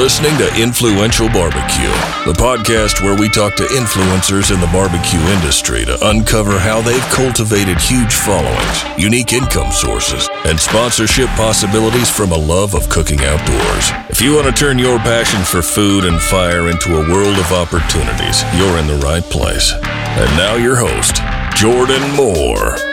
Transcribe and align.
listening 0.00 0.34
to 0.38 0.48
Influential 0.58 1.28
Barbecue, 1.28 1.92
the 2.24 2.32
podcast 2.32 3.02
where 3.02 3.20
we 3.20 3.28
talk 3.28 3.54
to 3.56 3.64
influencers 3.64 4.50
in 4.50 4.58
the 4.58 4.70
barbecue 4.72 5.20
industry 5.36 5.84
to 5.84 5.98
uncover 6.08 6.58
how 6.58 6.80
they've 6.80 7.04
cultivated 7.12 7.78
huge 7.78 8.14
followings, 8.14 8.82
unique 8.96 9.34
income 9.34 9.70
sources, 9.70 10.26
and 10.46 10.58
sponsorship 10.58 11.28
possibilities 11.36 12.08
from 12.08 12.32
a 12.32 12.38
love 12.38 12.74
of 12.74 12.88
cooking 12.88 13.20
outdoors. 13.20 13.90
If 14.08 14.22
you 14.22 14.34
want 14.34 14.46
to 14.46 14.52
turn 14.52 14.78
your 14.78 14.98
passion 15.00 15.44
for 15.44 15.60
food 15.60 16.06
and 16.06 16.18
fire 16.18 16.70
into 16.70 16.96
a 16.96 17.12
world 17.12 17.36
of 17.36 17.52
opportunities, 17.52 18.42
you're 18.56 18.78
in 18.78 18.86
the 18.86 19.02
right 19.04 19.24
place. 19.24 19.70
And 19.84 20.34
now, 20.38 20.54
your 20.54 20.76
host, 20.76 21.16
Jordan 21.54 22.00
Moore. 22.16 22.89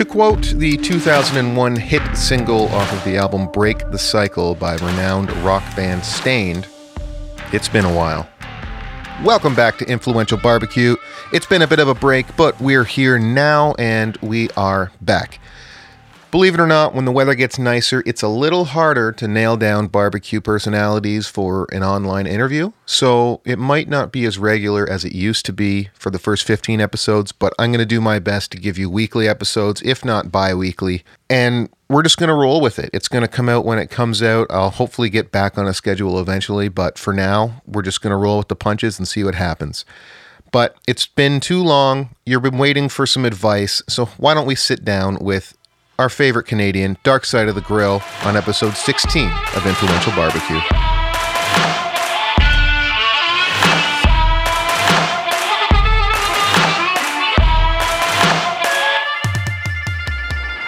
To 0.00 0.06
quote 0.06 0.54
the 0.56 0.78
2001 0.78 1.76
hit 1.76 2.16
single 2.16 2.68
off 2.68 2.90
of 2.90 3.04
the 3.04 3.18
album 3.18 3.52
Break 3.52 3.90
the 3.90 3.98
Cycle 3.98 4.54
by 4.54 4.76
renowned 4.76 5.30
rock 5.42 5.62
band 5.76 6.02
Staind, 6.02 6.66
it's 7.52 7.68
been 7.68 7.84
a 7.84 7.94
while. 7.94 8.26
Welcome 9.22 9.54
back 9.54 9.76
to 9.76 9.84
Influential 9.86 10.38
Barbecue. 10.38 10.96
It's 11.34 11.44
been 11.44 11.60
a 11.60 11.66
bit 11.66 11.80
of 11.80 11.88
a 11.88 11.94
break, 11.94 12.34
but 12.34 12.58
we're 12.62 12.84
here 12.84 13.18
now 13.18 13.74
and 13.78 14.16
we 14.22 14.48
are 14.52 14.90
back. 15.02 15.38
Believe 16.30 16.54
it 16.54 16.60
or 16.60 16.66
not, 16.68 16.94
when 16.94 17.06
the 17.06 17.12
weather 17.12 17.34
gets 17.34 17.58
nicer, 17.58 18.04
it's 18.06 18.22
a 18.22 18.28
little 18.28 18.66
harder 18.66 19.10
to 19.10 19.26
nail 19.26 19.56
down 19.56 19.88
barbecue 19.88 20.40
personalities 20.40 21.26
for 21.26 21.66
an 21.72 21.82
online 21.82 22.28
interview. 22.28 22.70
So 22.86 23.40
it 23.44 23.58
might 23.58 23.88
not 23.88 24.12
be 24.12 24.24
as 24.24 24.38
regular 24.38 24.88
as 24.88 25.04
it 25.04 25.12
used 25.12 25.44
to 25.46 25.52
be 25.52 25.88
for 25.92 26.08
the 26.08 26.20
first 26.20 26.46
15 26.46 26.80
episodes, 26.80 27.32
but 27.32 27.52
I'm 27.58 27.72
going 27.72 27.80
to 27.80 27.86
do 27.86 28.00
my 28.00 28.20
best 28.20 28.52
to 28.52 28.58
give 28.58 28.78
you 28.78 28.88
weekly 28.88 29.26
episodes, 29.26 29.82
if 29.82 30.04
not 30.04 30.30
bi 30.30 30.54
weekly. 30.54 31.02
And 31.28 31.68
we're 31.88 32.04
just 32.04 32.16
going 32.16 32.28
to 32.28 32.34
roll 32.34 32.60
with 32.60 32.78
it. 32.78 32.90
It's 32.92 33.08
going 33.08 33.22
to 33.22 33.28
come 33.28 33.48
out 33.48 33.64
when 33.64 33.80
it 33.80 33.90
comes 33.90 34.22
out. 34.22 34.46
I'll 34.50 34.70
hopefully 34.70 35.10
get 35.10 35.32
back 35.32 35.58
on 35.58 35.66
a 35.66 35.74
schedule 35.74 36.20
eventually, 36.20 36.68
but 36.68 36.96
for 36.96 37.12
now, 37.12 37.60
we're 37.66 37.82
just 37.82 38.02
going 38.02 38.12
to 38.12 38.16
roll 38.16 38.38
with 38.38 38.48
the 38.48 38.54
punches 38.54 39.00
and 39.00 39.08
see 39.08 39.24
what 39.24 39.34
happens. 39.34 39.84
But 40.52 40.76
it's 40.86 41.06
been 41.06 41.40
too 41.40 41.62
long. 41.62 42.14
You've 42.24 42.42
been 42.42 42.58
waiting 42.58 42.88
for 42.88 43.06
some 43.06 43.24
advice. 43.24 43.82
So 43.88 44.06
why 44.16 44.34
don't 44.34 44.46
we 44.46 44.54
sit 44.54 44.84
down 44.84 45.18
with 45.20 45.56
our 46.00 46.08
favorite 46.08 46.46
Canadian, 46.46 46.96
Dark 47.02 47.26
Side 47.26 47.46
of 47.46 47.54
the 47.54 47.60
Grill, 47.60 48.02
on 48.22 48.34
episode 48.34 48.74
16 48.74 49.30
of 49.54 49.66
Influential 49.66 50.12
Barbecue. 50.12 50.58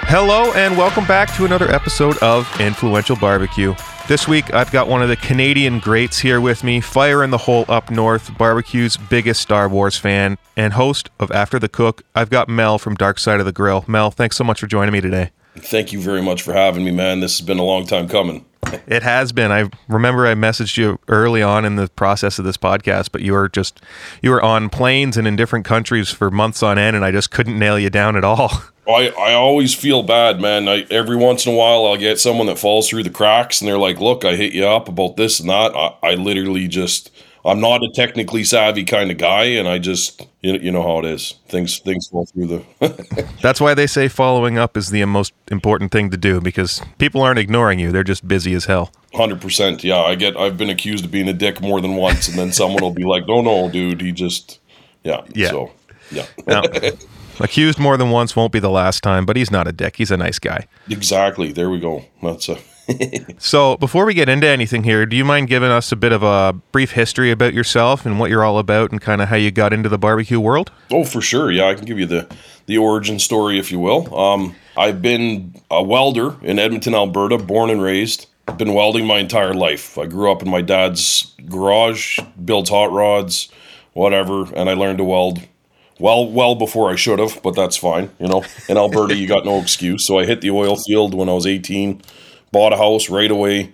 Hello, 0.04 0.52
and 0.52 0.76
welcome 0.76 1.06
back 1.06 1.34
to 1.36 1.46
another 1.46 1.70
episode 1.70 2.18
of 2.18 2.46
Influential 2.60 3.16
Barbecue. 3.16 3.74
This 4.08 4.26
week, 4.26 4.52
I've 4.52 4.72
got 4.72 4.88
one 4.88 5.00
of 5.00 5.08
the 5.08 5.16
Canadian 5.16 5.78
greats 5.78 6.18
here 6.18 6.40
with 6.40 6.64
me, 6.64 6.80
Fire 6.80 7.22
in 7.22 7.30
the 7.30 7.38
Hole 7.38 7.64
Up 7.68 7.88
North, 7.88 8.36
barbecue's 8.36 8.96
biggest 8.96 9.40
Star 9.40 9.68
Wars 9.68 9.96
fan, 9.96 10.38
and 10.56 10.72
host 10.72 11.08
of 11.20 11.30
After 11.30 11.58
the 11.60 11.68
Cook. 11.68 12.02
I've 12.14 12.28
got 12.28 12.48
Mel 12.48 12.78
from 12.78 12.96
Dark 12.96 13.20
Side 13.20 13.38
of 13.38 13.46
the 13.46 13.52
Grill. 13.52 13.84
Mel, 13.86 14.10
thanks 14.10 14.36
so 14.36 14.42
much 14.42 14.58
for 14.60 14.66
joining 14.66 14.92
me 14.92 15.00
today. 15.00 15.30
Thank 15.56 15.92
you 15.92 16.00
very 16.00 16.20
much 16.20 16.42
for 16.42 16.52
having 16.52 16.84
me, 16.84 16.90
man. 16.90 17.20
This 17.20 17.38
has 17.38 17.46
been 17.46 17.60
a 17.60 17.64
long 17.64 17.86
time 17.86 18.08
coming. 18.08 18.44
It 18.86 19.02
has 19.02 19.32
been. 19.32 19.50
I 19.50 19.70
remember 19.88 20.26
I 20.26 20.34
messaged 20.34 20.76
you 20.76 20.98
early 21.08 21.42
on 21.42 21.64
in 21.64 21.76
the 21.76 21.88
process 21.88 22.38
of 22.38 22.44
this 22.44 22.56
podcast, 22.56 23.10
but 23.12 23.20
you 23.20 23.32
were 23.32 23.48
just 23.48 23.80
you 24.22 24.30
were 24.30 24.42
on 24.42 24.68
planes 24.70 25.16
and 25.16 25.26
in 25.26 25.36
different 25.36 25.64
countries 25.64 26.10
for 26.10 26.30
months 26.30 26.62
on 26.62 26.78
end, 26.78 26.96
and 26.96 27.04
I 27.04 27.10
just 27.10 27.30
couldn't 27.30 27.58
nail 27.58 27.78
you 27.78 27.90
down 27.90 28.16
at 28.16 28.24
all. 28.24 28.50
I, 28.88 29.10
I 29.10 29.34
always 29.34 29.74
feel 29.74 30.02
bad, 30.02 30.40
man. 30.40 30.68
I, 30.68 30.86
every 30.90 31.16
once 31.16 31.46
in 31.46 31.52
a 31.52 31.56
while, 31.56 31.86
I'll 31.86 31.96
get 31.96 32.18
someone 32.18 32.48
that 32.48 32.58
falls 32.58 32.88
through 32.88 33.04
the 33.04 33.10
cracks, 33.10 33.60
and 33.60 33.68
they're 33.68 33.78
like, 33.78 34.00
"Look, 34.00 34.24
I 34.24 34.36
hit 34.36 34.52
you 34.52 34.66
up 34.66 34.88
about 34.88 35.16
this 35.16 35.38
and 35.38 35.48
that." 35.50 35.74
I, 35.74 35.94
I 36.02 36.14
literally 36.14 36.66
just 36.66 37.10
I'm 37.44 37.60
not 37.60 37.82
a 37.82 37.90
technically 37.94 38.44
savvy 38.44 38.84
kind 38.84 39.10
of 39.10 39.18
guy, 39.18 39.44
and 39.44 39.66
I 39.66 39.78
just 39.78 40.26
you, 40.42 40.54
you 40.54 40.70
know 40.70 40.82
how 40.82 41.00
it 41.00 41.04
is. 41.06 41.34
Things 41.48 41.78
things 41.80 42.06
fall 42.06 42.26
through 42.26 42.46
the. 42.46 43.26
That's 43.42 43.60
why 43.60 43.74
they 43.74 43.86
say 43.88 44.08
following 44.08 44.58
up 44.58 44.76
is 44.76 44.90
the 44.90 45.04
most 45.06 45.32
important 45.50 45.90
thing 45.90 46.10
to 46.10 46.16
do 46.16 46.40
because 46.40 46.80
people 46.98 47.20
aren't 47.20 47.40
ignoring 47.40 47.80
you; 47.80 47.90
they're 47.90 48.04
just 48.04 48.28
busy 48.28 48.54
as 48.54 48.66
hell. 48.66 48.92
Hundred 49.14 49.40
percent. 49.40 49.82
Yeah, 49.82 49.98
I 49.98 50.14
get. 50.14 50.36
I've 50.36 50.56
been 50.56 50.70
accused 50.70 51.04
of 51.04 51.10
being 51.10 51.28
a 51.28 51.32
dick 51.32 51.60
more 51.60 51.80
than 51.80 51.96
once, 51.96 52.28
and 52.28 52.38
then 52.38 52.52
someone 52.52 52.82
will 52.82 52.94
be 52.94 53.04
like, 53.04 53.26
"No, 53.26 53.40
no, 53.40 53.68
dude, 53.68 54.00
he 54.00 54.12
just." 54.12 54.60
Yeah. 55.02 55.22
Yeah. 55.34 55.48
So, 55.50 55.72
yeah. 56.12 56.26
Now, 56.46 56.62
accused 57.40 57.78
more 57.78 57.96
than 57.96 58.10
once 58.10 58.36
won't 58.36 58.52
be 58.52 58.60
the 58.60 58.70
last 58.70 59.02
time, 59.02 59.26
but 59.26 59.36
he's 59.36 59.50
not 59.50 59.66
a 59.66 59.72
dick. 59.72 59.96
He's 59.96 60.12
a 60.12 60.16
nice 60.16 60.38
guy. 60.38 60.68
exactly. 60.88 61.52
There 61.52 61.70
we 61.70 61.80
go. 61.80 62.04
That's 62.22 62.48
a. 62.48 62.58
So, 63.38 63.76
before 63.76 64.04
we 64.04 64.14
get 64.14 64.28
into 64.28 64.46
anything 64.46 64.84
here, 64.84 65.04
do 65.06 65.16
you 65.16 65.24
mind 65.24 65.48
giving 65.48 65.70
us 65.70 65.90
a 65.90 65.96
bit 65.96 66.12
of 66.12 66.22
a 66.22 66.52
brief 66.70 66.92
history 66.92 67.30
about 67.30 67.54
yourself 67.54 68.06
and 68.06 68.18
what 68.18 68.30
you're 68.30 68.44
all 68.44 68.58
about 68.58 68.92
and 68.92 69.00
kind 69.00 69.20
of 69.20 69.28
how 69.28 69.36
you 69.36 69.50
got 69.50 69.72
into 69.72 69.88
the 69.88 69.98
barbecue 69.98 70.38
world? 70.38 70.70
Oh, 70.90 71.04
for 71.04 71.20
sure. 71.20 71.50
Yeah, 71.50 71.68
I 71.68 71.74
can 71.74 71.84
give 71.84 71.98
you 71.98 72.06
the 72.06 72.32
the 72.66 72.78
origin 72.78 73.18
story 73.18 73.58
if 73.58 73.72
you 73.72 73.80
will. 73.80 74.14
Um, 74.16 74.54
I've 74.76 75.02
been 75.02 75.54
a 75.70 75.82
welder 75.82 76.36
in 76.42 76.58
Edmonton, 76.58 76.94
Alberta, 76.94 77.38
born 77.38 77.70
and 77.70 77.82
raised. 77.82 78.26
I've 78.46 78.58
been 78.58 78.74
welding 78.74 79.06
my 79.06 79.18
entire 79.18 79.54
life. 79.54 79.98
I 79.98 80.06
grew 80.06 80.30
up 80.30 80.42
in 80.42 80.48
my 80.48 80.62
dad's 80.62 81.34
garage, 81.48 82.18
builds 82.44 82.70
hot 82.70 82.90
rods, 82.92 83.50
whatever, 83.92 84.44
and 84.54 84.68
I 84.68 84.74
learned 84.74 84.98
to 84.98 85.04
weld 85.04 85.40
well 85.98 86.28
well 86.30 86.54
before 86.54 86.90
I 86.90 86.96
should 86.96 87.18
have, 87.18 87.42
but 87.42 87.54
that's 87.54 87.76
fine. 87.76 88.10
You 88.18 88.28
know, 88.28 88.44
in 88.68 88.76
Alberta 88.76 89.14
you 89.14 89.26
got 89.26 89.44
no 89.44 89.60
excuse. 89.60 90.06
So 90.06 90.18
I 90.18 90.26
hit 90.26 90.40
the 90.40 90.50
oil 90.50 90.76
field 90.76 91.14
when 91.14 91.28
I 91.28 91.32
was 91.32 91.46
18, 91.46 92.02
bought 92.52 92.72
a 92.72 92.76
house 92.76 93.10
right 93.10 93.30
away. 93.30 93.72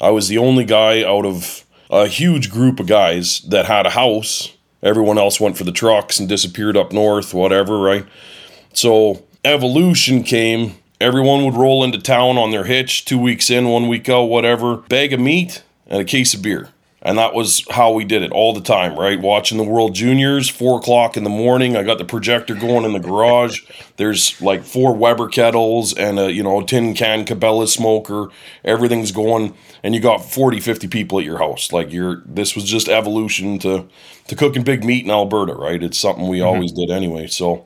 I 0.00 0.10
was 0.10 0.28
the 0.28 0.38
only 0.38 0.64
guy 0.64 1.02
out 1.02 1.26
of 1.26 1.64
a 1.90 2.06
huge 2.06 2.50
group 2.50 2.78
of 2.78 2.86
guys 2.86 3.40
that 3.40 3.66
had 3.66 3.86
a 3.86 3.90
house. 3.90 4.56
Everyone 4.82 5.18
else 5.18 5.40
went 5.40 5.58
for 5.58 5.64
the 5.64 5.72
trucks 5.72 6.20
and 6.20 6.28
disappeared 6.28 6.76
up 6.76 6.92
north, 6.92 7.34
whatever, 7.34 7.78
right? 7.78 8.06
So 8.72 9.24
evolution 9.44 10.22
came. 10.22 10.76
Everyone 11.00 11.44
would 11.44 11.54
roll 11.54 11.82
into 11.82 11.98
town 11.98 12.38
on 12.38 12.50
their 12.50 12.64
hitch, 12.64 13.04
two 13.04 13.18
weeks 13.18 13.50
in, 13.50 13.68
one 13.68 13.88
week 13.88 14.08
out, 14.08 14.24
whatever, 14.24 14.76
bag 14.76 15.12
of 15.12 15.20
meat 15.20 15.62
and 15.86 16.00
a 16.00 16.04
case 16.04 16.34
of 16.34 16.42
beer. 16.42 16.68
And 17.02 17.16
that 17.16 17.32
was 17.32 17.64
how 17.70 17.92
we 17.92 18.04
did 18.04 18.22
it 18.22 18.30
all 18.30 18.52
the 18.52 18.60
time, 18.60 18.98
right? 18.98 19.18
Watching 19.18 19.56
the 19.56 19.64
World 19.64 19.94
Juniors, 19.94 20.50
four 20.50 20.78
o'clock 20.78 21.16
in 21.16 21.24
the 21.24 21.30
morning. 21.30 21.74
I 21.74 21.82
got 21.82 21.96
the 21.96 22.04
projector 22.04 22.54
going 22.54 22.84
in 22.84 22.92
the 22.92 22.98
garage. 22.98 23.62
There's 23.96 24.40
like 24.42 24.64
four 24.64 24.94
Weber 24.94 25.28
kettles 25.28 25.94
and 25.94 26.18
a, 26.18 26.30
you 26.30 26.42
know, 26.42 26.62
tin 26.62 26.92
can 26.94 27.24
Cabela 27.24 27.68
smoker. 27.68 28.28
Everything's 28.66 29.12
going. 29.12 29.54
And 29.82 29.94
you 29.94 30.00
got 30.00 30.18
40, 30.18 30.60
50 30.60 30.88
people 30.88 31.18
at 31.18 31.24
your 31.24 31.38
house. 31.38 31.72
Like 31.72 31.90
you're, 31.90 32.22
this 32.26 32.54
was 32.54 32.64
just 32.64 32.88
evolution 32.88 33.58
to, 33.60 33.88
to 34.28 34.36
cooking 34.36 34.62
big 34.62 34.84
meat 34.84 35.04
in 35.04 35.10
Alberta, 35.10 35.54
right? 35.54 35.82
It's 35.82 35.98
something 35.98 36.28
we 36.28 36.40
mm-hmm. 36.40 36.48
always 36.48 36.72
did 36.72 36.90
anyway. 36.90 37.28
So 37.28 37.64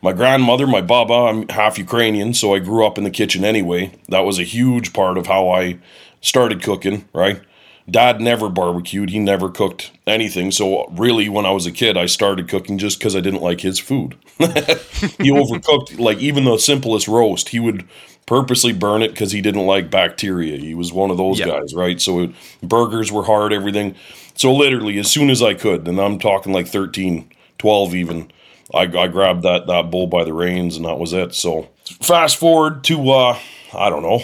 my 0.00 0.12
grandmother, 0.12 0.68
my 0.68 0.80
baba, 0.80 1.12
I'm 1.12 1.48
half 1.48 1.76
Ukrainian, 1.76 2.34
so 2.34 2.54
I 2.54 2.60
grew 2.60 2.86
up 2.86 2.98
in 2.98 3.02
the 3.02 3.10
kitchen 3.10 3.44
anyway. 3.44 3.92
That 4.08 4.20
was 4.20 4.38
a 4.38 4.44
huge 4.44 4.92
part 4.92 5.18
of 5.18 5.26
how 5.26 5.48
I 5.48 5.80
started 6.20 6.62
cooking, 6.62 7.08
right? 7.12 7.42
Dad 7.88 8.20
never 8.20 8.48
barbecued. 8.48 9.10
He 9.10 9.18
never 9.18 9.48
cooked 9.48 9.92
anything. 10.06 10.50
So 10.50 10.86
really, 10.88 11.28
when 11.28 11.46
I 11.46 11.50
was 11.50 11.66
a 11.66 11.72
kid, 11.72 11.96
I 11.96 12.06
started 12.06 12.48
cooking 12.48 12.78
just 12.78 12.98
because 12.98 13.14
I 13.14 13.20
didn't 13.20 13.42
like 13.42 13.60
his 13.60 13.78
food. 13.78 14.16
he 14.38 15.30
overcooked 15.30 15.98
like 15.98 16.18
even 16.18 16.44
the 16.44 16.58
simplest 16.58 17.06
roast. 17.06 17.50
He 17.50 17.60
would 17.60 17.84
purposely 18.26 18.72
burn 18.72 19.02
it 19.02 19.12
because 19.12 19.30
he 19.30 19.40
didn't 19.40 19.66
like 19.66 19.88
bacteria. 19.90 20.58
He 20.58 20.74
was 20.74 20.92
one 20.92 21.10
of 21.12 21.16
those 21.16 21.38
Yeah. 21.38 21.46
guys, 21.46 21.74
right? 21.74 22.00
So 22.00 22.20
it, 22.22 22.30
burgers 22.62 23.12
were 23.12 23.22
hard, 23.24 23.52
everything. 23.52 23.94
So 24.34 24.52
literally, 24.52 24.98
as 24.98 25.08
soon 25.10 25.30
as 25.30 25.40
I 25.40 25.54
could, 25.54 25.86
and 25.86 26.00
I'm 26.00 26.18
talking 26.18 26.52
like 26.52 26.66
13, 26.66 27.30
12 27.58 27.94
even, 27.94 28.30
I, 28.74 28.80
I 28.82 29.06
grabbed 29.06 29.42
that 29.44 29.68
that 29.68 29.90
bull 29.92 30.08
by 30.08 30.24
the 30.24 30.32
reins, 30.32 30.76
and 30.76 30.84
that 30.86 30.98
was 30.98 31.12
it. 31.12 31.34
So 31.34 31.68
fast 32.02 32.36
forward 32.36 32.82
to 32.84 33.10
uh, 33.10 33.38
I 33.72 33.88
don't 33.90 34.02
know, 34.02 34.22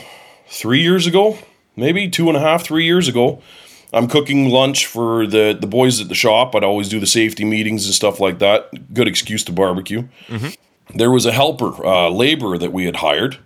three 0.48 0.82
years 0.82 1.06
ago, 1.06 1.38
maybe 1.76 2.08
two 2.08 2.28
and 2.28 2.36
a 2.36 2.40
half, 2.40 2.64
three 2.64 2.84
years 2.84 3.08
ago. 3.08 3.42
I'm 3.94 4.08
cooking 4.08 4.48
lunch 4.48 4.86
for 4.86 5.26
the 5.26 5.56
the 5.58 5.66
boys 5.66 6.00
at 6.00 6.08
the 6.08 6.14
shop. 6.14 6.54
I'd 6.54 6.64
always 6.64 6.88
do 6.88 6.98
the 6.98 7.06
safety 7.06 7.44
meetings 7.44 7.84
and 7.84 7.94
stuff 7.94 8.20
like 8.20 8.38
that. 8.38 8.94
Good 8.94 9.06
excuse 9.06 9.44
to 9.44 9.52
barbecue. 9.52 10.04
There 10.94 11.10
was 11.10 11.26
a 11.26 11.32
helper, 11.32 11.84
uh, 11.86 12.08
laborer 12.10 12.58
that 12.58 12.72
we 12.72 12.84
had 12.86 12.96
hired, 12.96 13.38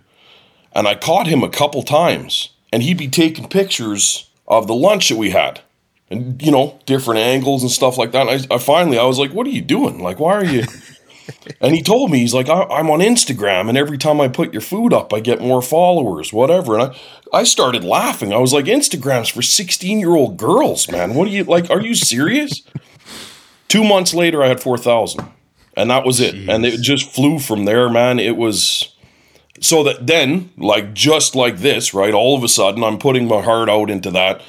and 0.73 0.87
I 0.87 0.95
caught 0.95 1.27
him 1.27 1.43
a 1.43 1.49
couple 1.49 1.83
times, 1.83 2.49
and 2.73 2.81
he'd 2.83 2.97
be 2.97 3.07
taking 3.07 3.47
pictures 3.47 4.29
of 4.47 4.67
the 4.67 4.73
lunch 4.75 5.09
that 5.09 5.17
we 5.17 5.29
had, 5.31 5.61
and 6.09 6.41
you 6.41 6.51
know, 6.51 6.79
different 6.85 7.19
angles 7.19 7.61
and 7.61 7.71
stuff 7.71 7.97
like 7.97 8.11
that. 8.13 8.27
And 8.27 8.47
I, 8.51 8.55
I 8.55 8.57
finally, 8.57 8.97
I 8.97 9.05
was 9.05 9.19
like, 9.19 9.31
"What 9.33 9.47
are 9.47 9.51
you 9.51 9.61
doing? 9.61 10.01
Like, 10.01 10.19
why 10.19 10.33
are 10.33 10.45
you?" 10.45 10.63
And 11.59 11.73
he 11.75 11.81
told 11.81 12.11
me, 12.11 12.19
he's 12.19 12.33
like, 12.33 12.49
I, 12.49 12.63
I'm 12.63 12.89
on 12.89 12.99
Instagram, 12.99 13.69
and 13.69 13.77
every 13.77 13.97
time 13.97 14.21
I 14.21 14.27
put 14.27 14.53
your 14.53 14.61
food 14.61 14.93
up, 14.93 15.13
I 15.13 15.19
get 15.19 15.41
more 15.41 15.61
followers, 15.61 16.31
whatever. 16.31 16.77
And 16.77 16.91
I, 16.91 17.39
I 17.39 17.43
started 17.43 17.83
laughing. 17.83 18.33
I 18.33 18.37
was 18.37 18.53
like, 18.53 18.65
Instagram's 18.65 19.29
for 19.29 19.41
16 19.41 19.99
year 19.99 20.15
old 20.15 20.37
girls, 20.37 20.89
man. 20.89 21.15
What 21.15 21.27
are 21.27 21.31
you 21.31 21.43
like? 21.43 21.69
Are 21.69 21.81
you 21.81 21.95
serious? 21.95 22.61
Two 23.67 23.83
months 23.83 24.13
later, 24.13 24.43
I 24.43 24.47
had 24.47 24.61
4,000, 24.61 25.25
and 25.75 25.89
that 25.89 26.05
was 26.05 26.19
it. 26.19 26.35
And 26.49 26.65
it 26.65 26.81
just 26.81 27.11
flew 27.11 27.39
from 27.39 27.65
there, 27.65 27.89
man. 27.89 28.19
It 28.19 28.37
was, 28.37 28.95
so 29.59 29.83
that 29.83 30.07
then, 30.07 30.51
like 30.57 30.93
just 30.93 31.35
like 31.35 31.57
this, 31.57 31.93
right? 31.93 32.13
All 32.13 32.37
of 32.37 32.43
a 32.43 32.47
sudden, 32.47 32.83
I'm 32.83 32.97
putting 32.97 33.27
my 33.27 33.41
heart 33.41 33.69
out 33.69 33.89
into 33.89 34.11
that, 34.11 34.41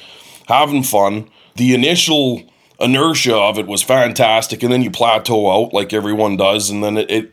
having 0.47 0.83
fun. 0.83 1.29
The 1.55 1.73
initial 1.73 2.49
inertia 2.79 3.35
of 3.35 3.57
it 3.57 3.67
was 3.67 3.83
fantastic, 3.83 4.63
and 4.63 4.71
then 4.71 4.81
you 4.81 4.91
plateau 4.91 5.49
out 5.51 5.73
like 5.73 5.93
everyone 5.93 6.37
does, 6.37 6.69
and 6.69 6.83
then 6.83 6.97
it, 6.97 7.11
it 7.11 7.31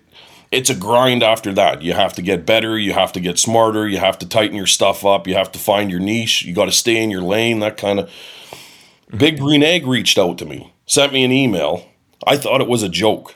it's 0.52 0.70
a 0.70 0.75
grind 0.75 1.22
after 1.22 1.52
that. 1.54 1.82
You 1.82 1.93
have 1.93 2.14
to 2.14 2.22
get 2.22 2.46
better, 2.46 2.78
you 2.78 2.93
have 2.93 3.12
to 3.12 3.20
get 3.20 3.38
smarter, 3.38 3.88
you 3.88 3.98
have 3.98 4.19
to 4.20 4.28
tighten 4.28 4.56
your 4.56 4.66
stuff 4.66 5.04
up, 5.04 5.26
you 5.26 5.34
have 5.34 5.52
to 5.52 5.58
find 5.58 5.90
your 5.90 6.00
niche, 6.00 6.44
you 6.44 6.54
got 6.54 6.66
to 6.66 6.72
stay 6.72 7.02
in 7.02 7.10
your 7.10 7.22
lane, 7.22 7.60
that 7.60 7.76
kind 7.76 8.00
of. 8.00 8.06
Mm-hmm. 8.06 9.19
Big 9.19 9.38
Green 9.38 9.62
Egg 9.62 9.87
reached 9.87 10.19
out 10.19 10.38
to 10.38 10.44
me, 10.44 10.72
sent 10.87 11.12
me 11.12 11.25
an 11.25 11.32
email. 11.32 11.88
I 12.26 12.37
thought 12.37 12.60
it 12.60 12.69
was 12.69 12.82
a 12.82 12.88
joke. 12.88 13.34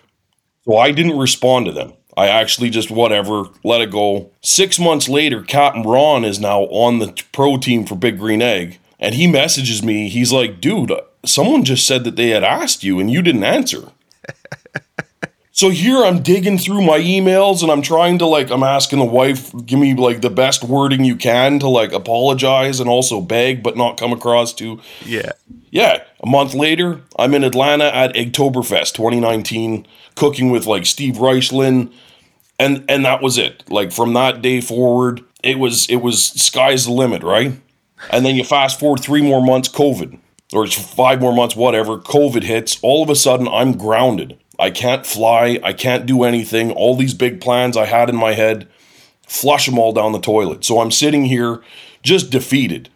So 0.64 0.76
I 0.76 0.92
didn't 0.92 1.18
respond 1.18 1.66
to 1.66 1.72
them. 1.72 1.94
I 2.16 2.28
actually 2.28 2.70
just 2.70 2.90
whatever, 2.90 3.44
let 3.64 3.80
it 3.80 3.90
go. 3.90 4.30
Six 4.42 4.78
months 4.78 5.08
later, 5.08 5.42
Captain 5.42 5.82
Ron 5.82 6.24
is 6.24 6.38
now 6.38 6.62
on 6.62 6.98
the 6.98 7.22
pro 7.32 7.56
team 7.56 7.86
for 7.86 7.94
Big 7.94 8.18
Green 8.18 8.42
Egg. 8.42 8.78
And 8.98 9.14
he 9.14 9.26
messages 9.26 9.82
me. 9.82 10.08
He's 10.08 10.32
like, 10.32 10.60
dude, 10.60 10.92
someone 11.24 11.64
just 11.64 11.86
said 11.86 12.04
that 12.04 12.16
they 12.16 12.30
had 12.30 12.44
asked 12.44 12.84
you 12.84 12.98
and 12.98 13.10
you 13.10 13.22
didn't 13.22 13.44
answer. 13.44 13.90
So 15.52 15.68
here 15.68 16.02
I'm 16.02 16.22
digging 16.22 16.56
through 16.56 16.80
my 16.80 16.98
emails 16.98 17.62
and 17.62 17.70
I'm 17.70 17.82
trying 17.82 18.16
to 18.20 18.26
like 18.26 18.50
I'm 18.50 18.62
asking 18.62 18.98
the 18.98 19.04
wife 19.04 19.52
give 19.66 19.78
me 19.78 19.94
like 19.94 20.22
the 20.22 20.30
best 20.30 20.64
wording 20.64 21.04
you 21.04 21.16
can 21.16 21.58
to 21.58 21.68
like 21.68 21.92
apologize 21.92 22.80
and 22.80 22.88
also 22.88 23.20
beg 23.20 23.62
but 23.62 23.76
not 23.76 23.98
come 23.98 24.10
across 24.10 24.54
to 24.54 24.80
Yeah. 25.04 25.32
yeah. 25.70 26.04
A 26.22 26.26
month 26.26 26.54
later, 26.54 27.02
I'm 27.18 27.34
in 27.34 27.44
Atlanta 27.44 27.94
at 27.94 28.14
Eggtoberfest 28.14 28.94
2019 28.94 29.86
cooking 30.14 30.50
with 30.50 30.64
like 30.64 30.86
Steve 30.86 31.16
Raichlen 31.16 31.92
and 32.58 32.82
and 32.88 33.04
that 33.04 33.20
was 33.20 33.36
it. 33.36 33.62
Like 33.68 33.92
from 33.92 34.14
that 34.14 34.40
day 34.40 34.62
forward, 34.62 35.20
it 35.42 35.58
was 35.58 35.86
it 35.90 35.96
was 35.96 36.24
sky's 36.24 36.86
the 36.86 36.92
limit, 36.92 37.22
right? 37.22 37.52
And 38.10 38.24
then 38.24 38.34
you 38.34 38.44
fast 38.44 38.80
forward 38.80 39.00
3 39.00 39.20
more 39.20 39.44
months 39.44 39.68
COVID 39.68 40.18
or 40.52 40.64
it's 40.64 40.74
5 40.74 41.20
more 41.20 41.34
months 41.34 41.56
whatever, 41.56 41.98
COVID 41.98 42.42
hits, 42.42 42.78
all 42.82 43.02
of 43.02 43.10
a 43.10 43.16
sudden 43.16 43.48
I'm 43.48 43.76
grounded. 43.76 44.38
I 44.58 44.70
can't 44.70 45.06
fly. 45.06 45.58
I 45.62 45.72
can't 45.72 46.04
do 46.06 46.22
anything. 46.22 46.70
All 46.72 46.94
these 46.94 47.14
big 47.14 47.40
plans 47.40 47.76
I 47.76 47.86
had 47.86 48.10
in 48.10 48.16
my 48.16 48.34
head, 48.34 48.68
flush 49.26 49.66
them 49.66 49.78
all 49.78 49.92
down 49.92 50.12
the 50.12 50.20
toilet. 50.20 50.64
So 50.64 50.80
I'm 50.80 50.90
sitting 50.90 51.24
here 51.24 51.62
just 52.02 52.30
defeated, 52.30 52.90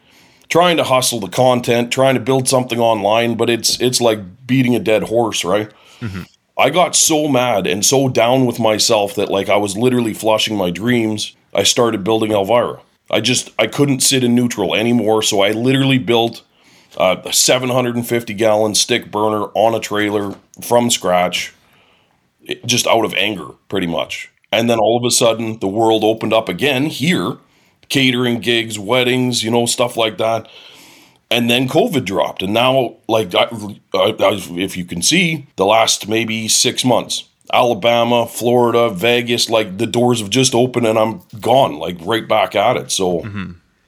trying 0.48 0.76
to 0.76 0.84
hustle 0.84 1.20
the 1.20 1.28
content, 1.28 1.90
trying 1.90 2.14
to 2.14 2.20
build 2.20 2.48
something 2.48 2.78
online, 2.78 3.36
but 3.36 3.48
it's 3.48 3.80
it's 3.80 4.00
like 4.00 4.46
beating 4.46 4.74
a 4.74 4.80
dead 4.80 5.04
horse, 5.04 5.44
right? 5.44 5.70
Mm-hmm. 6.00 6.22
I 6.56 6.70
got 6.70 6.94
so 6.94 7.28
mad 7.28 7.66
and 7.66 7.84
so 7.84 8.08
down 8.08 8.46
with 8.46 8.60
myself 8.60 9.14
that 9.14 9.30
like 9.30 9.48
I 9.48 9.56
was 9.56 9.76
literally 9.76 10.14
flushing 10.14 10.56
my 10.56 10.70
dreams. 10.70 11.34
I 11.54 11.62
started 11.62 12.04
building 12.04 12.32
Elvira. 12.32 12.80
I 13.10 13.20
just 13.20 13.52
I 13.58 13.66
couldn't 13.66 14.00
sit 14.00 14.22
in 14.22 14.34
neutral 14.34 14.74
anymore, 14.74 15.22
so 15.22 15.40
I 15.40 15.50
literally 15.52 15.98
built 15.98 16.42
uh, 16.96 17.16
a 17.24 17.32
750 17.32 18.34
gallon 18.34 18.74
stick 18.74 19.10
burner 19.10 19.44
on 19.54 19.74
a 19.74 19.80
trailer 19.80 20.36
from 20.62 20.90
scratch, 20.90 21.52
just 22.64 22.86
out 22.86 23.04
of 23.04 23.14
anger, 23.14 23.48
pretty 23.68 23.86
much. 23.86 24.30
And 24.52 24.70
then 24.70 24.78
all 24.78 24.96
of 24.96 25.04
a 25.04 25.10
sudden, 25.10 25.58
the 25.58 25.68
world 25.68 26.04
opened 26.04 26.32
up 26.32 26.48
again 26.48 26.86
here, 26.86 27.38
catering 27.88 28.40
gigs, 28.40 28.78
weddings, 28.78 29.42
you 29.42 29.50
know, 29.50 29.66
stuff 29.66 29.96
like 29.96 30.18
that. 30.18 30.48
And 31.30 31.50
then 31.50 31.68
COVID 31.68 32.04
dropped, 32.04 32.42
and 32.42 32.52
now, 32.54 32.96
like, 33.08 33.30
if 33.32 34.76
you 34.76 34.84
can 34.84 35.02
see, 35.02 35.48
the 35.56 35.64
last 35.64 36.06
maybe 36.06 36.46
six 36.48 36.84
months, 36.84 37.24
Alabama, 37.52 38.26
Florida, 38.26 38.90
Vegas, 38.90 39.50
like 39.50 39.78
the 39.78 39.86
doors 39.86 40.20
have 40.20 40.30
just 40.30 40.54
opened, 40.54 40.86
and 40.86 40.98
I'm 40.98 41.22
gone, 41.40 41.78
like 41.78 41.96
right 42.02 42.28
back 42.28 42.54
at 42.54 42.76
it. 42.76 42.90
So 42.92 43.22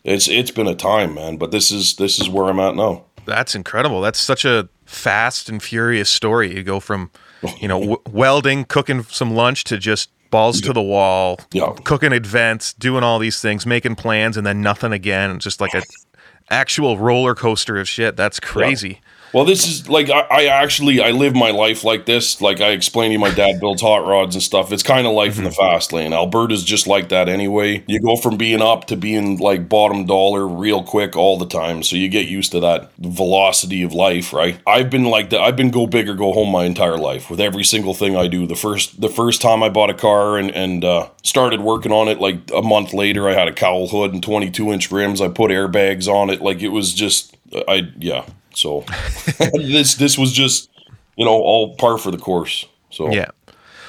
it's 0.07 0.29
it's 0.29 0.51
been 0.51 0.67
a 0.67 0.75
time, 0.75 1.15
man. 1.15 1.37
But 1.37 1.51
this 1.51 1.71
is 1.71 1.97
this 1.97 2.19
is 2.19 2.29
where 2.29 2.47
I'm 2.49 2.61
at 2.61 2.75
now. 2.77 3.05
That's 3.27 3.55
incredible. 3.55 4.01
That's 4.01 4.21
such 4.21 4.45
a 4.45 4.69
fast 4.85 5.49
and 5.49 5.61
furious 5.63 6.09
story. 6.09 6.55
You 6.57 6.63
go 6.63 6.79
from, 6.81 7.11
you 7.61 7.67
know, 7.69 7.81
w- 7.81 8.03
welding, 8.11 8.65
cooking 8.65 9.03
some 9.03 9.35
lunch 9.35 9.65
to 9.65 9.79
just 9.79 10.11
balls 10.31 10.61
to 10.61 10.73
the 10.73 10.83
wall, 10.83 11.39
Yeah. 11.53 11.73
cooking 11.85 12.13
events, 12.13 12.73
doing 12.75 13.03
all 13.03 13.19
these 13.19 13.41
things, 13.41 13.65
making 13.67 13.97
plans, 13.97 14.37
and 14.37 14.47
then 14.47 14.61
nothing 14.63 14.93
again. 14.93 15.39
Just 15.41 15.61
like 15.61 15.75
a 15.75 15.83
actual 16.51 16.99
roller 16.99 17.35
coaster 17.35 17.77
of 17.79 17.89
shit. 17.89 18.17
That's 18.17 18.39
crazy. 18.39 19.01
Well, 19.33 19.45
this 19.45 19.67
is 19.67 19.89
like 19.89 20.11
I, 20.11 20.21
I 20.31 20.45
actually 20.47 21.01
I 21.01 21.11
live 21.11 21.35
my 21.35 21.51
life 21.51 21.85
like 21.85 22.07
this. 22.07 22.41
Like 22.41 22.61
I 22.61 22.71
explained 22.71 23.11
to 23.11 23.13
you, 23.15 23.19
my 23.19 23.35
dad 23.35 23.61
builds 23.61 23.83
hot 23.83 24.07
rods 24.07 24.35
and 24.35 24.43
stuff. 24.43 24.73
It's 24.73 24.83
kind 24.83 25.07
of 25.07 25.13
life 25.13 25.39
in 25.39 25.45
the 25.45 25.51
fast 25.51 25.93
lane. 25.93 26.13
Alberta's 26.13 26.65
just 26.65 26.87
like 26.87 27.09
that 27.11 27.29
anyway. 27.29 27.85
You 27.87 28.01
go 28.01 28.17
from 28.17 28.37
being 28.37 28.63
up 28.63 28.87
to 28.87 28.97
being 28.97 29.39
like 29.39 29.69
bottom 29.69 30.07
dollar 30.07 30.47
real 30.47 30.83
quick 30.83 31.17
all 31.17 31.39
the 31.39 31.47
time, 31.47 31.83
so 31.83 31.97
you 31.97 32.09
get 32.09 32.27
used 32.29 32.53
to 32.53 32.61
that 32.61 32.93
velocity 32.99 33.83
of 33.83 33.93
life, 33.93 34.33
right? 34.33 34.59
I've 34.67 34.91
been 34.91 35.05
like 35.05 35.31
that. 35.31 35.41
I've 35.41 35.57
been 35.57 35.71
go 35.71 35.87
big 35.87 36.09
or 36.09 36.15
go 36.15 36.33
home 36.33 36.51
my 36.51 36.65
entire 36.65 36.99
life 36.99 37.29
with 37.31 37.41
every 37.41 37.65
single 37.65 37.95
thing 37.95 38.17
I 38.17 38.29
do. 38.29 38.47
The 38.47 38.57
first 38.57 39.01
the 39.01 39.09
first 39.09 39.43
time 39.43 39.63
I 39.63 39.69
bought 39.69 39.91
a 39.91 39.95
car 39.95 40.39
and 40.39 40.51
and 40.51 40.85
uh, 40.85 41.11
started 41.23 41.61
working 41.61 41.93
on 41.93 42.09
it, 42.09 42.21
like 42.21 42.51
a 42.55 42.63
month 42.63 42.93
later, 42.95 43.29
I 43.29 43.35
had 43.35 43.49
a 43.49 43.53
cowl 43.53 43.89
hood 43.89 44.13
and 44.13 44.23
22 44.23 44.73
inch 44.73 44.91
rims. 44.91 45.21
I 45.21 45.29
put 45.29 45.51
airbags 45.51 46.09
on 46.09 46.31
it. 46.31 46.41
Like 46.41 46.63
it 46.63 46.69
was 46.69 46.95
just 46.95 47.37
I 47.69 47.93
yeah. 47.99 48.25
So 48.57 48.85
this 49.55 49.95
this 49.95 50.19
was 50.19 50.33
just 50.33 50.71
you 51.17 51.25
know 51.25 51.33
all 51.33 51.75
par 51.77 51.99
for 51.99 52.11
the 52.11 52.19
course. 52.19 52.67
So 52.91 53.11
Yeah. 53.11 53.31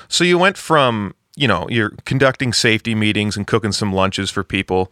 So 0.10 0.24
you 0.24 0.38
went 0.38 0.58
from, 0.58 1.14
you 1.36 1.50
know, 1.50 1.68
you're 1.70 1.90
conducting 2.06 2.54
safety 2.54 2.96
meetings 2.96 3.36
and 3.36 3.46
cooking 3.46 3.74
some 3.74 3.92
lunches 3.92 4.32
for 4.32 4.42
people, 4.42 4.90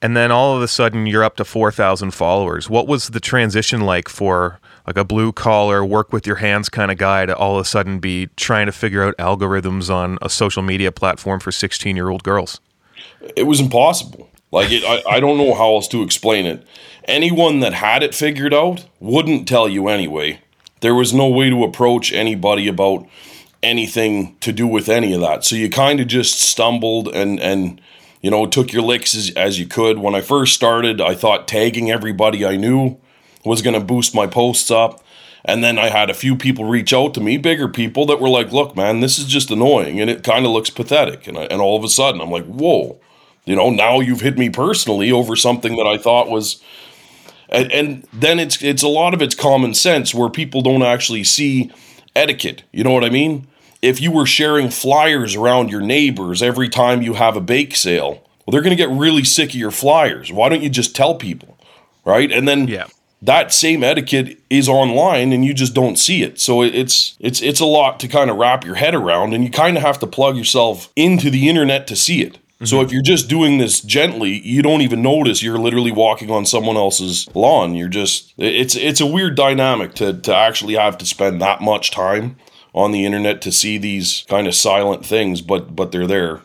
and 0.00 0.16
then 0.16 0.30
all 0.30 0.56
of 0.56 0.62
a 0.62 0.68
sudden 0.68 1.06
you're 1.06 1.24
up 1.24 1.34
to 1.36 1.44
4,000 1.44 2.12
followers. 2.12 2.70
What 2.70 2.86
was 2.86 3.08
the 3.08 3.18
transition 3.18 3.80
like 3.80 4.08
for 4.08 4.60
like 4.86 4.96
a 4.96 5.04
blue 5.04 5.32
collar, 5.32 5.84
work 5.84 6.12
with 6.12 6.28
your 6.28 6.36
hands 6.36 6.68
kind 6.68 6.92
of 6.92 6.98
guy 6.98 7.26
to 7.26 7.36
all 7.36 7.56
of 7.56 7.60
a 7.60 7.64
sudden 7.64 7.98
be 7.98 8.28
trying 8.36 8.66
to 8.66 8.72
figure 8.72 9.02
out 9.02 9.16
algorithms 9.16 9.92
on 9.92 10.16
a 10.22 10.28
social 10.28 10.62
media 10.62 10.92
platform 10.92 11.40
for 11.40 11.50
16 11.50 11.96
year 11.96 12.08
old 12.08 12.22
girls? 12.22 12.60
it 13.36 13.44
was 13.44 13.60
impossible. 13.60 14.28
Like 14.50 14.70
it, 14.70 14.84
I, 14.84 15.16
I 15.16 15.20
don't 15.20 15.38
know 15.38 15.54
how 15.54 15.74
else 15.74 15.88
to 15.88 16.02
explain 16.02 16.46
it. 16.46 16.66
Anyone 17.04 17.60
that 17.60 17.74
had 17.74 18.02
it 18.02 18.14
figured 18.14 18.54
out 18.54 18.86
wouldn't 19.00 19.48
tell 19.48 19.68
you 19.68 19.88
anyway. 19.88 20.40
There 20.80 20.94
was 20.94 21.12
no 21.12 21.28
way 21.28 21.50
to 21.50 21.64
approach 21.64 22.12
anybody 22.12 22.68
about 22.68 23.06
anything 23.62 24.36
to 24.40 24.52
do 24.52 24.66
with 24.66 24.88
any 24.88 25.12
of 25.12 25.20
that. 25.20 25.44
So 25.44 25.56
you 25.56 25.70
kind 25.70 26.00
of 26.00 26.08
just 26.08 26.40
stumbled 26.40 27.08
and 27.08 27.40
and 27.40 27.80
you 28.20 28.30
know 28.30 28.46
took 28.46 28.72
your 28.72 28.82
licks 28.82 29.14
as, 29.14 29.30
as 29.30 29.58
you 29.58 29.66
could. 29.66 29.98
When 29.98 30.14
I 30.14 30.20
first 30.20 30.54
started, 30.54 31.00
I 31.00 31.14
thought 31.14 31.48
tagging 31.48 31.90
everybody 31.90 32.44
I 32.44 32.56
knew 32.56 32.98
was 33.44 33.62
going 33.62 33.74
to 33.74 33.84
boost 33.84 34.14
my 34.14 34.26
posts 34.26 34.70
up. 34.70 35.02
And 35.44 35.64
then 35.64 35.76
I 35.76 35.88
had 35.88 36.08
a 36.08 36.14
few 36.14 36.36
people 36.36 36.66
reach 36.66 36.92
out 36.92 37.14
to 37.14 37.20
me, 37.20 37.36
bigger 37.36 37.66
people 37.66 38.06
that 38.06 38.20
were 38.20 38.28
like, 38.28 38.52
"Look, 38.52 38.76
man, 38.76 39.00
this 39.00 39.18
is 39.18 39.26
just 39.26 39.50
annoying, 39.50 40.00
and 40.00 40.08
it 40.08 40.22
kind 40.22 40.46
of 40.46 40.52
looks 40.52 40.70
pathetic." 40.70 41.26
And 41.26 41.36
I, 41.36 41.42
and 41.44 41.60
all 41.60 41.76
of 41.76 41.82
a 41.82 41.88
sudden, 41.88 42.20
I'm 42.20 42.30
like, 42.30 42.46
"Whoa!" 42.46 43.00
You 43.44 43.56
know, 43.56 43.70
now 43.70 43.98
you've 43.98 44.20
hit 44.20 44.38
me 44.38 44.50
personally 44.50 45.10
over 45.10 45.34
something 45.34 45.74
that 45.76 45.86
I 45.86 45.98
thought 45.98 46.30
was 46.30 46.62
and, 47.52 47.70
and 47.72 48.08
then 48.12 48.40
it's 48.40 48.60
it's 48.62 48.82
a 48.82 48.88
lot 48.88 49.14
of 49.14 49.22
it's 49.22 49.34
common 49.36 49.74
sense 49.74 50.14
where 50.14 50.28
people 50.30 50.62
don't 50.62 50.82
actually 50.82 51.24
see 51.24 51.70
etiquette. 52.16 52.64
You 52.72 52.82
know 52.84 52.92
what 52.92 53.04
I 53.04 53.10
mean? 53.10 53.46
If 53.80 54.00
you 54.00 54.10
were 54.12 54.26
sharing 54.26 54.70
flyers 54.70 55.34
around 55.36 55.70
your 55.70 55.80
neighbors 55.80 56.42
every 56.42 56.68
time 56.68 57.02
you 57.02 57.14
have 57.14 57.36
a 57.36 57.40
bake 57.40 57.74
sale, 57.76 58.22
well, 58.44 58.52
they're 58.52 58.62
going 58.62 58.76
to 58.76 58.82
get 58.82 58.90
really 58.90 59.24
sick 59.24 59.50
of 59.50 59.54
your 59.56 59.70
flyers. 59.72 60.32
Why 60.32 60.48
don't 60.48 60.62
you 60.62 60.70
just 60.70 60.94
tell 60.96 61.14
people, 61.16 61.58
right? 62.04 62.30
And 62.30 62.46
then 62.46 62.68
Yeah. 62.68 62.86
that 63.22 63.52
same 63.52 63.82
etiquette 63.84 64.38
is 64.50 64.68
online, 64.68 65.32
and 65.32 65.44
you 65.44 65.52
just 65.54 65.74
don't 65.74 65.96
see 65.98 66.22
it. 66.22 66.40
So 66.40 66.62
it's 66.62 67.16
it's 67.20 67.42
it's 67.42 67.60
a 67.60 67.66
lot 67.66 67.98
to 68.00 68.08
kind 68.08 68.30
of 68.30 68.36
wrap 68.36 68.64
your 68.64 68.76
head 68.76 68.94
around, 68.94 69.34
and 69.34 69.42
you 69.44 69.50
kind 69.50 69.76
of 69.76 69.82
have 69.82 69.98
to 70.00 70.06
plug 70.06 70.36
yourself 70.36 70.90
into 70.96 71.30
the 71.30 71.48
internet 71.48 71.86
to 71.88 71.96
see 71.96 72.22
it. 72.22 72.38
So 72.64 72.80
if 72.80 72.92
you're 72.92 73.02
just 73.02 73.28
doing 73.28 73.58
this 73.58 73.80
gently, 73.80 74.40
you 74.46 74.62
don't 74.62 74.82
even 74.82 75.02
notice 75.02 75.42
you're 75.42 75.58
literally 75.58 75.90
walking 75.90 76.30
on 76.30 76.46
someone 76.46 76.76
else's 76.76 77.28
lawn. 77.34 77.74
You're 77.74 77.88
just 77.88 78.32
it's 78.36 78.76
it's 78.76 79.00
a 79.00 79.06
weird 79.06 79.34
dynamic 79.34 79.94
to 79.94 80.12
to 80.12 80.34
actually 80.34 80.74
have 80.74 80.96
to 80.98 81.06
spend 81.06 81.40
that 81.42 81.60
much 81.60 81.90
time 81.90 82.36
on 82.74 82.92
the 82.92 83.04
internet 83.04 83.42
to 83.42 83.52
see 83.52 83.78
these 83.78 84.24
kind 84.28 84.46
of 84.46 84.54
silent 84.54 85.04
things, 85.04 85.40
but 85.40 85.74
but 85.74 85.92
they're 85.92 86.06
there. 86.06 86.40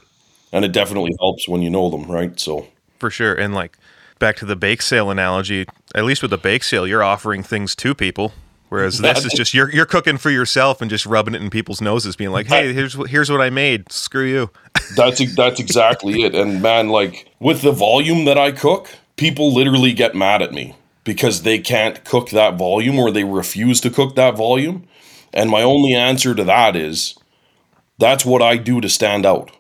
And 0.52 0.66
it 0.66 0.72
definitely 0.72 1.16
helps 1.20 1.48
when 1.48 1.62
you 1.62 1.70
know 1.70 1.90
them, 1.90 2.06
right? 2.06 2.40
So 2.40 2.68
For 3.00 3.10
sure. 3.10 3.34
And 3.34 3.54
like 3.54 3.78
back 4.18 4.38
to 4.38 4.46
the 4.46 4.56
bake 4.56 4.82
sale 4.82 5.12
analogy, 5.12 5.66
at 5.94 6.06
least 6.06 6.22
with 6.22 6.32
the 6.32 6.38
bake 6.38 6.64
sale, 6.64 6.88
you're 6.88 7.04
offering 7.04 7.44
things 7.44 7.76
to 7.76 7.94
people. 7.94 8.34
Whereas 8.70 8.98
this 9.00 9.26
is 9.26 9.34
just 9.34 9.54
you're 9.54 9.72
you're 9.72 9.86
cooking 9.86 10.18
for 10.18 10.30
yourself 10.30 10.82
and 10.82 10.90
just 10.90 11.06
rubbing 11.06 11.36
it 11.36 11.42
in 11.42 11.50
people's 11.50 11.82
noses, 11.82 12.16
being 12.16 12.32
like, 12.32 12.48
"Hey, 12.48 12.74
here's 12.74 12.98
what 12.98 13.10
here's 13.10 13.32
what 13.32 13.42
I 13.42 13.50
made. 13.50 13.92
Screw 13.92 14.26
you." 14.26 14.50
That's 14.96 15.36
that's 15.36 15.60
exactly 15.60 16.24
it. 16.24 16.34
And 16.34 16.62
man, 16.62 16.88
like 16.90 17.30
with 17.40 17.62
the 17.62 17.74
volume 17.74 18.26
that 18.26 18.38
I 18.38 18.52
cook, 18.52 18.88
people 19.18 19.54
literally 19.54 19.92
get 19.92 20.16
mad 20.16 20.42
at 20.42 20.54
me 20.54 20.76
because 21.04 21.44
they 21.44 21.60
can't 21.60 22.04
cook 22.06 22.30
that 22.30 22.58
volume 22.58 22.98
or 22.98 23.12
they 23.12 23.24
refuse 23.24 23.82
to 23.82 23.90
cook 23.90 24.16
that 24.16 24.38
volume. 24.38 24.88
And 25.34 25.50
my 25.50 25.62
only 25.62 25.94
answer 25.94 26.34
to 26.36 26.44
that 26.46 26.76
is 26.76 27.18
that's 27.98 28.26
what 28.26 28.42
I 28.42 28.58
do 28.58 28.80
to 28.82 28.90
stand 28.90 29.26
out. 29.26 29.52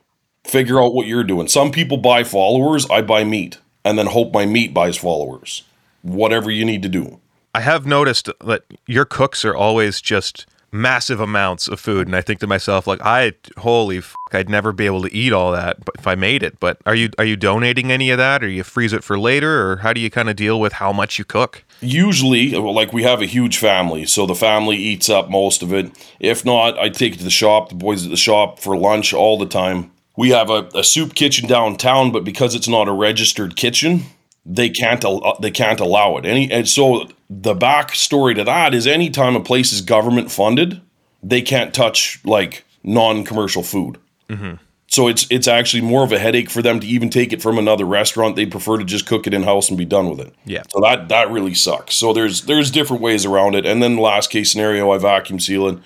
Figure 0.45 0.81
out 0.81 0.93
what 0.93 1.07
you're 1.07 1.23
doing. 1.23 1.47
Some 1.47 1.71
people 1.71 1.97
buy 1.97 2.23
followers. 2.23 2.89
I 2.89 3.01
buy 3.01 3.23
meat, 3.23 3.57
and 3.83 3.97
then 3.97 4.07
hope 4.07 4.33
my 4.33 4.45
meat 4.45 4.73
buys 4.73 4.95
followers. 4.95 5.63
Whatever 6.03 6.49
you 6.51 6.63
need 6.63 6.83
to 6.83 6.89
do. 6.89 7.19
I 7.57 7.61
have 7.61 7.87
noticed 7.87 8.29
that 8.45 8.65
your 8.85 9.03
cooks 9.03 9.43
are 9.43 9.55
always 9.55 9.99
just 9.99 10.45
massive 10.71 11.19
amounts 11.19 11.67
of 11.67 11.79
food 11.79 12.05
and 12.05 12.15
I 12.15 12.21
think 12.21 12.39
to 12.41 12.45
myself 12.45 12.85
like 12.85 13.01
I 13.01 13.33
holy 13.57 13.97
f- 13.97 14.13
I'd 14.31 14.47
never 14.47 14.71
be 14.71 14.85
able 14.85 15.01
to 15.01 15.11
eat 15.11 15.33
all 15.33 15.53
that 15.53 15.77
if 15.97 16.05
I 16.05 16.13
made 16.13 16.43
it. 16.43 16.59
But 16.59 16.77
are 16.85 16.93
you 16.93 17.09
are 17.17 17.25
you 17.25 17.35
donating 17.35 17.91
any 17.91 18.11
of 18.11 18.19
that 18.19 18.43
or 18.43 18.47
you 18.47 18.63
freeze 18.63 18.93
it 18.93 19.03
for 19.03 19.17
later 19.17 19.71
or 19.71 19.77
how 19.77 19.91
do 19.91 19.99
you 19.99 20.11
kind 20.11 20.29
of 20.29 20.35
deal 20.35 20.59
with 20.59 20.73
how 20.73 20.93
much 20.93 21.17
you 21.17 21.25
cook? 21.25 21.63
Usually 21.81 22.51
like 22.51 22.93
we 22.93 23.01
have 23.01 23.23
a 23.23 23.25
huge 23.25 23.57
family 23.57 24.05
so 24.05 24.27
the 24.27 24.35
family 24.35 24.77
eats 24.77 25.09
up 25.09 25.27
most 25.27 25.63
of 25.63 25.73
it. 25.73 25.91
If 26.19 26.45
not 26.45 26.77
I 26.77 26.89
take 26.89 27.13
it 27.15 27.17
to 27.17 27.23
the 27.23 27.31
shop 27.31 27.69
the 27.69 27.75
boys 27.75 28.05
at 28.05 28.11
the 28.11 28.17
shop 28.17 28.59
for 28.59 28.77
lunch 28.77 29.15
all 29.15 29.39
the 29.39 29.47
time. 29.47 29.89
We 30.15 30.29
have 30.29 30.51
a, 30.51 30.69
a 30.75 30.83
soup 30.83 31.15
kitchen 31.15 31.49
downtown 31.49 32.11
but 32.11 32.23
because 32.23 32.53
it's 32.53 32.67
not 32.67 32.87
a 32.87 32.93
registered 32.93 33.55
kitchen 33.55 34.05
they 34.49 34.69
can't 34.69 35.03
they 35.41 35.51
can't 35.51 35.79
allow 35.79 36.17
it 36.17 36.25
any 36.25 36.49
and 36.51 36.67
so 36.67 37.05
the 37.29 37.53
backstory 37.53 38.35
to 38.35 38.43
that 38.43 38.73
is 38.73 38.87
anytime 38.87 39.35
a 39.35 39.41
place 39.41 39.73
is 39.73 39.81
government 39.81 40.31
funded, 40.31 40.81
they 41.21 41.41
can't 41.41 41.73
touch 41.73 42.21
like 42.23 42.63
non-commercial 42.83 43.63
food. 43.63 43.97
Mm-hmm. 44.29 44.55
So 44.89 45.09
it's 45.09 45.27
it's 45.29 45.47
actually 45.47 45.81
more 45.81 46.03
of 46.03 46.13
a 46.13 46.19
headache 46.19 46.49
for 46.49 46.61
them 46.61 46.79
to 46.79 46.87
even 46.87 47.09
take 47.09 47.33
it 47.33 47.41
from 47.41 47.57
another 47.57 47.83
restaurant. 47.83 48.37
They 48.37 48.45
prefer 48.45 48.77
to 48.77 48.85
just 48.85 49.05
cook 49.05 49.27
it 49.27 49.33
in 49.33 49.43
house 49.43 49.67
and 49.67 49.77
be 49.77 49.83
done 49.83 50.09
with 50.09 50.21
it. 50.21 50.33
Yeah. 50.45 50.63
So 50.69 50.79
that 50.79 51.09
that 51.09 51.29
really 51.29 51.53
sucks. 51.53 51.95
So 51.95 52.13
there's 52.13 52.43
there's 52.43 52.71
different 52.71 53.01
ways 53.01 53.25
around 53.25 53.55
it. 53.55 53.65
And 53.65 53.83
then 53.83 53.97
the 53.97 54.01
last 54.01 54.29
case 54.29 54.49
scenario, 54.49 54.89
I 54.91 54.97
vacuum 54.97 55.41
seal 55.41 55.67
it. 55.67 55.77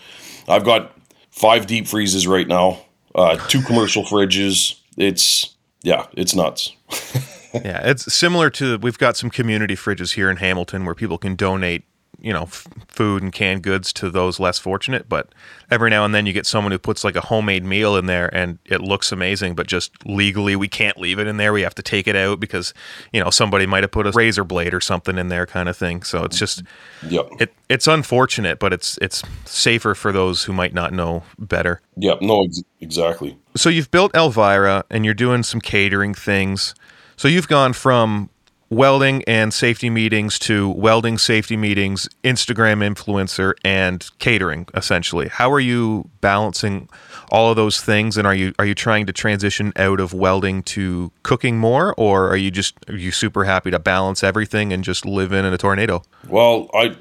I've 0.48 0.64
got 0.64 0.96
five 1.32 1.66
deep 1.66 1.88
freezes 1.88 2.28
right 2.28 2.48
now, 2.48 2.80
uh, 3.16 3.38
two 3.48 3.64
commercial 3.64 4.04
fridges. 4.04 4.80
It's 4.98 5.56
yeah, 5.82 6.06
it's 6.14 6.36
nuts. 6.36 6.72
yeah, 7.54 7.82
it's 7.88 8.14
similar 8.14 8.50
to 8.52 8.78
we've 8.78 8.98
got 8.98 9.18
some 9.18 9.30
community 9.30 9.76
fridges 9.76 10.14
here 10.14 10.30
in 10.30 10.38
Hamilton 10.38 10.86
where 10.86 10.96
people 10.96 11.18
can 11.18 11.36
donate, 11.36 11.84
you 12.20 12.32
know, 12.32 12.44
f- 12.44 12.68
food 12.88 13.24
and 13.24 13.32
canned 13.32 13.64
goods 13.64 13.92
to 13.94 14.10
those 14.10 14.40
less 14.40 14.60
fortunate. 14.60 15.10
But 15.10 15.30
every 15.70 15.90
now 15.90 16.06
and 16.06 16.14
then 16.14 16.26
you 16.26 16.34
get 16.34 16.46
someone 16.46 16.72
who 16.72 16.80
puts 16.80 17.04
like 17.04 17.16
a 17.16 17.22
homemade 17.22 17.64
meal 17.64 17.96
in 17.98 18.06
there 18.06 18.34
and 18.34 18.60
it 18.66 18.82
looks 18.82 19.12
amazing, 19.12 19.56
but 19.56 19.68
just 19.68 20.06
legally 20.06 20.56
we 20.56 20.68
can't 20.68 20.98
leave 20.98 21.20
it 21.20 21.28
in 21.28 21.38
there. 21.38 21.52
We 21.52 21.62
have 21.62 21.76
to 21.76 21.82
take 21.82 22.08
it 22.08 22.16
out 22.16 22.40
because 22.40 22.74
you 23.12 23.24
know 23.24 23.30
somebody 23.30 23.66
might 23.66 23.84
have 23.84 23.92
put 23.92 24.08
a 24.08 24.12
razor 24.12 24.44
blade 24.44 24.74
or 24.74 24.82
something 24.82 25.18
in 25.18 25.30
there, 25.30 25.46
kind 25.46 25.68
of 25.68 25.76
thing. 25.76 26.04
So 26.04 26.24
it's 26.24 26.38
just, 26.38 26.64
yep. 27.08 27.30
it 27.40 27.54
it's 27.70 27.88
unfortunate, 27.88 28.60
but 28.60 28.74
it's 28.74 28.98
it's 29.02 29.24
safer 29.46 29.96
for 29.96 30.12
those 30.12 30.44
who 30.44 30.54
might 30.54 30.74
not 30.74 30.94
know 30.94 31.24
better. 31.40 31.82
Yep. 31.98 32.22
No, 32.22 32.44
ex- 32.44 32.64
exactly. 32.80 33.38
So 33.56 33.70
you've 33.70 33.92
built 33.92 34.16
Elvira 34.16 34.86
and 34.90 35.06
you're 35.06 35.14
doing 35.14 35.44
some 35.44 35.60
catering 35.60 36.14
things. 36.14 36.76
So 37.22 37.28
you've 37.28 37.48
gone 37.48 37.74
from 37.74 38.32
welding 38.72 39.24
and 39.28 39.54
safety 39.54 39.92
meetings 39.92 40.40
to 40.40 40.72
welding 40.72 41.20
safety 41.20 41.56
meetings, 41.56 42.10
Instagram 42.24 42.82
influencer, 42.82 43.54
and 43.64 44.10
catering. 44.18 44.68
Essentially, 44.74 45.28
how 45.28 45.52
are 45.52 45.60
you 45.60 46.10
balancing 46.22 46.90
all 47.30 47.52
of 47.52 47.58
those 47.58 47.80
things? 47.80 48.18
And 48.18 48.26
are 48.26 48.34
you 48.34 48.56
are 48.58 48.66
you 48.66 48.74
trying 48.74 49.06
to 49.06 49.14
transition 49.14 49.72
out 49.76 50.00
of 50.00 50.16
welding 50.16 50.64
to 50.64 51.12
cooking 51.22 51.60
more, 51.60 51.94
or 51.96 52.28
are 52.28 52.38
you 52.38 52.50
just 52.50 52.74
are 52.90 52.98
you 52.98 53.12
super 53.12 53.44
happy 53.44 53.70
to 53.70 53.78
balance 53.78 54.24
everything 54.24 54.74
and 54.74 54.84
just 54.84 55.06
live 55.06 55.32
in 55.32 55.46
a 55.46 55.60
tornado? 55.60 56.02
Well, 56.28 56.72
I 56.74 56.98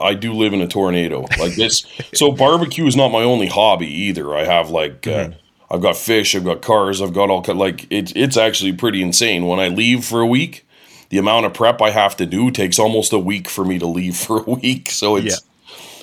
I 0.00 0.14
do 0.14 0.34
live 0.34 0.52
in 0.52 0.60
a 0.60 0.68
tornado 0.68 1.22
like 1.36 1.56
this. 1.56 1.84
so 2.14 2.30
barbecue 2.30 2.86
is 2.86 2.94
not 2.94 3.08
my 3.08 3.24
only 3.24 3.48
hobby 3.48 3.88
either. 3.88 4.36
I 4.36 4.44
have 4.44 4.70
like. 4.70 5.02
Mm-hmm. 5.02 5.32
Uh, 5.32 5.36
I've 5.70 5.80
got 5.80 5.96
fish, 5.96 6.34
I've 6.34 6.44
got 6.44 6.62
cars, 6.62 7.00
I've 7.00 7.12
got 7.12 7.30
all 7.30 7.42
like 7.54 7.86
it's 7.90 8.12
it's 8.14 8.36
actually 8.36 8.72
pretty 8.72 9.02
insane. 9.02 9.46
When 9.46 9.60
I 9.60 9.68
leave 9.68 10.04
for 10.04 10.20
a 10.20 10.26
week, 10.26 10.66
the 11.08 11.18
amount 11.18 11.46
of 11.46 11.54
prep 11.54 11.80
I 11.80 11.90
have 11.90 12.16
to 12.16 12.26
do 12.26 12.50
takes 12.50 12.78
almost 12.78 13.12
a 13.12 13.18
week 13.18 13.48
for 13.48 13.64
me 13.64 13.78
to 13.78 13.86
leave 13.86 14.16
for 14.26 14.40
a 14.40 14.50
week. 14.50 14.90
So 14.90 15.16
it's 15.16 15.40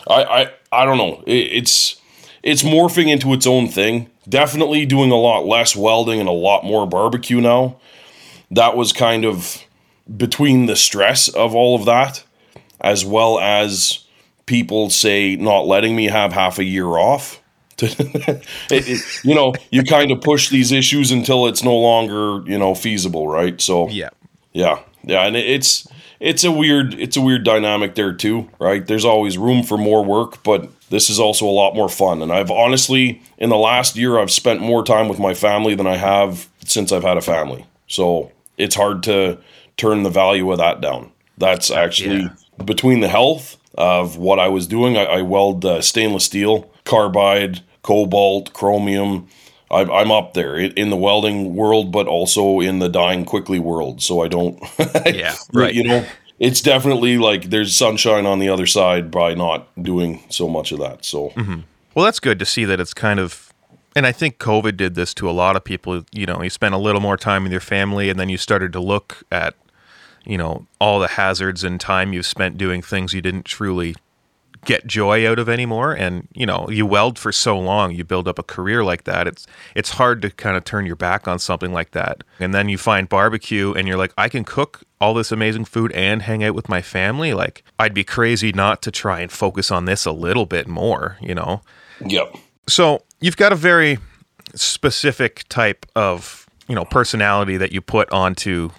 yeah. 0.07 0.13
I, 0.13 0.23
I 0.23 0.51
I 0.71 0.85
don't 0.85 0.97
know. 0.97 1.23
It, 1.27 1.51
it's 1.51 2.01
it's 2.43 2.63
morphing 2.63 3.09
into 3.09 3.33
its 3.33 3.45
own 3.45 3.67
thing. 3.67 4.09
Definitely 4.27 4.85
doing 4.85 5.11
a 5.11 5.15
lot 5.15 5.45
less 5.45 5.75
welding 5.75 6.19
and 6.19 6.29
a 6.29 6.33
lot 6.33 6.63
more 6.63 6.87
barbecue 6.87 7.41
now. 7.41 7.77
That 8.49 8.75
was 8.75 8.93
kind 8.93 9.25
of 9.25 9.63
between 10.17 10.65
the 10.65 10.75
stress 10.75 11.27
of 11.27 11.55
all 11.55 11.75
of 11.75 11.85
that, 11.85 12.23
as 12.79 13.05
well 13.05 13.39
as 13.39 14.05
people 14.45 14.89
say 14.89 15.35
not 15.35 15.61
letting 15.61 15.95
me 15.95 16.05
have 16.05 16.33
half 16.33 16.59
a 16.59 16.63
year 16.63 16.87
off 16.87 17.40
it, 17.81 18.43
it, 18.69 19.01
you 19.23 19.35
know, 19.35 19.53
you 19.71 19.83
kind 19.83 20.11
of 20.11 20.21
push 20.21 20.49
these 20.49 20.71
issues 20.71 21.11
until 21.11 21.47
it's 21.47 21.63
no 21.63 21.75
longer, 21.75 22.47
you 22.49 22.57
know, 22.57 22.75
feasible, 22.75 23.27
right? 23.27 23.59
So 23.59 23.89
yeah, 23.89 24.09
yeah, 24.53 24.79
yeah, 25.03 25.25
and 25.25 25.35
it's 25.35 25.87
it's 26.19 26.43
a 26.43 26.51
weird 26.51 26.93
it's 26.93 27.17
a 27.17 27.21
weird 27.21 27.43
dynamic 27.43 27.95
there 27.95 28.13
too, 28.13 28.49
right? 28.59 28.85
There's 28.85 29.05
always 29.05 29.37
room 29.37 29.63
for 29.63 29.77
more 29.77 30.05
work, 30.05 30.43
but 30.43 30.69
this 30.89 31.09
is 31.09 31.19
also 31.19 31.45
a 31.45 31.51
lot 31.51 31.73
more 31.73 31.89
fun. 31.89 32.21
And 32.21 32.31
I've 32.31 32.51
honestly, 32.51 33.21
in 33.37 33.49
the 33.49 33.57
last 33.57 33.95
year, 33.95 34.19
I've 34.19 34.31
spent 34.31 34.61
more 34.61 34.83
time 34.83 35.07
with 35.07 35.19
my 35.19 35.33
family 35.33 35.73
than 35.73 35.87
I 35.87 35.95
have 35.95 36.47
since 36.65 36.91
I've 36.91 37.03
had 37.03 37.17
a 37.17 37.21
family. 37.21 37.65
So 37.87 38.31
it's 38.57 38.75
hard 38.75 39.01
to 39.03 39.39
turn 39.77 40.03
the 40.03 40.09
value 40.09 40.51
of 40.51 40.59
that 40.59 40.81
down. 40.81 41.11
That's 41.37 41.71
actually 41.71 42.21
yeah. 42.21 42.63
between 42.63 42.99
the 42.99 43.07
health 43.07 43.57
of 43.75 44.17
what 44.17 44.37
I 44.37 44.47
was 44.49 44.67
doing. 44.67 44.97
I, 44.97 45.05
I 45.05 45.21
weld 45.23 45.65
uh, 45.65 45.81
stainless 45.81 46.25
steel, 46.25 46.69
carbide, 46.83 47.61
cobalt, 47.81 48.53
chromium. 48.53 49.27
I'm, 49.69 49.89
I'm 49.89 50.11
up 50.11 50.33
there 50.33 50.57
in 50.57 50.89
the 50.89 50.97
welding 50.97 51.55
world, 51.55 51.91
but 51.91 52.07
also 52.07 52.59
in 52.59 52.79
the 52.79 52.89
dying 52.89 53.23
quickly 53.23 53.59
world. 53.59 54.01
So 54.01 54.21
I 54.21 54.27
don't, 54.27 54.61
yeah, 55.05 55.35
right. 55.53 55.73
You 55.73 55.83
know, 55.83 56.05
it's 56.39 56.59
definitely 56.59 57.17
like 57.17 57.51
there's 57.51 57.75
sunshine 57.75 58.25
on 58.25 58.39
the 58.39 58.49
other 58.49 58.65
side 58.65 59.11
by 59.11 59.35
not 59.35 59.67
doing 59.81 60.23
so 60.29 60.49
much 60.49 60.71
of 60.71 60.79
that. 60.79 61.05
So, 61.05 61.29
mm-hmm. 61.29 61.59
well, 61.93 62.03
that's 62.03 62.19
good 62.19 62.39
to 62.39 62.45
see 62.45 62.65
that 62.65 62.79
it's 62.79 62.93
kind 62.93 63.19
of, 63.19 63.53
and 63.95 64.07
I 64.07 64.11
think 64.11 64.39
COVID 64.39 64.75
did 64.75 64.95
this 64.95 65.13
to 65.15 65.29
a 65.29 65.31
lot 65.31 65.55
of 65.55 65.63
people. 65.63 66.03
You 66.11 66.25
know, 66.25 66.41
you 66.41 66.49
spent 66.49 66.73
a 66.73 66.79
little 66.79 67.01
more 67.01 67.15
time 67.15 67.43
with 67.43 67.51
your 67.51 67.61
family, 67.61 68.09
and 68.09 68.19
then 68.19 68.27
you 68.27 68.37
started 68.37 68.73
to 68.73 68.79
look 68.79 69.23
at, 69.31 69.53
you 70.25 70.37
know, 70.37 70.65
all 70.79 70.99
the 70.99 71.09
hazards 71.09 71.63
and 71.63 71.79
time 71.79 72.11
you've 72.11 72.25
spent 72.25 72.57
doing 72.57 72.81
things 72.81 73.13
you 73.13 73.21
didn't 73.21 73.45
truly 73.45 73.95
get 74.65 74.85
joy 74.85 75.27
out 75.27 75.39
of 75.39 75.49
anymore. 75.49 75.93
And 75.93 76.27
you 76.33 76.45
know 76.45 76.69
you 76.69 76.85
weld 76.85 77.17
for 77.17 77.31
so 77.31 77.57
long 77.59 77.91
you 77.91 78.03
build 78.03 78.27
up 78.27 78.39
a 78.39 78.43
career 78.43 78.83
like 78.83 79.03
that 79.05 79.27
it's 79.27 79.47
it's 79.75 79.91
hard 79.91 80.21
to 80.21 80.29
kind 80.29 80.57
of 80.57 80.63
turn 80.63 80.85
your 80.85 80.95
back 80.95 81.27
on 81.27 81.39
something 81.39 81.73
like 81.73 81.91
that. 81.91 82.23
And 82.39 82.53
then 82.53 82.69
you 82.69 82.77
find 82.77 83.09
barbecue 83.09 83.73
and 83.73 83.87
you're 83.87 83.97
like 83.97 84.13
I 84.17 84.29
can 84.29 84.43
cook 84.43 84.81
all 84.99 85.13
this 85.13 85.31
amazing 85.31 85.65
food 85.65 85.91
and 85.93 86.21
hang 86.21 86.43
out 86.43 86.55
with 86.55 86.69
my 86.69 86.81
family. 86.81 87.33
Like 87.33 87.63
I'd 87.79 87.93
be 87.93 88.03
crazy 88.03 88.51
not 88.51 88.81
to 88.83 88.91
try 88.91 89.21
and 89.21 89.31
focus 89.31 89.71
on 89.71 89.85
this 89.85 90.05
a 90.05 90.11
little 90.11 90.45
bit 90.45 90.67
more 90.67 91.17
you 91.21 91.35
know? 91.35 91.61
Yep. 92.05 92.35
So 92.67 93.03
you've 93.19 93.37
got 93.37 93.51
a 93.51 93.55
very 93.55 93.97
specific 94.55 95.45
type 95.49 95.85
of 95.95 96.47
you 96.67 96.75
know 96.75 96.85
personality 96.85 97.57
that 97.57 97.71
you 97.71 97.81
put 97.81 98.09
onto 98.11 98.69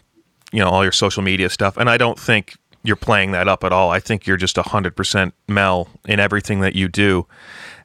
you 0.52 0.60
know 0.60 0.68
all 0.68 0.82
your 0.82 0.92
social 0.92 1.22
media 1.22 1.48
stuff 1.48 1.76
and 1.76 1.88
I 1.90 1.96
don't 1.96 2.18
think 2.18 2.56
you're 2.82 2.96
playing 2.96 3.32
that 3.32 3.48
up 3.48 3.64
at 3.64 3.72
all. 3.72 3.90
I 3.90 4.00
think 4.00 4.26
you're 4.26 4.36
just 4.36 4.56
100% 4.56 5.32
Mel 5.48 5.88
in 6.06 6.20
everything 6.20 6.60
that 6.60 6.74
you 6.74 6.88
do. 6.88 7.26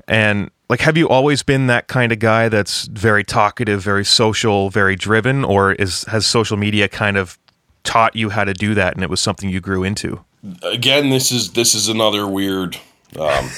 And 0.08 0.52
like 0.70 0.82
have 0.82 0.98
you 0.98 1.08
always 1.08 1.44
been 1.44 1.68
that 1.68 1.88
kind 1.88 2.12
of 2.12 2.20
guy 2.20 2.50
that's 2.50 2.86
very 2.86 3.24
talkative, 3.24 3.82
very 3.82 4.06
social, 4.06 4.70
very 4.70 4.96
driven 4.96 5.44
or 5.44 5.74
is 5.74 6.04
has 6.06 6.26
social 6.26 6.58
media 6.58 6.88
kind 6.88 7.18
of 7.18 7.38
taught 7.84 8.16
you 8.16 8.30
how 8.30 8.44
to 8.44 8.54
do 8.54 8.74
that 8.74 8.96
and 8.96 9.04
it 9.04 9.10
was 9.10 9.20
something 9.20 9.50
you 9.50 9.62
grew 9.62 9.84
into? 9.84 10.24
Again, 10.64 11.10
this 11.10 11.32
is 11.32 11.54
this 11.54 11.74
is 11.74 11.88
another 11.88 12.28
weird 12.28 12.76
um, 13.18 13.46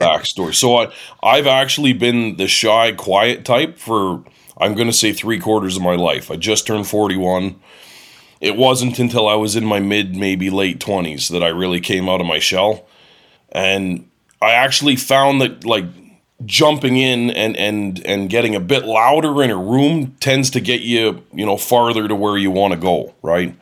backstory. 0.00 0.54
So 0.54 0.76
I 0.76 0.92
I've 1.22 1.46
actually 1.46 1.92
been 1.92 2.36
the 2.36 2.48
shy, 2.48 2.92
quiet 2.92 3.44
type 3.44 3.78
for 3.78 4.24
I'm 4.60 4.74
going 4.74 4.88
to 4.88 4.92
say 4.92 5.12
three 5.12 5.38
quarters 5.38 5.76
of 5.76 5.82
my 5.82 5.94
life. 5.94 6.30
I 6.30 6.36
just 6.36 6.66
turned 6.66 6.88
41 6.88 7.60
it 8.40 8.56
wasn't 8.56 8.98
until 8.98 9.28
I 9.28 9.34
was 9.34 9.56
in 9.56 9.64
my 9.64 9.80
mid, 9.80 10.16
maybe 10.16 10.50
late 10.50 10.78
20s 10.78 11.30
that 11.30 11.42
I 11.42 11.48
really 11.48 11.80
came 11.80 12.08
out 12.08 12.20
of 12.20 12.26
my 12.26 12.38
shell. 12.38 12.86
And 13.50 14.08
I 14.40 14.52
actually 14.52 14.96
found 14.96 15.40
that, 15.40 15.64
like, 15.64 15.84
jumping 16.44 16.96
in 16.96 17.30
and 17.30 17.56
and 17.56 18.04
and 18.06 18.30
getting 18.30 18.54
a 18.54 18.60
bit 18.60 18.84
louder 18.84 19.42
in 19.42 19.50
a 19.50 19.56
room 19.56 20.14
tends 20.20 20.50
to 20.50 20.60
get 20.60 20.82
you 20.82 21.20
you 21.32 21.44
know 21.44 21.56
farther 21.56 22.06
to 22.06 22.14
where 22.14 22.38
you 22.38 22.48
want 22.50 22.72
to 22.72 22.78
go 22.78 23.12
right? 23.22 23.58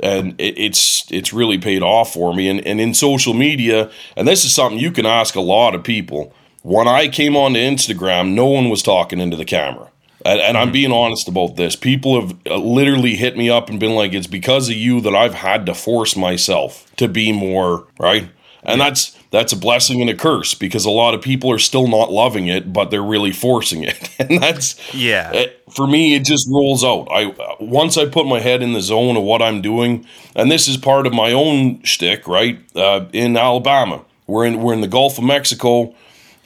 And 0.00 0.38
it, 0.38 0.58
it's 0.58 1.10
it's 1.10 1.32
really 1.32 1.56
paid 1.56 1.82
off 1.82 2.12
for 2.12 2.34
me. 2.34 2.48
And 2.50 2.60
and 2.66 2.78
in 2.78 2.92
social 2.92 3.32
media 3.32 3.90
and 4.18 4.28
this 4.28 4.44
is 4.44 4.54
something 4.54 4.78
you 4.78 4.92
can 4.92 5.06
ask 5.06 5.34
a 5.34 5.40
lot 5.40 5.74
of 5.74 5.82
people 5.82 6.34
when 6.60 6.88
i 6.88 7.08
came 7.08 7.36
onto 7.36 7.58
instagram 7.58 8.34
no 8.34 8.46
one 8.46 8.68
was 8.68 8.82
talking 8.82 9.18
into 9.18 9.36
the 9.36 9.44
camera 9.44 9.90
and, 10.24 10.40
and 10.40 10.56
I'm 10.56 10.72
being 10.72 10.92
honest 10.92 11.28
about 11.28 11.56
this. 11.56 11.76
People 11.76 12.20
have 12.20 12.36
uh, 12.46 12.56
literally 12.56 13.14
hit 13.16 13.36
me 13.36 13.50
up 13.50 13.68
and 13.70 13.78
been 13.80 13.94
like, 13.94 14.12
"It's 14.12 14.26
because 14.26 14.68
of 14.68 14.76
you 14.76 15.00
that 15.02 15.14
I've 15.14 15.34
had 15.34 15.66
to 15.66 15.74
force 15.74 16.16
myself 16.16 16.90
to 16.96 17.08
be 17.08 17.32
more 17.32 17.86
right." 17.98 18.28
And 18.66 18.80
that's 18.80 19.14
that's 19.30 19.52
a 19.52 19.56
blessing 19.58 20.00
and 20.00 20.08
a 20.08 20.14
curse 20.16 20.54
because 20.54 20.86
a 20.86 20.90
lot 20.90 21.12
of 21.12 21.20
people 21.20 21.50
are 21.52 21.58
still 21.58 21.86
not 21.86 22.10
loving 22.10 22.46
it, 22.46 22.72
but 22.72 22.90
they're 22.90 23.02
really 23.02 23.32
forcing 23.32 23.82
it, 23.84 24.08
and 24.18 24.42
that's 24.42 24.76
Yeah. 24.94 25.32
it- 25.32 25.60
for 25.70 25.86
me. 25.86 26.14
It 26.14 26.24
just 26.24 26.48
rolls 26.50 26.82
out. 26.84 27.08
I 27.10 27.34
once 27.60 27.98
I 27.98 28.06
put 28.06 28.26
my 28.26 28.40
head 28.40 28.62
in 28.62 28.72
the 28.72 28.80
zone 28.80 29.16
of 29.18 29.22
what 29.22 29.42
I'm 29.42 29.60
doing, 29.60 30.06
and 30.34 30.50
this 30.50 30.66
is 30.68 30.76
part 30.78 31.06
of 31.06 31.12
my 31.12 31.32
own 31.32 31.82
shtick, 31.82 32.26
right? 32.26 32.58
Uh, 32.74 33.06
in 33.12 33.36
Alabama, 33.36 34.02
we're 34.26 34.46
in 34.46 34.62
we're 34.62 34.72
in 34.72 34.80
the 34.80 34.88
Gulf 34.88 35.18
of 35.18 35.24
Mexico, 35.24 35.94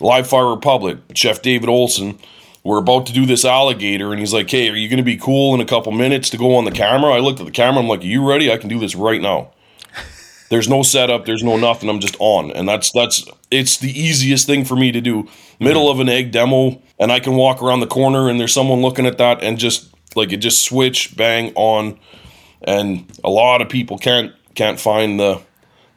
Live 0.01 0.27
Fire 0.27 0.49
Republic. 0.51 0.99
Chef 1.15 1.41
David 1.43 1.69
Olson. 1.69 2.19
We're 2.65 2.79
about 2.79 3.07
to 3.07 3.13
do 3.13 3.25
this 3.25 3.45
alligator, 3.45 4.11
and 4.11 4.19
he's 4.19 4.33
like, 4.35 4.51
"Hey, 4.51 4.69
are 4.69 4.77
you 4.77 4.89
going 4.89 4.99
to 4.99 5.05
be 5.05 5.17
cool 5.17 5.55
in 5.55 5.61
a 5.61 5.65
couple 5.65 5.93
minutes 5.93 6.31
to 6.31 6.37
go 6.37 6.57
on 6.57 6.65
the 6.65 6.71
camera?" 6.71 7.13
I 7.13 7.19
looked 7.19 7.41
at 7.41 7.47
the 7.47 7.53
camera. 7.53 7.83
I'm 7.83 7.89
like, 7.89 8.01
"Are 8.01 8.05
you 8.05 8.29
ready? 8.29 8.53
I 8.53 8.57
can 8.57 8.69
do 8.69 8.79
this 8.79 8.95
right 8.95 9.21
now." 9.21 9.51
There's 10.51 10.69
no 10.69 10.83
setup. 10.83 11.25
There's 11.25 11.43
no 11.43 11.57
nothing. 11.57 11.89
I'm 11.89 12.01
just 12.01 12.17
on, 12.19 12.51
and 12.53 12.69
that's 12.69 12.91
that's 12.93 13.25
it's 13.51 13.79
the 13.79 13.91
easiest 13.99 14.47
thing 14.47 14.65
for 14.65 14.77
me 14.77 14.93
to 14.93 15.01
do. 15.01 15.29
Middle 15.61 15.91
of 15.91 16.01
an 16.01 16.09
egg 16.09 16.31
demo, 16.31 16.81
and 16.99 17.11
I 17.11 17.21
can 17.21 17.35
walk 17.35 17.63
around 17.63 17.81
the 17.81 17.87
corner, 17.87 18.29
and 18.29 18.39
there's 18.39 18.53
someone 18.53 18.81
looking 18.81 19.07
at 19.07 19.19
that, 19.19 19.43
and 19.43 19.59
just 19.59 19.89
like 20.15 20.33
it 20.33 20.39
just 20.39 20.65
switch 20.65 21.17
bang 21.17 21.53
on, 21.55 21.99
and 22.63 23.11
a 23.25 23.31
lot 23.31 23.63
of 23.63 23.69
people 23.69 23.99
can't 23.99 24.33
can't 24.55 24.81
find 24.81 25.21
the 25.21 25.41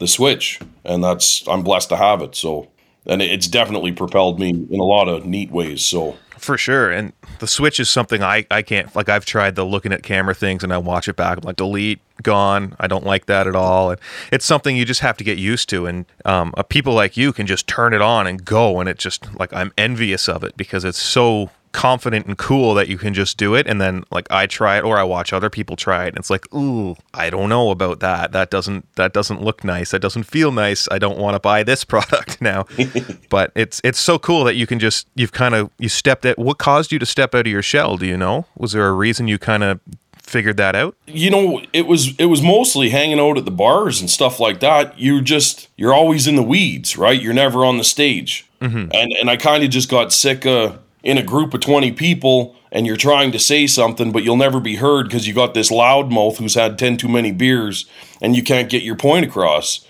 the 0.02 0.08
switch, 0.08 0.60
and 0.84 1.04
that's 1.04 1.48
I'm 1.48 1.64
blessed 1.64 1.90
to 1.90 1.96
have 1.96 2.22
it. 2.22 2.36
So, 2.36 2.68
and 3.06 3.22
it's 3.22 3.48
definitely 3.48 3.92
propelled 3.92 4.40
me 4.40 4.50
in 4.50 4.80
a 4.80 4.84
lot 4.84 5.08
of 5.08 5.26
neat 5.26 5.52
ways. 5.52 5.86
So, 5.86 6.18
For 6.42 6.58
sure. 6.58 6.90
And 6.90 7.14
the 7.38 7.46
Switch 7.46 7.80
is 7.80 7.88
something 7.88 8.24
I, 8.24 8.48
I 8.50 8.64
can't, 8.64 8.94
like, 8.96 9.10
I've 9.10 9.26
tried 9.26 9.54
the 9.54 9.64
looking 9.64 9.94
at 9.94 10.02
camera 10.02 10.34
things 10.34 10.64
and 10.64 10.74
I 10.74 10.80
watch 10.80 11.08
it 11.08 11.16
back. 11.16 11.38
I'm 11.38 11.44
like, 11.44 11.56
delete, 11.56 12.00
gone. 12.24 12.76
I 12.80 12.88
don't 12.88 13.06
like 13.06 13.28
that 13.28 13.46
at 13.46 13.56
all. 13.56 13.92
And 13.92 14.02
it's 14.32 14.44
something 14.44 14.76
you 14.76 14.84
just 14.84 15.02
have 15.02 15.18
to 15.18 15.24
get 15.24 15.38
used 15.38 15.70
to. 15.70 15.86
And 15.86 16.08
um, 16.26 16.52
people 16.70 16.96
like 16.96 17.16
you 17.16 17.32
can 17.32 17.46
just 17.46 17.68
turn 17.68 17.94
it 17.94 18.02
on 18.02 18.26
and 18.26 18.44
go. 18.44 18.80
And 18.80 18.90
it 18.90 18.98
just, 18.98 19.32
like, 19.36 19.54
I'm 19.54 19.72
envious 19.78 20.28
of 20.28 20.44
it 20.44 20.58
because 20.58 20.84
it's 20.84 20.98
so 20.98 21.52
confident 21.72 22.26
and 22.26 22.38
cool 22.38 22.74
that 22.76 22.88
you 22.88 22.98
can 22.98 23.14
just 23.14 23.38
do 23.38 23.56
it. 23.56 23.68
And 23.68 23.80
then, 23.80 24.04
like, 24.12 24.28
I 24.30 24.46
try 24.48 24.78
it 24.78 24.84
or 24.84 24.98
I 24.98 25.04
watch 25.04 25.34
other 25.34 25.50
people 25.50 25.76
try 25.76 26.06
it. 26.06 26.10
And 26.10 26.18
it's 26.18 26.30
like, 26.30 26.52
ooh, 26.54 26.96
I 27.14 27.30
don't 27.30 27.50
know 27.50 27.72
about 27.72 28.00
that. 28.00 28.32
That 28.32 28.50
doesn't, 28.50 28.94
that 28.96 29.14
doesn't 29.14 29.42
look 29.42 29.64
nice. 29.64 29.92
That 29.92 30.02
doesn't 30.02 30.24
feel 30.24 30.52
nice. 30.52 30.88
I 30.92 31.00
don't 31.00 31.18
want 31.18 31.36
to 31.36 31.40
buy 31.40 31.64
this 31.64 31.84
product 31.92 32.42
now. 32.42 32.66
but 33.30 33.52
it's 33.56 33.82
it's 33.84 34.00
so 34.00 34.20
cool 34.20 34.44
that 34.44 34.56
you 34.56 34.68
can 34.68 34.80
just 34.80 35.08
you've 35.16 35.32
kind 35.32 35.56
of 35.56 35.70
you 35.78 35.90
stepped 35.90 36.26
at 36.26 36.38
what 36.38 36.58
caused 36.58 36.92
you 36.92 37.00
to 37.00 37.06
step 37.06 37.34
out 37.36 37.48
of 37.48 37.52
your 37.52 37.62
shell 37.62 37.98
do 37.98 38.06
you 38.06 38.18
know 38.18 38.46
was 38.58 38.72
there 38.74 38.88
a 38.88 38.94
reason 38.94 39.28
you 39.28 39.38
kind 39.38 39.64
of 39.64 39.80
figured 40.22 40.58
that 40.58 40.76
out 40.76 40.96
you 41.14 41.30
know, 41.30 41.62
it 41.74 41.88
was 41.88 42.18
it 42.18 42.26
was 42.26 42.42
mostly 42.42 42.90
hanging 42.90 43.20
out 43.20 43.38
at 43.38 43.46
the 43.46 43.52
bars 43.52 44.02
and 44.02 44.10
stuff 44.10 44.40
like 44.40 44.60
that. 44.62 44.98
You 45.00 45.22
just 45.22 45.68
you're 45.78 45.94
always 45.94 46.28
in 46.28 46.36
the 46.36 46.44
weeds, 46.44 46.98
right? 46.98 47.22
You're 47.22 47.34
never 47.34 47.66
on 47.66 47.78
the 47.78 47.84
stage, 47.84 48.48
mm-hmm. 48.62 48.90
and 48.94 49.12
and 49.14 49.30
I 49.30 49.38
kind 49.38 49.64
of 49.64 49.70
just 49.70 49.90
got 49.90 50.14
sick 50.14 50.46
of 50.46 50.80
in 51.04 51.18
a 51.18 51.24
group 51.24 51.54
of 51.54 51.62
twenty 51.62 51.92
people, 51.92 52.56
and 52.72 52.86
you're 52.86 52.98
trying 52.98 53.32
to 53.32 53.40
say 53.40 53.68
something, 53.68 54.12
but 54.12 54.24
you'll 54.24 54.36
never 54.36 54.60
be 54.60 54.76
heard 54.76 55.08
because 55.08 55.28
you 55.28 55.34
got 55.34 55.54
this 55.54 55.72
loudmouth 55.72 56.38
who's 56.38 56.56
had 56.56 56.78
ten 56.78 56.98
too 56.98 57.10
many 57.10 57.32
beers, 57.32 57.86
and 58.22 58.36
you 58.36 58.44
can't 58.44 58.70
get 58.70 58.84
your 58.84 58.96
point 58.96 59.26
across. 59.26 59.86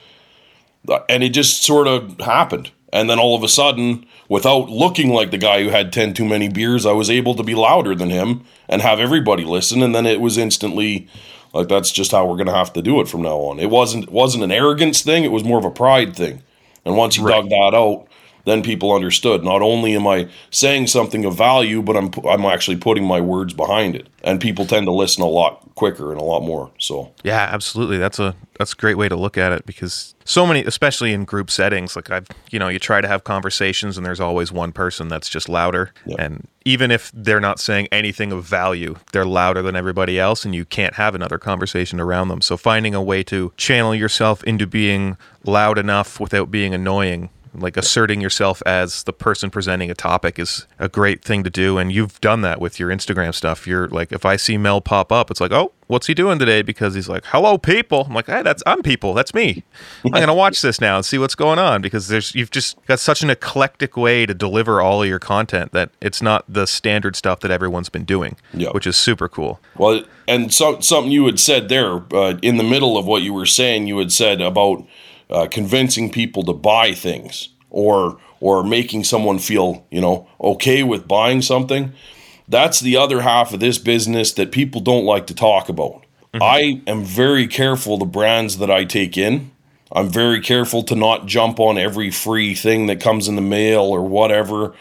Uh, 0.87 0.99
and 1.07 1.23
it 1.23 1.29
just 1.29 1.63
sort 1.63 1.87
of 1.87 2.19
happened. 2.19 2.71
And 2.93 3.09
then 3.09 3.19
all 3.19 3.35
of 3.35 3.43
a 3.43 3.47
sudden, 3.47 4.05
without 4.27 4.69
looking 4.69 5.13
like 5.13 5.31
the 5.31 5.37
guy 5.37 5.63
who 5.63 5.69
had 5.69 5.93
10 5.93 6.13
too 6.13 6.25
many 6.25 6.49
beers, 6.49 6.85
I 6.85 6.91
was 6.91 7.09
able 7.09 7.35
to 7.35 7.43
be 7.43 7.55
louder 7.55 7.95
than 7.95 8.09
him 8.09 8.43
and 8.67 8.81
have 8.81 8.99
everybody 8.99 9.45
listen. 9.45 9.81
And 9.81 9.95
then 9.95 10.05
it 10.05 10.19
was 10.19 10.37
instantly 10.37 11.07
like, 11.53 11.67
that's 11.67 11.91
just 11.91 12.11
how 12.11 12.25
we're 12.25 12.35
going 12.35 12.47
to 12.47 12.53
have 12.53 12.73
to 12.73 12.81
do 12.81 12.99
it 12.99 13.07
from 13.07 13.21
now 13.21 13.37
on. 13.37 13.59
It 13.59 13.69
wasn't, 13.69 14.05
it 14.05 14.11
wasn't 14.11 14.43
an 14.43 14.51
arrogance 14.51 15.01
thing, 15.01 15.23
it 15.23 15.31
was 15.31 15.43
more 15.43 15.59
of 15.59 15.65
a 15.65 15.71
pride 15.71 16.15
thing. 16.15 16.43
And 16.83 16.97
once 16.97 17.17
you 17.17 17.27
dug 17.27 17.49
that 17.49 17.73
out, 17.73 18.07
then 18.45 18.63
people 18.63 18.93
understood. 18.93 19.43
Not 19.43 19.61
only 19.61 19.95
am 19.95 20.07
I 20.07 20.29
saying 20.49 20.87
something 20.87 21.25
of 21.25 21.37
value, 21.37 21.81
but 21.81 21.95
I'm 21.95 22.11
I'm 22.27 22.45
actually 22.45 22.77
putting 22.77 23.05
my 23.05 23.21
words 23.21 23.53
behind 23.53 23.95
it, 23.95 24.07
and 24.23 24.39
people 24.39 24.65
tend 24.65 24.85
to 24.87 24.91
listen 24.91 25.23
a 25.23 25.27
lot 25.27 25.61
quicker 25.75 26.11
and 26.11 26.19
a 26.19 26.23
lot 26.23 26.41
more. 26.41 26.71
So. 26.77 27.11
Yeah 27.23 27.49
absolutely. 27.51 27.97
That's 27.97 28.19
a 28.19 28.35
that's 28.57 28.73
a 28.73 28.75
great 28.75 28.97
way 28.97 29.09
to 29.09 29.15
look 29.15 29.37
at 29.37 29.51
it 29.51 29.65
because 29.65 30.13
so 30.25 30.45
many 30.45 30.63
especially 30.63 31.13
in 31.13 31.25
group 31.25 31.49
settings 31.49 31.95
like 31.95 32.11
i've 32.11 32.27
you 32.51 32.59
know 32.59 32.67
you 32.67 32.77
try 32.77 33.01
to 33.01 33.07
have 33.07 33.23
conversations 33.23 33.97
and 33.97 34.05
there's 34.05 34.19
always 34.19 34.51
one 34.51 34.71
person 34.71 35.07
that's 35.07 35.27
just 35.27 35.49
louder. 35.49 35.91
And 36.19 36.47
even 36.63 36.91
if 36.91 37.11
they're 37.15 37.39
not 37.39 37.59
saying 37.59 37.87
anything 37.91 38.31
of 38.31 38.43
value 38.43 38.95
they're 39.11 39.25
louder 39.25 39.61
than 39.63 39.75
everybody 39.75 40.19
else 40.19 40.45
and 40.45 40.53
you 40.53 40.65
can't 40.65 40.93
have 40.95 41.15
another 41.15 41.37
conversation 41.39 41.99
around 41.99 42.27
them. 42.27 42.41
So 42.41 42.57
finding 42.57 42.93
a 42.93 43.01
way 43.01 43.23
to 43.23 43.51
channel 43.57 43.95
yourself 43.95 44.43
into 44.43 44.67
being 44.67 45.17
loud 45.43 45.77
enough 45.77 46.19
without 46.19 46.51
being 46.51 46.73
annoying 46.73 47.29
like 47.53 47.75
asserting 47.77 48.21
yourself 48.21 48.61
as 48.65 49.03
the 49.03 49.13
person 49.13 49.49
presenting 49.49 49.91
a 49.91 49.93
topic 49.93 50.39
is 50.39 50.65
a 50.79 50.87
great 50.87 51.23
thing 51.23 51.43
to 51.43 51.49
do 51.49 51.77
and 51.77 51.91
you've 51.91 52.19
done 52.21 52.41
that 52.41 52.61
with 52.61 52.79
your 52.79 52.89
instagram 52.89 53.33
stuff. 53.33 53.67
You're 53.67 53.87
like 53.89 54.11
if 54.11 54.25
i 54.25 54.35
see 54.37 54.57
mel 54.57 54.79
pop 54.81 55.11
up 55.11 55.29
it's 55.29 55.41
like 55.41 55.51
oh 55.51 55.71
what's 55.87 56.07
he 56.07 56.13
doing 56.13 56.39
today? 56.39 56.61
Because 56.61 56.95
he's 56.95 57.09
like 57.09 57.25
hello 57.25 57.57
people. 57.57 58.05
I'm 58.07 58.13
like 58.13 58.27
hey 58.27 58.41
that's 58.41 58.63
i'm 58.65 58.81
people. 58.81 59.13
That's 59.13 59.33
me. 59.33 59.63
I'm 60.05 60.11
gonna 60.11 60.33
watch 60.33 60.61
this 60.61 60.79
now 60.79 60.95
and 60.95 61.05
see 61.05 61.17
what's 61.17 61.35
going 61.35 61.59
on. 61.59 61.81
Because 61.81 62.07
there's 62.07 62.33
you've 62.33 62.51
just 62.51 62.77
got 62.85 62.99
such 62.99 63.21
an 63.21 63.29
eclectic 63.29 63.97
way 63.97 64.25
to 64.25 64.33
deliver 64.33 64.79
all 64.81 65.03
of 65.03 65.09
your 65.09 65.19
content 65.19 65.73
that 65.73 65.89
it's 65.99 66.21
not 66.21 66.45
the 66.47 66.65
standard 66.65 67.15
stuff 67.17 67.41
that 67.41 67.51
everyone's 67.51 67.89
been 67.89 68.05
doing 68.05 68.37
Yeah. 68.53 68.69
which 68.69 68.87
is 68.87 68.95
super 68.95 69.27
cool. 69.27 69.59
Well, 69.75 70.03
and 70.27 70.53
so, 70.53 70.79
something 70.79 71.11
you 71.11 71.25
had 71.25 71.39
said 71.41 71.67
there 71.67 72.01
uh, 72.13 72.37
in 72.41 72.55
the 72.55 72.63
middle 72.63 72.97
of 72.97 73.05
what 73.05 73.21
you 73.23 73.33
were 73.33 73.45
saying, 73.45 73.87
you 73.87 73.97
had 73.97 74.13
said 74.13 74.39
about 74.39 74.85
uh, 75.31 75.47
convincing 75.47 76.11
people 76.11 76.43
to 76.43 76.53
buy 76.53 76.93
things 76.93 77.49
or 77.69 78.19
or 78.39 78.63
making 78.63 79.03
someone 79.03 79.39
feel 79.39 79.85
you 79.91 80.01
know 80.01 80.27
okay 80.39 80.83
with 80.83 81.07
buying 81.07 81.41
something. 81.41 81.93
That's 82.47 82.79
the 82.79 82.97
other 82.97 83.21
half 83.21 83.53
of 83.53 83.59
this 83.59 83.77
business 83.77 84.33
that 84.33 84.51
people 84.51 84.81
don't 84.81 85.05
like 85.05 85.27
to 85.27 85.35
talk 85.35 85.69
about. 85.69 86.05
I 86.33 86.81
am 86.87 87.03
very 87.03 87.47
careful 87.47 87.97
the 87.97 88.05
brands 88.05 88.57
that 88.57 88.71
I 88.71 88.85
take 88.85 89.17
in. 89.17 89.51
I'm 89.91 90.09
very 90.09 90.39
careful 90.39 90.83
to 90.83 90.95
not 90.95 91.25
jump 91.25 91.59
on 91.59 91.77
every 91.77 92.11
free 92.11 92.55
thing 92.55 92.87
that 92.87 93.01
comes 93.01 93.27
in 93.27 93.35
the 93.35 93.41
mail 93.41 93.81
or 93.81 94.01
whatever 94.01 94.73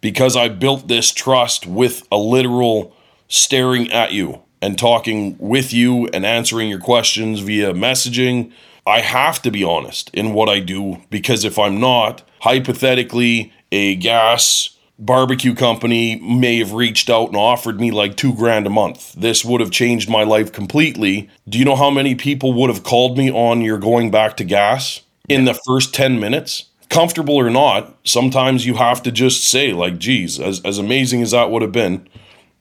because 0.00 0.36
I 0.36 0.48
built 0.48 0.88
this 0.88 1.12
trust 1.12 1.66
with 1.66 2.06
a 2.10 2.16
literal 2.16 2.96
staring 3.28 3.92
at 3.92 4.12
you 4.12 4.40
and 4.62 4.78
talking 4.78 5.36
with 5.38 5.72
you 5.72 6.06
and 6.08 6.24
answering 6.24 6.68
your 6.68 6.80
questions 6.80 7.40
via 7.40 7.72
messaging. 7.74 8.52
I 8.88 9.00
have 9.00 9.42
to 9.42 9.50
be 9.50 9.62
honest 9.62 10.08
in 10.14 10.32
what 10.32 10.48
I 10.48 10.60
do 10.60 11.02
because 11.10 11.44
if 11.44 11.58
I'm 11.58 11.78
not, 11.78 12.22
hypothetically, 12.40 13.52
a 13.70 13.96
gas 13.96 14.70
barbecue 14.98 15.54
company 15.54 16.16
may 16.16 16.56
have 16.56 16.72
reached 16.72 17.10
out 17.10 17.28
and 17.28 17.36
offered 17.36 17.82
me 17.82 17.90
like 17.90 18.16
two 18.16 18.34
grand 18.34 18.66
a 18.66 18.70
month. 18.70 19.12
This 19.12 19.44
would 19.44 19.60
have 19.60 19.70
changed 19.70 20.08
my 20.08 20.22
life 20.22 20.52
completely. 20.52 21.28
Do 21.46 21.58
you 21.58 21.66
know 21.66 21.76
how 21.76 21.90
many 21.90 22.14
people 22.14 22.54
would 22.54 22.70
have 22.70 22.82
called 22.82 23.18
me 23.18 23.30
on 23.30 23.60
you're 23.60 23.76
going 23.76 24.10
back 24.10 24.38
to 24.38 24.44
gas 24.44 25.02
in 25.28 25.44
the 25.44 25.60
first 25.66 25.94
10 25.94 26.18
minutes? 26.18 26.64
Comfortable 26.88 27.36
or 27.36 27.50
not, 27.50 27.94
sometimes 28.04 28.64
you 28.64 28.76
have 28.76 29.02
to 29.02 29.12
just 29.12 29.44
say, 29.44 29.74
like, 29.74 29.98
geez, 29.98 30.40
as, 30.40 30.62
as 30.64 30.78
amazing 30.78 31.20
as 31.20 31.32
that 31.32 31.50
would 31.50 31.60
have 31.60 31.72
been, 31.72 32.08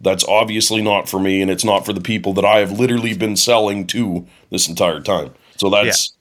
that's 0.02 0.26
obviously 0.26 0.82
not 0.82 1.08
for 1.08 1.22
me 1.22 1.42
and 1.42 1.50
it's 1.50 1.64
not 1.64 1.86
for 1.86 1.94
the 1.94 2.02
people 2.02 2.34
that 2.34 2.44
I 2.44 2.60
have 2.60 2.78
literally 2.78 3.18
been 3.18 3.38
selling 3.38 3.88
to 3.88 4.28
this 4.50 4.68
entire 4.68 5.00
time. 5.00 5.34
So 5.56 5.70
that's 5.70 6.17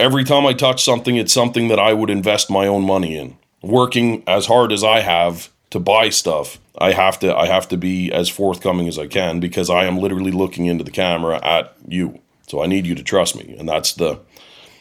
every 0.00 0.24
time 0.24 0.46
I 0.46 0.52
touch 0.52 0.82
something, 0.82 1.16
it's 1.16 1.32
something 1.32 1.68
that 1.68 1.78
I 1.78 1.92
would 1.92 2.10
invest 2.10 2.50
my 2.50 2.66
own 2.66 2.82
money 2.84 3.16
in. 3.16 3.36
Working 3.62 4.22
as 4.26 4.46
hard 4.46 4.72
as 4.72 4.84
I 4.84 5.00
have 5.00 5.50
to 5.70 5.80
buy 5.80 6.10
stuff, 6.10 6.58
I 6.78 6.92
have 6.92 7.18
to 7.20 7.36
I 7.36 7.46
have 7.46 7.68
to 7.68 7.76
be 7.76 8.12
as 8.12 8.28
forthcoming 8.28 8.86
as 8.86 8.98
I 8.98 9.06
can 9.08 9.40
because 9.40 9.68
I 9.68 9.84
am 9.84 9.98
literally 9.98 10.30
looking 10.30 10.66
into 10.66 10.84
the 10.84 10.90
camera 10.90 11.44
at 11.44 11.74
you. 11.86 12.20
So 12.46 12.62
I 12.62 12.66
need 12.66 12.86
you 12.86 12.94
to 12.94 13.02
trust 13.02 13.36
me. 13.36 13.56
And 13.58 13.68
that's 13.68 13.94
the 13.94 14.20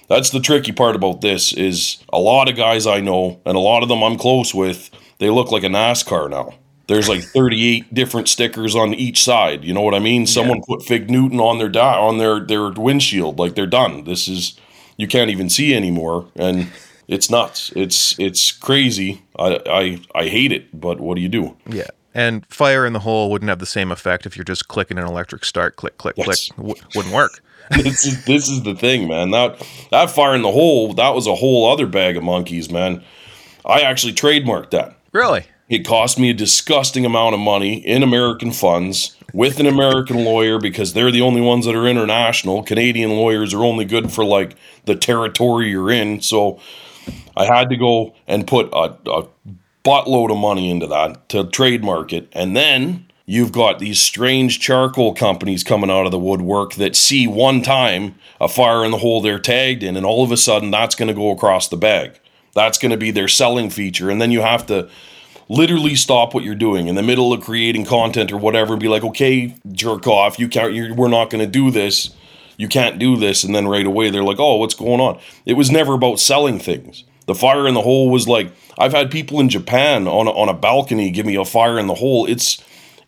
that's 0.07 0.29
the 0.29 0.39
tricky 0.39 0.71
part 0.71 0.95
about 0.95 1.21
this 1.21 1.53
is 1.53 1.97
a 2.13 2.19
lot 2.19 2.49
of 2.49 2.55
guys 2.55 2.87
I 2.87 3.01
know 3.01 3.41
and 3.45 3.57
a 3.57 3.61
lot 3.61 3.83
of 3.83 3.89
them 3.89 4.03
I'm 4.03 4.17
close 4.17 4.53
with, 4.53 4.89
they 5.17 5.29
look 5.29 5.51
like 5.51 5.63
a 5.63 5.67
NASCAR 5.67 6.29
now. 6.29 6.53
There's 6.87 7.09
like 7.09 7.21
38 7.21 7.93
different 7.93 8.29
stickers 8.29 8.73
on 8.73 8.93
each 8.93 9.21
side. 9.21 9.65
You 9.65 9.73
know 9.73 9.81
what 9.81 9.93
I 9.93 9.99
mean? 9.99 10.25
Someone 10.25 10.61
put 10.65 10.83
Fig 10.83 11.09
Newton 11.09 11.41
on 11.41 11.57
their 11.57 11.67
di- 11.67 11.97
on 11.97 12.19
their 12.19 12.39
their 12.39 12.69
windshield. 12.69 13.39
Like 13.39 13.55
they're 13.55 13.67
done. 13.67 14.05
This 14.05 14.29
is 14.29 14.57
you 14.97 15.07
can't 15.07 15.29
even 15.29 15.49
see 15.49 15.73
anymore, 15.75 16.27
and 16.35 16.69
it's 17.07 17.29
nuts. 17.29 17.71
It's 17.75 18.17
it's 18.19 18.51
crazy. 18.51 19.21
I 19.39 19.59
I 20.13 20.21
I 20.23 20.27
hate 20.27 20.51
it, 20.51 20.79
but 20.79 20.99
what 20.99 21.15
do 21.15 21.21
you 21.21 21.29
do? 21.29 21.55
Yeah. 21.69 21.87
And 22.13 22.45
fire 22.47 22.85
in 22.85 22.93
the 22.93 22.99
hole 22.99 23.29
wouldn't 23.29 23.49
have 23.49 23.59
the 23.59 23.65
same 23.67 23.91
effect 23.91 24.25
if 24.25 24.35
you're 24.35 24.43
just 24.43 24.67
clicking 24.67 24.97
an 24.97 25.05
electric 25.05 25.45
start, 25.45 25.75
click, 25.75 25.97
click, 25.99 26.15
Yes. 26.17 26.25
click. 26.49 26.57
W- 26.57 26.83
wouldn't 26.95 27.13
work. 27.13 27.43
this 27.71 28.05
is 28.05 28.25
this 28.25 28.47
is 28.49 28.63
the 28.63 28.73
thing, 28.75 29.07
man. 29.07 29.31
That 29.31 29.65
that 29.91 30.09
fire 30.09 30.33
in 30.35 30.41
the 30.41 30.51
hole, 30.51 30.93
that 30.93 31.13
was 31.13 31.27
a 31.27 31.35
whole 31.35 31.69
other 31.71 31.85
bag 31.85 32.17
of 32.17 32.23
monkeys, 32.23 32.71
man. 32.71 33.03
I 33.65 33.81
actually 33.81 34.13
trademarked 34.13 34.71
that. 34.71 34.97
Really? 35.11 35.45
It 35.69 35.85
cost 35.85 36.17
me 36.17 36.29
a 36.29 36.33
disgusting 36.33 37.05
amount 37.05 37.33
of 37.33 37.41
money 37.41 37.75
in 37.85 38.01
American 38.03 38.51
funds 38.53 39.16
with 39.33 39.59
an 39.59 39.65
American 39.65 40.23
lawyer 40.23 40.59
because 40.59 40.93
they're 40.93 41.11
the 41.11 41.21
only 41.21 41.41
ones 41.41 41.65
that 41.65 41.75
are 41.75 41.87
international. 41.87 42.63
Canadian 42.63 43.11
lawyers 43.11 43.53
are 43.53 43.63
only 43.63 43.85
good 43.85 44.11
for 44.11 44.23
like 44.23 44.55
the 44.85 44.95
territory 44.95 45.69
you're 45.69 45.91
in. 45.91 46.21
So 46.21 46.59
I 47.35 47.45
had 47.45 47.69
to 47.69 47.77
go 47.77 48.15
and 48.27 48.47
put 48.47 48.67
a, 48.73 48.97
a 49.09 49.27
buttload 49.83 50.31
of 50.31 50.37
money 50.37 50.69
into 50.69 50.87
that 50.87 51.29
to 51.29 51.45
trademark 51.45 52.13
it. 52.13 52.29
And 52.33 52.55
then 52.55 53.05
you've 53.25 53.51
got 53.51 53.79
these 53.79 54.01
strange 54.01 54.59
charcoal 54.59 55.13
companies 55.13 55.63
coming 55.63 55.91
out 55.91 56.05
of 56.05 56.11
the 56.11 56.19
woodwork 56.19 56.75
that 56.75 56.95
see 56.95 57.27
one 57.27 57.61
time 57.61 58.15
a 58.39 58.47
fire 58.47 58.83
in 58.83 58.91
the 58.91 58.97
hole 58.97 59.21
they're 59.21 59.39
tagged 59.39 59.83
in, 59.83 59.97
and 59.97 60.05
all 60.05 60.23
of 60.23 60.31
a 60.31 60.37
sudden 60.37 60.71
that's 60.71 60.95
going 60.95 61.07
to 61.07 61.13
go 61.13 61.31
across 61.31 61.67
the 61.67 61.77
bag. 61.77 62.19
That's 62.53 62.77
going 62.77 62.91
to 62.91 62.97
be 62.97 63.11
their 63.11 63.27
selling 63.27 63.69
feature. 63.69 64.09
And 64.09 64.21
then 64.21 64.31
you 64.31 64.41
have 64.41 64.65
to 64.67 64.89
literally 65.49 65.95
stop 65.95 66.33
what 66.33 66.43
you're 66.43 66.55
doing 66.55 66.87
in 66.87 66.95
the 66.95 67.03
middle 67.03 67.31
of 67.31 67.41
creating 67.41 67.85
content 67.85 68.31
or 68.31 68.37
whatever 68.37 68.73
and 68.73 68.81
be 68.81 68.87
like, 68.87 69.03
okay, 69.03 69.55
jerk 69.71 70.07
off. 70.07 70.39
You 70.39 70.47
can't, 70.47 70.95
we're 70.95 71.07
not 71.07 71.29
going 71.29 71.43
to 71.43 71.51
do 71.51 71.71
this. 71.71 72.13
You 72.57 72.67
can't 72.67 72.99
do 72.99 73.15
this. 73.15 73.43
And 73.43 73.55
then 73.55 73.67
right 73.67 73.85
away 73.85 74.09
they're 74.09 74.23
like, 74.23 74.39
oh, 74.39 74.57
what's 74.57 74.75
going 74.75 74.99
on? 74.99 75.19
It 75.45 75.53
was 75.53 75.71
never 75.71 75.93
about 75.93 76.19
selling 76.19 76.59
things. 76.59 77.03
The 77.27 77.35
fire 77.35 77.67
in 77.67 77.73
the 77.73 77.81
hole 77.81 78.09
was 78.09 78.27
like, 78.27 78.51
I've 78.77 78.93
had 78.93 79.11
people 79.11 79.39
in 79.39 79.49
Japan 79.49 80.07
on 80.07 80.27
a, 80.27 80.31
on 80.31 80.49
a 80.49 80.53
balcony 80.53 81.11
give 81.11 81.25
me 81.25 81.35
a 81.35 81.45
fire 81.45 81.77
in 81.79 81.87
the 81.87 81.95
hole. 81.95 82.25
It's, 82.25 82.63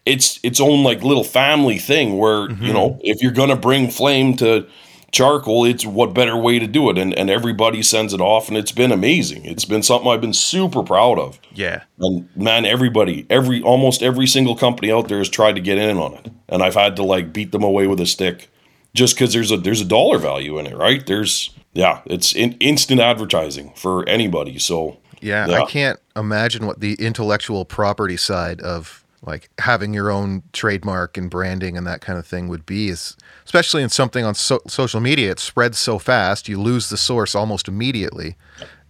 it's 0.05 0.39
its 0.43 0.59
own 0.59 0.83
like 0.83 1.03
little 1.03 1.23
family 1.23 1.77
thing 1.77 2.17
where, 2.17 2.47
mm-hmm. 2.47 2.63
you 2.63 2.73
know, 2.73 2.99
if 3.01 3.21
you're 3.21 3.31
going 3.31 3.49
to 3.49 3.55
bring 3.55 3.89
flame 3.89 4.35
to, 4.37 4.67
charcoal, 5.11 5.65
it's 5.65 5.85
what 5.85 6.13
better 6.13 6.35
way 6.35 6.59
to 6.59 6.67
do 6.67 6.89
it. 6.89 6.97
And, 6.97 7.13
and 7.13 7.29
everybody 7.29 7.81
sends 7.83 8.13
it 8.13 8.21
off, 8.21 8.47
and 8.47 8.57
it's 8.57 8.71
been 8.71 8.91
amazing. 8.91 9.45
It's 9.45 9.65
been 9.65 9.83
something 9.83 10.09
I've 10.09 10.21
been 10.21 10.33
super 10.33 10.83
proud 10.83 11.19
of. 11.19 11.39
Yeah. 11.53 11.83
And 11.99 12.29
man, 12.35 12.65
everybody, 12.65 13.25
every 13.29 13.61
almost 13.61 14.01
every 14.01 14.27
single 14.27 14.55
company 14.55 14.91
out 14.91 15.07
there 15.07 15.19
has 15.19 15.29
tried 15.29 15.53
to 15.53 15.61
get 15.61 15.77
in 15.77 15.97
on 15.97 16.13
it, 16.15 16.31
and 16.47 16.63
I've 16.63 16.75
had 16.75 16.95
to 16.97 17.03
like 17.03 17.33
beat 17.33 17.51
them 17.51 17.63
away 17.63 17.87
with 17.87 17.99
a 17.99 18.05
stick, 18.05 18.49
just 18.93 19.15
because 19.15 19.33
there's 19.33 19.51
a 19.51 19.57
there's 19.57 19.81
a 19.81 19.85
dollar 19.85 20.17
value 20.17 20.59
in 20.59 20.67
it, 20.67 20.75
right? 20.75 21.05
There's 21.05 21.51
yeah, 21.73 22.01
it's 22.05 22.33
in, 22.33 22.53
instant 22.53 23.01
advertising 23.01 23.73
for 23.75 24.07
anybody. 24.07 24.59
So 24.59 24.97
yeah, 25.21 25.47
yeah, 25.47 25.61
I 25.61 25.65
can't 25.65 25.99
imagine 26.15 26.65
what 26.65 26.79
the 26.79 26.93
intellectual 26.95 27.65
property 27.65 28.17
side 28.17 28.61
of 28.61 29.03
like 29.21 29.49
having 29.59 29.93
your 29.93 30.09
own 30.09 30.43
trademark 30.53 31.17
and 31.17 31.29
branding 31.29 31.77
and 31.77 31.85
that 31.85 32.01
kind 32.01 32.17
of 32.17 32.25
thing 32.25 32.47
would 32.47 32.65
be 32.65 32.89
is 32.89 33.17
especially 33.45 33.83
in 33.83 33.89
something 33.89 34.23
on 34.23 34.35
so- 34.35 34.61
social 34.67 34.99
media 34.99 35.31
it 35.31 35.39
spreads 35.39 35.77
so 35.77 35.99
fast 35.99 36.47
you 36.47 36.59
lose 36.59 36.89
the 36.89 36.97
source 36.97 37.35
almost 37.35 37.67
immediately. 37.67 38.35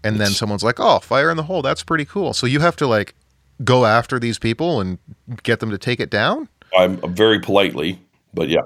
And 0.01 0.17
then 0.17 0.29
someone's 0.29 0.63
like 0.63 0.79
oh 0.79 0.99
fire 0.99 1.29
in 1.29 1.37
the 1.37 1.43
hole 1.43 1.61
that's 1.61 1.83
pretty 1.83 2.05
cool. 2.05 2.33
So 2.33 2.47
you 2.47 2.59
have 2.59 2.75
to 2.77 2.87
like 2.87 3.15
go 3.63 3.85
after 3.85 4.19
these 4.19 4.39
people 4.39 4.79
and 4.79 4.97
get 5.43 5.59
them 5.59 5.69
to 5.71 5.77
take 5.77 5.99
it 5.99 6.09
down? 6.09 6.47
I'm 6.77 7.03
uh, 7.03 7.07
very 7.07 7.39
politely 7.39 7.99
but 8.33 8.49
yeah. 8.49 8.61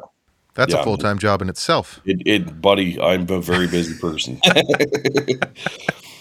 That's 0.55 0.71
yeah, 0.71 0.81
a 0.81 0.83
full-time 0.83 1.17
job 1.17 1.41
in 1.41 1.49
itself. 1.49 1.99
It, 2.05 2.21
it 2.27 2.61
buddy 2.61 2.99
i'm 3.01 3.27
a 3.29 3.41
very 3.41 3.67
busy 3.67 3.97
person 3.97 4.39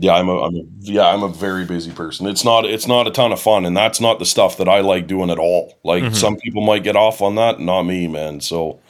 yeah, 0.00 0.14
I'm 0.14 0.28
a, 0.30 0.40
I'm 0.40 0.56
a, 0.56 0.62
yeah, 0.80 1.08
I'm 1.08 1.22
a 1.22 1.28
very 1.28 1.66
busy 1.66 1.92
person. 1.92 2.26
It's 2.26 2.42
not 2.42 2.64
it's 2.64 2.86
not 2.86 3.06
a 3.06 3.10
ton 3.10 3.32
of 3.32 3.40
fun, 3.40 3.66
and 3.66 3.76
that's 3.76 4.00
not 4.00 4.18
the 4.18 4.24
stuff 4.24 4.56
that 4.56 4.66
I 4.66 4.80
like 4.80 5.06
doing 5.06 5.28
at 5.28 5.38
all. 5.38 5.78
Like 5.84 6.02
mm-hmm. 6.02 6.14
some 6.14 6.36
people 6.36 6.62
might 6.64 6.82
get 6.82 6.96
off 6.96 7.20
on 7.20 7.34
that, 7.34 7.60
not 7.60 7.82
me, 7.82 8.08
man. 8.08 8.40
So 8.40 8.80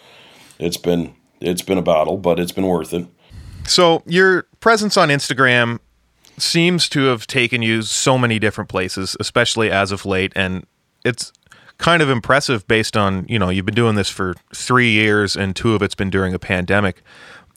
it's 0.60 0.76
been 0.76 1.12
it's 1.40 1.62
been 1.62 1.78
a 1.78 1.82
battle, 1.82 2.16
but 2.16 2.38
it's 2.38 2.52
been 2.52 2.66
worth 2.66 2.94
it. 2.94 3.06
So 3.66 4.04
your 4.06 4.44
presence 4.60 4.96
on 4.96 5.08
Instagram 5.08 5.80
seems 6.38 6.88
to 6.90 7.06
have 7.06 7.26
taken 7.26 7.60
you 7.60 7.82
so 7.82 8.16
many 8.16 8.38
different 8.38 8.70
places, 8.70 9.16
especially 9.18 9.68
as 9.68 9.90
of 9.90 10.06
late, 10.06 10.32
and 10.36 10.64
it's 11.04 11.32
kind 11.78 12.02
of 12.02 12.10
impressive 12.10 12.68
based 12.68 12.96
on 12.96 13.26
you 13.28 13.38
know 13.38 13.48
you've 13.48 13.66
been 13.66 13.74
doing 13.74 13.96
this 13.96 14.08
for 14.08 14.34
three 14.54 14.92
years, 14.92 15.34
and 15.34 15.56
two 15.56 15.74
of 15.74 15.82
it's 15.82 15.96
been 15.96 16.10
during 16.10 16.34
a 16.34 16.38
pandemic 16.38 17.02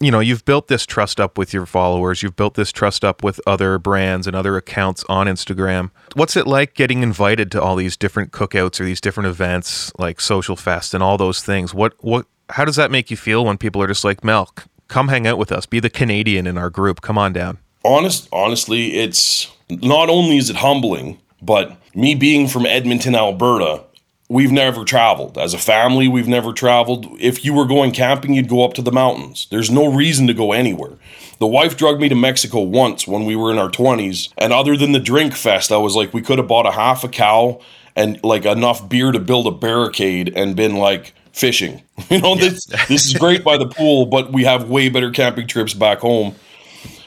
you 0.05 0.11
know 0.11 0.19
you've 0.19 0.45
built 0.45 0.67
this 0.67 0.85
trust 0.85 1.19
up 1.19 1.37
with 1.37 1.53
your 1.53 1.65
followers. 1.65 2.23
You've 2.23 2.35
built 2.35 2.55
this 2.55 2.71
trust 2.71 3.03
up 3.03 3.23
with 3.23 3.39
other 3.47 3.77
brands 3.77 4.27
and 4.27 4.35
other 4.35 4.57
accounts 4.57 5.03
on 5.09 5.27
instagram. 5.27 5.91
What's 6.15 6.35
it 6.35 6.47
like 6.47 6.73
getting 6.73 7.03
invited 7.03 7.51
to 7.51 7.61
all 7.61 7.75
these 7.75 7.97
different 7.97 8.31
cookouts 8.31 8.79
or 8.79 8.85
these 8.85 9.01
different 9.01 9.27
events 9.27 9.91
like 9.97 10.19
social 10.19 10.55
fest 10.55 10.93
and 10.93 11.03
all 11.03 11.17
those 11.17 11.41
things? 11.41 11.73
What 11.73 11.93
what 11.99 12.25
how 12.49 12.65
does 12.65 12.75
that 12.75 12.91
make 12.91 13.09
you 13.09 13.17
feel 13.17 13.45
when 13.45 13.57
people 13.57 13.81
are 13.81 13.87
just 13.87 14.03
like 14.03 14.23
milk 14.23 14.65
come 14.87 15.07
hang 15.07 15.25
out 15.25 15.37
with 15.37 15.51
us. 15.51 15.65
Be 15.65 15.79
the 15.79 15.89
canadian 15.89 16.45
in 16.45 16.57
our 16.57 16.69
group. 16.69 17.01
Come 17.01 17.17
on 17.17 17.33
down. 17.33 17.57
Honest 17.83 18.29
honestly 18.31 18.95
it's 18.95 19.51
not 19.69 20.09
only 20.09 20.37
is 20.37 20.49
it 20.49 20.57
humbling 20.57 21.19
but 21.41 21.75
me 21.95 22.15
being 22.15 22.47
from 22.47 22.65
edmonton 22.65 23.15
alberta 23.15 23.83
we've 24.29 24.51
never 24.51 24.83
traveled. 24.83 25.37
As 25.37 25.53
a 25.53 25.57
family, 25.57 26.07
we've 26.07 26.27
never 26.27 26.53
traveled. 26.53 27.07
If 27.19 27.43
you 27.45 27.53
were 27.53 27.65
going 27.65 27.91
camping, 27.91 28.33
you'd 28.33 28.49
go 28.49 28.63
up 28.63 28.73
to 28.75 28.81
the 28.81 28.91
mountains. 28.91 29.47
There's 29.51 29.69
no 29.69 29.91
reason 29.91 30.27
to 30.27 30.33
go 30.33 30.51
anywhere. 30.51 30.93
The 31.39 31.47
wife 31.47 31.77
drugged 31.77 32.01
me 32.01 32.09
to 32.09 32.15
Mexico 32.15 32.61
once 32.61 33.07
when 33.07 33.25
we 33.25 33.35
were 33.35 33.51
in 33.51 33.57
our 33.57 33.69
20s, 33.69 34.29
and 34.37 34.53
other 34.53 34.77
than 34.77 34.91
the 34.91 34.99
drink 34.99 35.33
fest, 35.33 35.71
I 35.71 35.77
was 35.77 35.95
like, 35.95 36.13
we 36.13 36.21
could 36.21 36.37
have 36.37 36.47
bought 36.47 36.65
a 36.65 36.71
half 36.71 37.03
a 37.03 37.09
cow 37.09 37.59
and 37.95 38.23
like 38.23 38.45
enough 38.45 38.87
beer 38.87 39.11
to 39.11 39.19
build 39.19 39.47
a 39.47 39.51
barricade 39.51 40.31
and 40.35 40.55
been 40.55 40.75
like 40.75 41.13
fishing. 41.31 41.81
You 42.09 42.19
know, 42.21 42.35
this 42.35 42.65
this 42.87 43.05
is 43.05 43.13
great 43.13 43.43
by 43.43 43.57
the 43.57 43.67
pool, 43.77 44.07
but 44.07 44.31
we 44.31 44.43
have 44.43 44.69
way 44.69 44.89
better 44.89 45.11
camping 45.11 45.47
trips 45.47 45.73
back 45.73 45.99
home. 45.99 46.35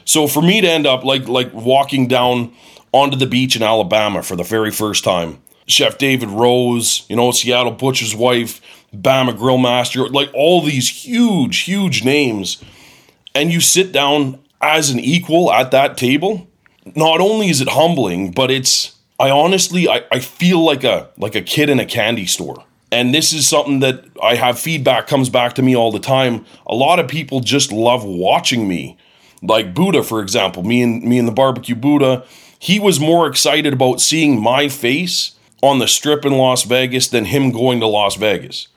So 0.05 0.27
for 0.29 0.41
me 0.41 0.61
to 0.61 0.69
end 0.69 0.87
up 0.87 1.05
like 1.05 1.29
like 1.29 1.53
walking 1.53 2.07
down 2.07 2.53
onto 2.93 3.17
the 3.17 3.27
beach 3.27 3.57
in 3.57 3.63
Alabama 3.63 4.23
for 4.23 4.37
the 4.37 4.45
very 4.45 4.71
first 4.71 5.03
time 5.03 5.39
Chef 5.67 5.99
David 5.99 6.29
Rose, 6.29 7.05
you 7.09 7.17
know, 7.17 7.31
Seattle 7.33 7.73
Butcher's 7.73 8.15
wife, 8.15 8.61
Bama 8.95 9.37
Grill 9.37 9.59
Master, 9.59 10.09
like 10.09 10.31
all 10.33 10.63
these 10.63 10.89
huge, 10.89 11.61
huge 11.61 12.05
names. 12.05 12.63
And 13.35 13.53
you 13.53 13.61
sit 13.61 13.93
down 13.93 14.39
as 14.61 14.91
an 14.91 15.01
equal 15.01 15.53
at 15.53 15.71
that 15.73 15.97
table. 15.97 16.49
Not 16.95 17.21
only 17.21 17.49
is 17.49 17.61
it 17.61 17.69
humbling, 17.69 18.31
but 18.31 18.51
it's 18.51 18.97
I 19.19 19.31
honestly 19.31 19.89
I, 19.89 20.05
I 20.13 20.21
feel 20.21 20.65
like 20.65 20.85
a 20.85 21.11
like 21.17 21.35
a 21.35 21.43
kid 21.43 21.69
in 21.69 21.81
a 21.81 21.87
candy 21.87 22.27
store. 22.27 22.65
And 22.93 23.13
this 23.13 23.33
is 23.33 23.49
something 23.49 23.81
that 23.81 24.05
I 24.23 24.37
have 24.37 24.61
feedback 24.61 25.09
comes 25.09 25.29
back 25.29 25.55
to 25.55 25.63
me 25.63 25.75
all 25.75 25.91
the 25.91 25.99
time. 25.99 26.47
A 26.67 26.75
lot 26.75 27.01
of 27.01 27.09
people 27.09 27.41
just 27.41 27.73
love 27.73 28.05
watching 28.05 28.69
me. 28.69 28.97
Like 29.43 29.75
Buddha, 29.75 30.03
for 30.03 30.23
example, 30.23 30.63
me 30.63 30.83
and 30.83 31.03
me 31.03 31.19
and 31.19 31.27
the 31.27 31.33
barbecue 31.33 31.75
Buddha, 31.75 32.25
he 32.59 32.79
was 32.79 33.01
more 33.01 33.27
excited 33.27 33.73
about 33.73 34.01
seeing 34.01 34.41
my 34.41 34.69
face 34.69 35.36
on 35.63 35.79
the 35.79 35.89
strip 35.89 36.25
in 36.25 36.33
Las 36.33 36.65
Vegas 36.65 37.09
than 37.09 37.27
him 37.27 37.51
going 37.51 37.81
to 37.81 37.87
Las 37.87 38.17
Vegas. 38.17 38.69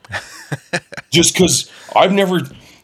Just 1.12 1.34
because 1.34 1.72
I've 1.96 2.12
never 2.12 2.42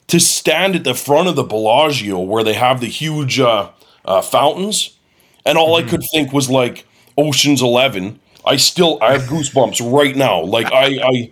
to 0.08 0.20
stand 0.20 0.76
at 0.76 0.84
the 0.84 0.94
front 0.94 1.28
of 1.28 1.36
the 1.36 1.44
Bellagio 1.44 2.20
where 2.20 2.44
they 2.44 2.54
have 2.54 2.80
the 2.80 2.88
huge 2.88 3.40
uh, 3.40 3.70
uh, 4.04 4.22
fountains, 4.22 4.98
and 5.46 5.58
all 5.58 5.78
mm-hmm. 5.78 5.88
I 5.88 5.90
could 5.90 6.04
think 6.12 6.34
was 6.34 6.50
like 6.50 6.86
Ocean's 7.18 7.62
Eleven. 7.62 8.20
I 8.46 8.58
still 8.58 9.00
I 9.02 9.14
have 9.14 9.24
goosebumps 9.24 9.92
right 9.92 10.16
now. 10.16 10.42
Like 10.44 10.72
I, 10.72 11.00
I, 11.04 11.32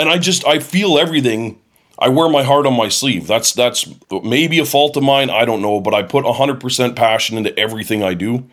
and 0.00 0.08
I 0.08 0.18
just 0.18 0.46
I 0.46 0.60
feel 0.60 0.98
everything. 0.98 1.60
I 1.98 2.10
wear 2.10 2.28
my 2.28 2.42
heart 2.42 2.66
on 2.66 2.76
my 2.76 2.88
sleeve. 2.88 3.26
That's 3.26 3.52
that's 3.52 3.88
maybe 4.22 4.58
a 4.58 4.66
fault 4.66 4.96
of 4.96 5.02
mine. 5.02 5.30
I 5.30 5.44
don't 5.44 5.62
know, 5.62 5.80
but 5.80 5.94
I 5.94 6.02
put 6.02 6.24
hundred 6.26 6.60
percent 6.60 6.94
passion 6.94 7.36
into 7.36 7.58
everything 7.58 8.02
I 8.02 8.14
do, 8.14 8.48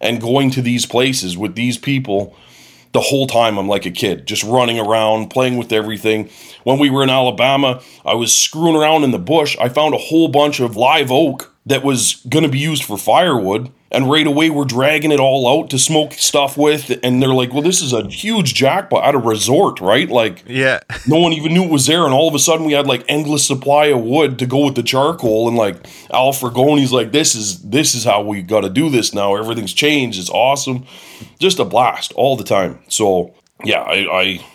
and 0.00 0.20
going 0.20 0.50
to 0.52 0.62
these 0.62 0.86
places 0.86 1.36
with 1.36 1.54
these 1.54 1.78
people 1.78 2.34
the 2.96 3.02
whole 3.02 3.26
time 3.26 3.58
I'm 3.58 3.68
like 3.68 3.84
a 3.84 3.90
kid, 3.90 4.26
just 4.26 4.42
running 4.42 4.80
around, 4.80 5.28
playing 5.28 5.58
with 5.58 5.70
everything. 5.70 6.30
When 6.64 6.78
we 6.78 6.88
were 6.88 7.02
in 7.02 7.10
Alabama, 7.10 7.82
I 8.06 8.14
was 8.14 8.32
screwing 8.32 8.74
around 8.74 9.04
in 9.04 9.10
the 9.10 9.18
bush. 9.18 9.54
I 9.60 9.68
found 9.68 9.94
a 9.94 9.98
whole 9.98 10.28
bunch 10.28 10.60
of 10.60 10.76
live 10.76 11.12
oak 11.12 11.54
that 11.66 11.84
was 11.84 12.24
going 12.26 12.44
to 12.44 12.48
be 12.48 12.58
used 12.58 12.84
for 12.84 12.96
firewood. 12.96 13.70
And 13.90 14.10
right 14.10 14.26
away, 14.26 14.50
we're 14.50 14.64
dragging 14.64 15.12
it 15.12 15.20
all 15.20 15.46
out 15.48 15.70
to 15.70 15.78
smoke 15.78 16.12
stuff 16.14 16.56
with. 16.56 16.98
And 17.04 17.22
they're 17.22 17.28
like, 17.28 17.52
well, 17.52 17.62
this 17.62 17.80
is 17.80 17.92
a 17.92 18.06
huge 18.08 18.54
jackpot 18.54 19.04
at 19.04 19.14
a 19.14 19.18
resort, 19.18 19.80
right? 19.80 20.08
Like, 20.08 20.42
yeah. 20.46 20.80
no 21.06 21.18
one 21.18 21.32
even 21.32 21.54
knew 21.54 21.64
it 21.64 21.70
was 21.70 21.86
there. 21.86 22.04
And 22.04 22.12
all 22.12 22.26
of 22.26 22.34
a 22.34 22.38
sudden, 22.38 22.66
we 22.66 22.72
had 22.72 22.86
like 22.86 23.04
endless 23.08 23.46
supply 23.46 23.86
of 23.86 24.02
wood 24.02 24.38
to 24.40 24.46
go 24.46 24.64
with 24.64 24.74
the 24.74 24.82
charcoal. 24.82 25.46
And 25.46 25.56
like, 25.56 25.86
Al 26.12 26.32
Frugoni's 26.32 26.92
like, 26.92 27.12
this 27.12 27.34
is, 27.34 27.62
this 27.62 27.94
is 27.94 28.02
how 28.04 28.22
we 28.22 28.42
got 28.42 28.62
to 28.62 28.70
do 28.70 28.90
this 28.90 29.14
now. 29.14 29.36
Everything's 29.36 29.72
changed. 29.72 30.18
It's 30.18 30.30
awesome. 30.30 30.84
Just 31.38 31.60
a 31.60 31.64
blast 31.64 32.12
all 32.14 32.36
the 32.36 32.44
time. 32.44 32.80
So, 32.88 33.34
yeah, 33.64 33.82
I, 33.82 33.96
I, 33.96 34.46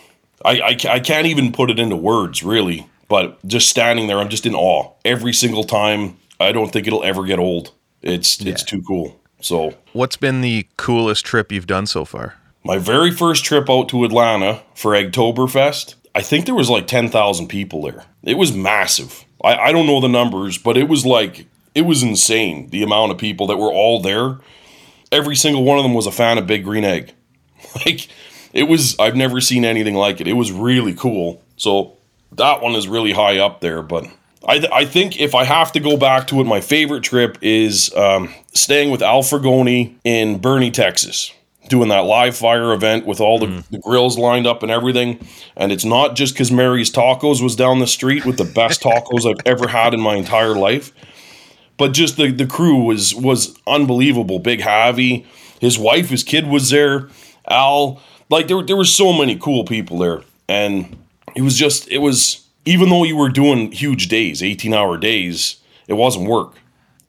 I, 0.44 0.60
I, 0.60 0.76
I 0.90 1.00
can't 1.00 1.26
even 1.26 1.52
put 1.52 1.70
it 1.70 1.78
into 1.78 1.96
words, 1.96 2.42
really. 2.42 2.86
But 3.08 3.44
just 3.46 3.68
standing 3.68 4.06
there, 4.08 4.18
I'm 4.18 4.28
just 4.28 4.46
in 4.46 4.54
awe 4.54 4.92
every 5.04 5.32
single 5.32 5.64
time. 5.64 6.18
I 6.38 6.52
don't 6.52 6.70
think 6.72 6.86
it'll 6.86 7.04
ever 7.04 7.24
get 7.24 7.38
old. 7.38 7.72
It's, 8.02 8.40
yeah. 8.40 8.52
it's 8.52 8.64
too 8.64 8.82
cool. 8.82 9.21
So, 9.42 9.74
what's 9.92 10.16
been 10.16 10.40
the 10.40 10.66
coolest 10.76 11.24
trip 11.24 11.50
you've 11.50 11.66
done 11.66 11.86
so 11.86 12.04
far? 12.04 12.36
My 12.64 12.78
very 12.78 13.10
first 13.10 13.44
trip 13.44 13.68
out 13.68 13.88
to 13.88 14.04
Atlanta 14.04 14.62
for 14.74 14.92
Eggtoberfest, 14.92 15.96
I 16.14 16.22
think 16.22 16.46
there 16.46 16.54
was 16.54 16.70
like 16.70 16.86
10,000 16.86 17.48
people 17.48 17.82
there. 17.82 18.04
It 18.22 18.38
was 18.38 18.52
massive. 18.52 19.24
I, 19.42 19.56
I 19.56 19.72
don't 19.72 19.86
know 19.86 20.00
the 20.00 20.08
numbers, 20.08 20.58
but 20.58 20.76
it 20.76 20.88
was 20.88 21.04
like, 21.04 21.46
it 21.74 21.82
was 21.82 22.02
insane 22.02 22.70
the 22.70 22.82
amount 22.82 23.10
of 23.10 23.18
people 23.18 23.48
that 23.48 23.56
were 23.56 23.72
all 23.72 24.00
there. 24.00 24.38
Every 25.10 25.34
single 25.34 25.64
one 25.64 25.78
of 25.78 25.82
them 25.82 25.94
was 25.94 26.06
a 26.06 26.12
fan 26.12 26.38
of 26.38 26.46
Big 26.46 26.64
Green 26.64 26.84
Egg. 26.84 27.12
Like, 27.86 28.08
it 28.52 28.64
was, 28.64 28.98
I've 28.98 29.16
never 29.16 29.40
seen 29.40 29.64
anything 29.64 29.94
like 29.94 30.20
it. 30.20 30.28
It 30.28 30.34
was 30.34 30.52
really 30.52 30.92
cool. 30.92 31.42
So, 31.56 31.96
that 32.32 32.60
one 32.60 32.72
is 32.74 32.86
really 32.86 33.12
high 33.12 33.38
up 33.38 33.62
there, 33.62 33.80
but 33.80 34.04
I, 34.46 34.58
th- 34.58 34.72
I 34.72 34.84
think 34.84 35.20
if 35.20 35.34
I 35.34 35.44
have 35.44 35.72
to 35.72 35.80
go 35.80 35.96
back 35.96 36.26
to 36.28 36.40
it, 36.40 36.44
my 36.44 36.60
favorite 36.60 37.02
trip 37.04 37.38
is 37.42 37.94
um, 37.94 38.34
staying 38.52 38.90
with 38.90 39.02
Al 39.02 39.22
Frugoni 39.22 39.94
in 40.04 40.40
Boerne, 40.40 40.72
Texas, 40.72 41.32
doing 41.68 41.88
that 41.90 42.00
live 42.00 42.36
fire 42.36 42.72
event 42.72 43.06
with 43.06 43.20
all 43.20 43.38
the, 43.38 43.46
mm. 43.46 43.68
the 43.68 43.78
grills 43.78 44.18
lined 44.18 44.46
up 44.46 44.62
and 44.62 44.72
everything. 44.72 45.24
And 45.56 45.70
it's 45.70 45.84
not 45.84 46.16
just 46.16 46.34
because 46.34 46.50
Mary's 46.50 46.90
Tacos 46.90 47.40
was 47.40 47.54
down 47.54 47.78
the 47.78 47.86
street 47.86 48.26
with 48.26 48.36
the 48.36 48.44
best 48.44 48.82
tacos 48.82 49.30
I've 49.30 49.46
ever 49.46 49.68
had 49.68 49.94
in 49.94 50.00
my 50.00 50.16
entire 50.16 50.54
life, 50.54 50.92
but 51.76 51.92
just 51.92 52.16
the, 52.16 52.30
the 52.30 52.46
crew 52.46 52.84
was 52.84 53.14
was 53.14 53.56
unbelievable. 53.66 54.38
Big 54.38 54.60
Javi, 54.60 55.24
his 55.60 55.78
wife, 55.78 56.10
his 56.10 56.24
kid 56.24 56.46
was 56.48 56.70
there. 56.70 57.08
Al, 57.48 58.00
like 58.28 58.48
there, 58.48 58.62
there 58.62 58.76
were 58.76 58.84
so 58.84 59.12
many 59.12 59.36
cool 59.36 59.64
people 59.64 59.98
there, 59.98 60.22
and 60.48 60.96
it 61.34 61.42
was 61.42 61.56
just 61.56 61.88
it 61.88 61.98
was 61.98 62.41
even 62.64 62.88
though 62.88 63.04
you 63.04 63.16
were 63.16 63.28
doing 63.28 63.72
huge 63.72 64.08
days, 64.08 64.42
18 64.42 64.74
hour 64.74 64.96
days, 64.96 65.56
it 65.88 65.94
wasn't 65.94 66.28
work. 66.28 66.54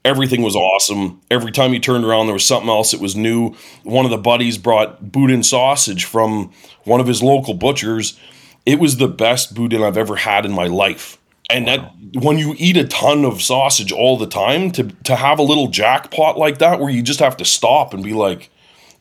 Everything 0.06 0.42
was 0.42 0.56
awesome. 0.56 1.22
Every 1.32 1.52
time 1.52 1.74
you 1.74 1.80
turned 1.80 2.04
around, 2.04 2.26
there 2.26 2.34
was 2.34 2.46
something 2.46 2.70
else 2.70 2.92
that 2.92 3.00
was 3.00 3.16
new. 3.16 3.56
One 3.84 4.04
of 4.04 4.12
the 4.12 4.18
buddies 4.18 4.58
brought 4.58 5.12
boudin 5.12 5.44
sausage 5.44 6.04
from 6.04 6.52
one 6.84 7.00
of 7.00 7.08
his 7.08 7.24
local 7.24 7.54
butchers. 7.54 8.20
It 8.66 8.80
was 8.80 8.98
the 8.98 9.08
best 9.08 9.56
boudin 9.56 9.82
I've 9.82 9.98
ever 9.98 10.18
had 10.18 10.46
in 10.46 10.52
my 10.52 10.66
life. 10.66 11.18
And 11.50 11.68
wow. 11.68 11.92
that 12.12 12.22
when 12.22 12.38
you 12.38 12.54
eat 12.58 12.76
a 12.76 12.88
ton 12.88 13.24
of 13.24 13.42
sausage 13.42 13.92
all 13.92 14.18
the 14.18 14.28
time, 14.28 14.72
to 14.72 14.84
to 15.04 15.16
have 15.16 15.40
a 15.40 15.44
little 15.44 15.68
jackpot 15.68 16.38
like 16.38 16.58
that 16.58 16.80
where 16.80 16.90
you 16.90 17.02
just 17.02 17.20
have 17.20 17.38
to 17.38 17.46
stop 17.46 17.94
and 17.94 18.04
be 18.04 18.14
like, 18.14 18.50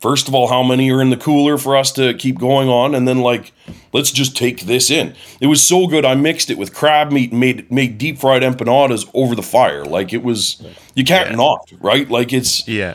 first 0.03 0.27
of 0.27 0.35
all, 0.35 0.49
how 0.49 0.63
many 0.63 0.91
are 0.91 1.01
in 1.01 1.11
the 1.11 1.17
cooler 1.17 1.57
for 1.57 1.77
us 1.77 1.93
to 1.93 2.13
keep 2.15 2.39
going 2.39 2.69
on, 2.69 2.95
and 2.95 3.09
then 3.09 3.21
like, 3.21 3.53
let's 3.93 4.11
just 4.11 4.37
take 4.37 4.63
this 4.63 4.91
in. 4.91 5.15
It 5.41 5.47
was 5.47 5.67
so 5.67 5.87
good. 5.87 6.05
I 6.05 6.15
mixed 6.17 6.51
it 6.51 6.59
with 6.59 6.75
crab 6.75 7.11
meat 7.13 7.31
and 7.31 7.41
made 7.41 7.71
made 7.71 7.97
deep 7.97 8.19
fried 8.19 8.43
empanadas 8.43 9.09
over 9.15 9.35
the 9.35 9.43
fire. 9.43 9.85
Like 9.85 10.13
it 10.13 10.23
was, 10.23 10.61
you 10.95 11.05
can't 11.05 11.31
yeah. 11.31 11.37
not 11.37 11.73
right. 11.81 12.11
Like 12.11 12.33
it's 12.33 12.67
yeah. 12.69 12.95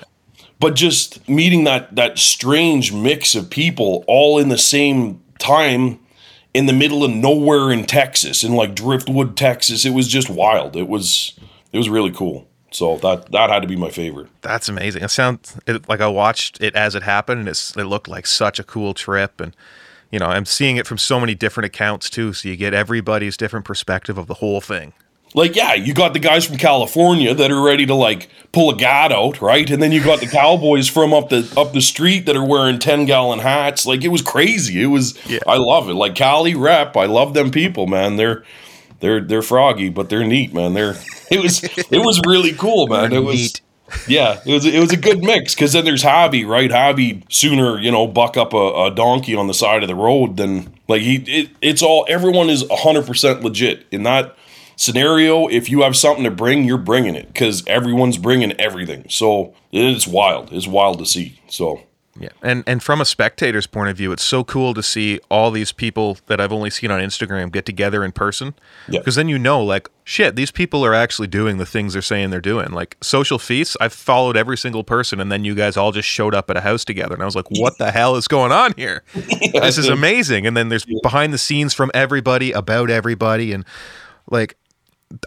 But 0.60 0.76
just 0.76 1.28
meeting 1.30 1.64
that 1.64 1.96
that 1.96 2.20
strange 2.20 2.92
mix 2.92 3.34
of 3.34 3.50
people 3.50 4.04
all 4.08 4.38
in 4.38 4.50
the 4.50 4.58
same 4.58 5.24
time 5.40 6.00
in 6.54 6.66
the 6.66 6.74
middle 6.74 7.04
of 7.04 7.12
nowhere 7.12 7.72
in 7.72 7.86
Texas, 7.86 8.44
in 8.44 8.54
like 8.54 8.76
Driftwood, 8.76 9.38
Texas, 9.38 9.86
it 9.86 9.92
was 9.92 10.08
just 10.08 10.30
wild. 10.30 10.76
It 10.76 10.88
was 10.88 11.40
it 11.72 11.78
was 11.78 11.90
really 11.90 12.12
cool. 12.12 12.48
So 12.78 12.98
that 12.98 13.32
that 13.32 13.50
had 13.50 13.62
to 13.64 13.68
be 13.68 13.76
my 13.76 13.90
favorite. 13.90 14.28
That's 14.42 14.70
amazing. 14.70 15.04
It 15.04 15.10
sounds 15.10 15.58
it, 15.66 15.90
like 15.90 16.00
I 16.00 16.08
watched 16.08 16.62
it 16.62 16.76
as 16.76 16.94
it 16.94 17.04
happened, 17.04 17.40
and 17.40 17.50
it's 17.50 17.76
it 17.76 17.86
looked 17.86 18.08
like 18.08 18.28
such 18.28 18.60
a 18.60 18.64
cool 18.64 18.94
trip. 18.94 19.42
And 19.42 19.56
you 20.12 20.20
know, 20.20 20.28
I'm 20.28 20.46
seeing 20.46 20.78
it 20.78 20.86
from 20.86 21.00
so 21.00 21.20
many 21.20 21.34
different 21.34 21.66
accounts 21.66 22.10
too, 22.10 22.34
so 22.34 22.48
you 22.48 22.56
get 22.56 22.76
everybody's 22.76 23.36
different 23.36 23.66
perspective 23.66 24.18
of 24.18 24.28
the 24.28 24.36
whole 24.36 24.62
thing. 24.62 24.94
Like, 25.34 25.56
yeah, 25.56 25.74
you 25.74 25.94
got 25.94 26.14
the 26.14 26.20
guys 26.20 26.46
from 26.46 26.58
California 26.58 27.34
that 27.34 27.52
are 27.52 27.62
ready 27.62 27.86
to 27.88 27.96
like 27.96 28.30
pull 28.52 28.70
a 28.70 28.76
gad 28.76 29.12
out, 29.12 29.42
right? 29.42 29.70
And 29.70 29.82
then 29.82 29.92
you 29.92 30.04
got 30.04 30.20
the 30.20 30.28
cowboys 30.28 30.88
from 30.88 31.14
up 31.14 31.30
the 31.30 31.52
up 31.58 31.74
the 31.74 31.82
street 31.82 32.28
that 32.28 32.36
are 32.36 32.46
wearing 32.46 32.80
ten 32.80 33.06
gallon 33.06 33.40
hats. 33.40 33.86
Like, 33.86 34.04
it 34.04 34.10
was 34.10 34.22
crazy. 34.22 34.82
It 34.84 34.88
was. 34.88 35.18
Yeah. 35.28 35.40
I 35.48 35.58
love 35.58 35.90
it. 35.90 35.96
Like 35.96 36.16
Cali 36.16 36.56
rep. 36.56 36.96
I 36.96 37.06
love 37.06 37.34
them 37.34 37.50
people, 37.50 37.88
man. 37.88 38.16
They're 38.16 38.44
they're 39.00 39.22
they're 39.22 39.42
froggy, 39.42 39.90
but 39.90 40.10
they're 40.10 40.26
neat, 40.26 40.54
man. 40.54 40.74
They're 40.74 40.96
it 41.32 41.42
was 41.42 41.64
it 41.64 42.04
was 42.04 42.22
really 42.26 42.54
cool, 42.54 42.88
man. 42.88 43.14
It 43.14 43.24
was 43.24 43.62
yeah, 44.08 44.40
it 44.46 44.52
was 44.52 44.66
it 44.66 44.80
was 44.80 44.92
a 44.92 44.98
good 44.98 45.24
mix 45.24 45.56
because 45.56 45.74
then 45.74 45.86
there's 45.86 46.04
Javi, 46.04 46.48
right? 46.48 46.70
Javi 46.70 47.24
sooner 47.32 47.80
you 47.80 47.92
know 47.92 48.08
buck 48.08 48.36
up 48.38 48.54
a, 48.54 48.86
a, 48.86 48.92
donkey 48.92 49.36
on 49.36 49.48
the 49.48 49.54
side 49.54 49.82
of 49.82 49.88
the 49.88 49.96
road 49.96 50.38
than 50.38 50.74
like 50.88 51.02
he. 51.02 51.16
It, 51.16 51.50
it's 51.62 51.82
all 51.82 52.06
everyone 52.10 52.50
is 52.50 52.66
hundred 52.70 53.06
percent 53.06 53.44
legit 53.44 53.86
in 53.92 54.04
that 54.04 54.36
scenario. 54.76 55.48
If 55.48 55.70
you 55.70 55.84
have 55.84 55.96
something 55.96 56.26
to 56.26 56.32
bring, 56.32 56.66
you're 56.66 56.78
bringing 56.78 57.16
it 57.16 57.28
because 57.28 57.66
everyone's 57.68 58.18
bringing 58.18 58.52
everything. 58.60 59.06
So 59.10 59.54
it's 59.72 60.08
wild. 60.08 60.52
It's 60.52 60.68
wild 60.68 61.00
to 61.00 61.06
see. 61.06 61.40
So 61.48 61.82
yeah, 62.20 62.30
and 62.42 62.64
and 62.66 62.82
from 62.82 63.02
a 63.02 63.06
spectator's 63.06 63.68
point 63.68 63.90
of 63.90 63.98
view, 63.98 64.12
it's 64.12 64.24
so 64.24 64.44
cool 64.44 64.74
to 64.74 64.82
see 64.82 65.20
all 65.30 65.52
these 65.52 65.72
people 65.72 66.18
that 66.28 66.40
I've 66.40 66.52
only 66.52 66.70
seen 66.70 66.90
on 66.90 67.00
Instagram 67.00 67.52
get 67.52 67.66
together 67.66 68.04
in 68.04 68.12
person. 68.12 68.56
Yeah. 68.88 69.00
Because 69.00 69.16
then 69.16 69.30
you 69.30 69.38
know, 69.38 69.64
like, 69.64 69.90
shit, 70.04 70.36
these 70.36 70.52
people 70.52 70.86
are 70.86 70.94
actually 70.94 71.28
doing 71.28 71.58
the 71.58 71.66
things 71.66 71.94
they're 71.94 72.02
saying 72.02 72.30
they're 72.30 72.42
doing. 72.42 72.72
Like 72.72 72.98
social 73.02 73.38
feasts, 73.38 73.78
I've 73.80 73.94
followed 73.94 74.36
every 74.36 74.58
single 74.58 74.84
person, 74.84 75.20
and 75.20 75.32
then 75.32 75.44
you 75.44 75.54
guys 75.54 75.78
all 75.78 75.92
just 75.92 76.08
showed 76.08 76.34
up 76.34 76.50
at 76.50 76.58
a 76.58 76.62
house 76.62 76.84
together, 76.84 77.14
and 77.14 77.22
I 77.22 77.26
was 77.26 77.36
like, 77.36 77.52
what 77.52 77.78
the 77.78 77.92
hell 77.92 78.16
is 78.16 78.28
going 78.28 78.52
on 78.52 78.74
here? 78.76 79.04
yeah, 79.16 79.62
this 79.62 79.78
is 79.78 79.90
amazing. 79.90 80.48
And 80.48 80.58
then 80.58 80.70
there's 80.70 80.86
yeah. 80.88 81.00
behind 81.04 81.34
the 81.34 81.38
scenes 81.38 81.74
from 81.74 81.92
everybody 81.94 82.52
about 82.52 82.90
everybody, 82.90 83.52
and 83.54 83.66
like 84.30 84.58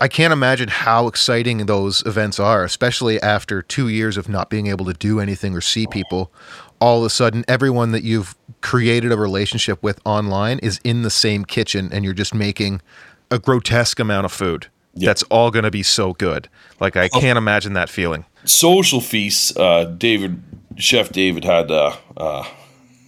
I 0.00 0.09
can't 0.09 0.33
imagine 0.33 0.68
how 0.68 1.07
exciting 1.07 1.64
those 1.66 2.05
events 2.05 2.38
are, 2.38 2.64
especially 2.64 3.20
after 3.22 3.62
two 3.62 3.88
years 3.88 4.16
of 4.16 4.29
not 4.29 4.50
being 4.50 4.66
able 4.66 4.85
to 4.87 4.92
do 4.92 5.20
anything 5.20 5.55
or 5.55 5.61
see 5.61 5.87
people 5.87 6.33
all 6.81 7.01
of 7.01 7.05
a 7.05 7.11
sudden 7.11 7.45
everyone 7.47 7.93
that 7.93 8.03
you've 8.03 8.35
created 8.61 9.12
a 9.12 9.16
relationship 9.16 9.83
with 9.83 10.01
online 10.05 10.59
is 10.61 10.81
in 10.85 11.03
the 11.03 11.11
same 11.11 11.45
kitchen 11.45 11.90
and 11.93 12.05
you're 12.05 12.14
just 12.14 12.35
making 12.35 12.81
a 13.31 13.38
grotesque 13.38 14.01
amount 14.01 14.25
of 14.25 14.33
food. 14.33 14.66
Yep. 14.95 15.07
That's 15.07 15.23
all 15.25 15.51
going 15.51 15.64
to 15.64 15.71
be 15.71 15.83
so 15.83 16.14
good. 16.14 16.49
Like 16.81 16.97
I 16.97 17.09
can't 17.09 17.38
imagine 17.38 17.75
that 17.75 17.88
feeling. 17.88 18.25
Social 18.45 19.01
feasts. 19.01 19.57
Uh, 19.57 19.85
David, 19.85 20.43
Chef 20.77 21.11
David 21.11 21.45
had 21.45 21.71
uh, 21.71 21.97
uh, 22.16 22.45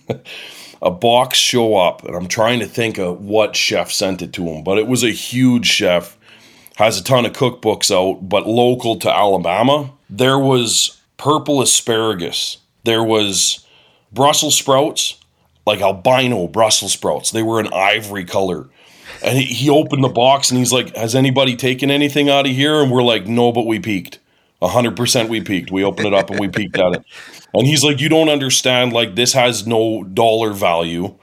a 0.82 0.90
box 0.90 1.38
show 1.38 1.76
up, 1.76 2.04
and 2.04 2.14
I'm 2.14 2.28
trying 2.28 2.60
to 2.60 2.66
think 2.66 2.98
of 2.98 3.24
what 3.24 3.56
chef 3.56 3.90
sent 3.90 4.22
it 4.22 4.32
to 4.34 4.46
him, 4.46 4.62
but 4.62 4.78
it 4.78 4.86
was 4.86 5.02
a 5.02 5.10
huge 5.10 5.66
chef. 5.66 6.16
Has 6.76 6.98
a 6.98 7.04
ton 7.04 7.26
of 7.26 7.32
cookbooks 7.32 7.90
out, 7.90 8.28
but 8.28 8.46
local 8.46 8.98
to 9.00 9.14
Alabama. 9.14 9.92
There 10.08 10.38
was 10.38 10.98
purple 11.18 11.60
asparagus. 11.60 12.58
There 12.84 13.02
was 13.02 13.66
Brussels 14.12 14.56
sprouts, 14.56 15.18
like 15.66 15.80
albino 15.80 16.48
Brussels 16.48 16.92
sprouts. 16.92 17.30
They 17.30 17.42
were 17.42 17.60
an 17.60 17.72
ivory 17.72 18.24
color. 18.24 18.68
And 19.24 19.38
he, 19.38 19.44
he 19.44 19.70
opened 19.70 20.02
the 20.02 20.08
box 20.08 20.50
and 20.50 20.58
he's 20.58 20.72
like, 20.72 20.94
Has 20.96 21.14
anybody 21.14 21.56
taken 21.56 21.90
anything 21.90 22.28
out 22.28 22.46
of 22.46 22.52
here? 22.52 22.82
And 22.82 22.90
we're 22.90 23.02
like, 23.02 23.26
No, 23.26 23.52
but 23.52 23.66
we 23.66 23.78
peeked. 23.78 24.18
100% 24.60 25.28
we 25.28 25.40
peeked. 25.40 25.72
We 25.72 25.82
opened 25.84 26.08
it 26.08 26.14
up 26.14 26.30
and 26.30 26.38
we 26.38 26.48
peeked 26.48 26.78
at 26.78 26.92
it. 26.92 27.04
And 27.54 27.66
he's 27.66 27.84
like, 27.84 28.00
You 28.00 28.08
don't 28.08 28.28
understand. 28.28 28.92
Like, 28.92 29.14
this 29.14 29.32
has 29.32 29.66
no 29.66 30.04
dollar 30.04 30.52
value 30.52 31.14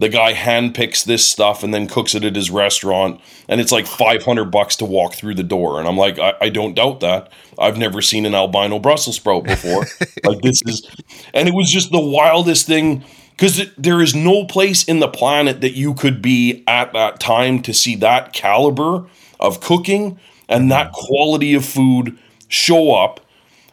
the 0.00 0.08
guy 0.08 0.32
handpicks 0.32 1.04
this 1.04 1.24
stuff 1.24 1.62
and 1.62 1.72
then 1.72 1.86
cooks 1.86 2.14
it 2.14 2.24
at 2.24 2.34
his 2.34 2.50
restaurant 2.50 3.20
and 3.48 3.60
it's 3.60 3.70
like 3.70 3.86
500 3.86 4.46
bucks 4.46 4.74
to 4.76 4.84
walk 4.84 5.14
through 5.14 5.34
the 5.34 5.44
door. 5.44 5.78
And 5.78 5.86
i'm 5.86 5.96
like 5.96 6.18
i, 6.18 6.34
I 6.40 6.48
don't 6.48 6.74
doubt 6.74 7.00
that. 7.00 7.30
I've 7.58 7.78
never 7.78 8.02
seen 8.02 8.26
an 8.26 8.34
albino 8.34 8.78
brussels 8.78 9.16
sprout 9.16 9.44
before. 9.44 9.86
Like 10.24 10.42
this 10.42 10.60
is 10.66 10.86
and 11.32 11.48
it 11.48 11.54
was 11.54 11.70
just 11.70 11.92
the 11.92 12.00
wildest 12.00 12.66
thing 12.66 13.04
because 13.30 13.62
there 13.78 14.02
is 14.02 14.14
no 14.14 14.44
place 14.44 14.84
in 14.84 15.00
the 15.00 15.08
planet 15.08 15.60
that 15.62 15.72
you 15.72 15.94
could 15.94 16.20
be 16.20 16.62
at 16.66 16.92
that 16.92 17.20
time 17.20 17.62
to 17.62 17.72
see 17.72 17.96
that 17.96 18.32
caliber 18.32 19.06
of 19.38 19.60
cooking 19.60 20.18
and 20.48 20.70
that 20.70 20.88
mm-hmm. 20.88 21.06
quality 21.06 21.54
of 21.54 21.64
food 21.64 22.18
show 22.48 22.92
up. 22.92 23.20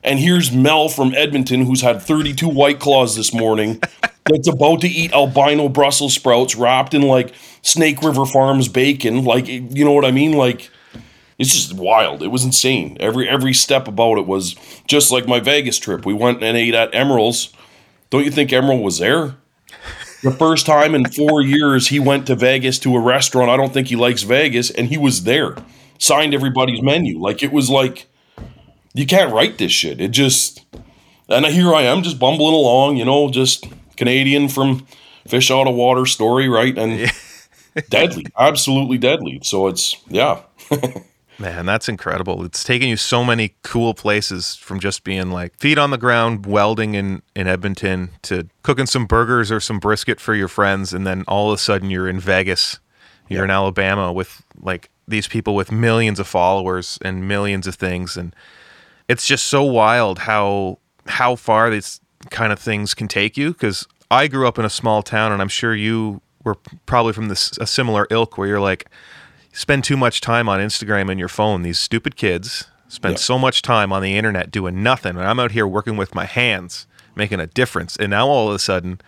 And 0.03 0.19
here's 0.19 0.53
Mel 0.53 0.87
from 0.87 1.13
Edmonton, 1.15 1.65
who's 1.65 1.81
had 1.81 2.01
32 2.01 2.47
White 2.47 2.79
Claws 2.79 3.17
this 3.17 3.33
morning, 3.33 3.81
that's 4.29 4.47
about 4.47 4.81
to 4.81 4.87
eat 4.87 5.13
albino 5.13 5.69
Brussels 5.69 6.13
sprouts 6.13 6.55
wrapped 6.55 6.93
in 6.93 7.03
like 7.03 7.33
Snake 7.61 8.01
River 8.01 8.25
Farms 8.25 8.67
bacon. 8.67 9.23
Like, 9.23 9.47
you 9.47 9.85
know 9.85 9.91
what 9.91 10.05
I 10.05 10.11
mean? 10.11 10.33
Like, 10.33 10.69
it's 11.37 11.53
just 11.53 11.73
wild. 11.73 12.23
It 12.23 12.29
was 12.29 12.43
insane. 12.43 12.97
Every 12.99 13.29
every 13.29 13.53
step 13.53 13.87
about 13.87 14.17
it 14.17 14.25
was 14.25 14.55
just 14.87 15.11
like 15.11 15.27
my 15.27 15.39
Vegas 15.39 15.77
trip. 15.77 16.05
We 16.05 16.13
went 16.13 16.43
and 16.43 16.57
ate 16.57 16.73
at 16.73 16.91
Emeril's. 16.93 17.53
Don't 18.09 18.25
you 18.25 18.31
think 18.31 18.49
Emeril 18.49 18.81
was 18.81 18.99
there? 18.99 19.35
The 20.23 20.31
first 20.31 20.65
time 20.65 20.95
in 20.95 21.05
four 21.05 21.41
years 21.41 21.89
he 21.89 21.99
went 21.99 22.25
to 22.27 22.35
Vegas 22.35 22.79
to 22.79 22.95
a 22.95 22.99
restaurant. 22.99 23.51
I 23.51 23.57
don't 23.57 23.71
think 23.71 23.87
he 23.87 23.95
likes 23.95 24.23
Vegas, 24.23 24.71
and 24.71 24.87
he 24.87 24.97
was 24.97 25.23
there. 25.23 25.55
Signed 25.99 26.33
everybody's 26.33 26.81
menu. 26.81 27.19
Like 27.19 27.43
it 27.43 27.51
was 27.51 27.69
like 27.69 28.07
you 28.93 29.05
can't 29.05 29.31
write 29.31 29.59
this 29.59 29.71
shit. 29.71 30.01
It 30.01 30.09
just 30.09 30.65
and 31.29 31.45
here 31.45 31.73
I 31.73 31.83
am 31.83 32.01
just 32.01 32.19
bumbling 32.19 32.53
along, 32.53 32.97
you 32.97 33.05
know, 33.05 33.29
just 33.29 33.65
Canadian 33.97 34.47
from 34.49 34.85
fish 35.27 35.51
out 35.51 35.67
of 35.67 35.75
water 35.75 36.05
story, 36.05 36.47
right? 36.47 36.77
And 36.77 37.11
deadly, 37.89 38.25
absolutely 38.37 38.97
deadly. 38.97 39.39
So 39.43 39.67
it's 39.67 39.95
yeah. 40.07 40.41
Man, 41.39 41.67
that's 41.67 41.87
incredible. 41.87 42.43
It's 42.43 42.63
taken 42.63 42.87
you 42.89 42.97
so 42.97 43.23
many 43.23 43.55
cool 43.61 43.93
places 43.93 44.55
from 44.55 44.79
just 44.79 45.03
being 45.03 45.29
like 45.29 45.55
feet 45.59 45.77
on 45.77 45.91
the 45.91 45.97
ground 45.97 46.47
welding 46.47 46.95
in, 46.95 47.21
in 47.35 47.45
Edmonton 47.45 48.09
to 48.23 48.47
cooking 48.63 48.87
some 48.87 49.05
burgers 49.05 49.51
or 49.51 49.59
some 49.59 49.77
brisket 49.77 50.19
for 50.19 50.33
your 50.33 50.47
friends. 50.47 50.93
And 50.93 51.05
then 51.05 51.23
all 51.27 51.51
of 51.51 51.55
a 51.55 51.57
sudden 51.59 51.91
you're 51.91 52.07
in 52.07 52.19
Vegas, 52.19 52.79
you're 53.29 53.43
in 53.43 53.51
Alabama 53.51 54.11
with 54.11 54.41
like 54.59 54.89
these 55.07 55.27
people 55.27 55.53
with 55.53 55.71
millions 55.71 56.19
of 56.19 56.27
followers 56.27 56.97
and 57.03 57.27
millions 57.27 57.67
of 57.67 57.75
things. 57.75 58.17
And 58.17 58.35
it's 59.07 59.27
just 59.27 59.45
so 59.45 59.61
wild 59.63 60.19
how 60.19 60.79
how 61.05 61.35
far 61.35 61.69
these 61.69 62.01
kind 62.27 62.51
of 62.53 62.59
things 62.59 62.93
can 62.93 63.07
take 63.07 63.37
you 63.37 63.51
because 63.53 63.87
I 64.11 64.27
grew 64.27 64.47
up 64.47 64.57
in 64.59 64.65
a 64.65 64.69
small 64.69 65.01
town 65.03 65.31
and 65.31 65.41
I'm 65.41 65.47
sure 65.49 65.75
you 65.75 66.21
were 66.43 66.55
probably 66.85 67.13
from 67.13 67.27
this 67.27 67.57
a 67.59 67.67
similar 67.67 68.07
ilk 68.09 68.37
where 68.37 68.47
you're 68.47 68.59
like 68.59 68.85
spend 69.51 69.83
too 69.83 69.97
much 69.97 70.21
time 70.21 70.47
on 70.47 70.59
Instagram 70.59 71.09
and 71.09 71.19
your 71.19 71.27
phone. 71.29 71.63
These 71.63 71.79
stupid 71.79 72.15
kids 72.15 72.65
spend 72.87 73.13
Yeah. 73.15 73.19
so 73.19 73.37
much 73.39 73.61
time 73.61 73.91
on 73.91 74.01
the 74.01 74.15
internet 74.17 74.51
doing 74.51 74.81
nothing. 74.83 75.17
And 75.17 75.25
I'm 75.27 75.39
out 75.39 75.51
here 75.51 75.67
working 75.67 75.97
with 75.97 76.13
my 76.15 76.25
hands, 76.25 76.85
making 77.15 77.39
a 77.39 77.47
difference. 77.47 77.97
And 77.97 78.11
now 78.11 78.27
all 78.27 78.47
of 78.49 78.55
a 78.55 78.59
sudden, 78.59 79.01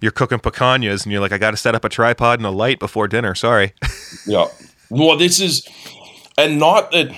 you're 0.00 0.10
cooking 0.10 0.38
picanhas 0.40 1.04
and 1.04 1.12
you're 1.12 1.20
like, 1.20 1.30
I 1.32 1.38
got 1.38 1.52
to 1.52 1.56
set 1.56 1.74
up 1.76 1.84
a 1.84 1.88
tripod 1.88 2.40
and 2.40 2.46
a 2.46 2.50
light 2.50 2.80
before 2.80 3.06
dinner. 3.06 3.34
Sorry. 3.34 3.74
Yeah. 4.26 4.46
Well, 4.90 5.16
this 5.16 5.40
is, 5.40 5.66
and 6.38 6.58
not 6.58 6.90
that 6.92 7.08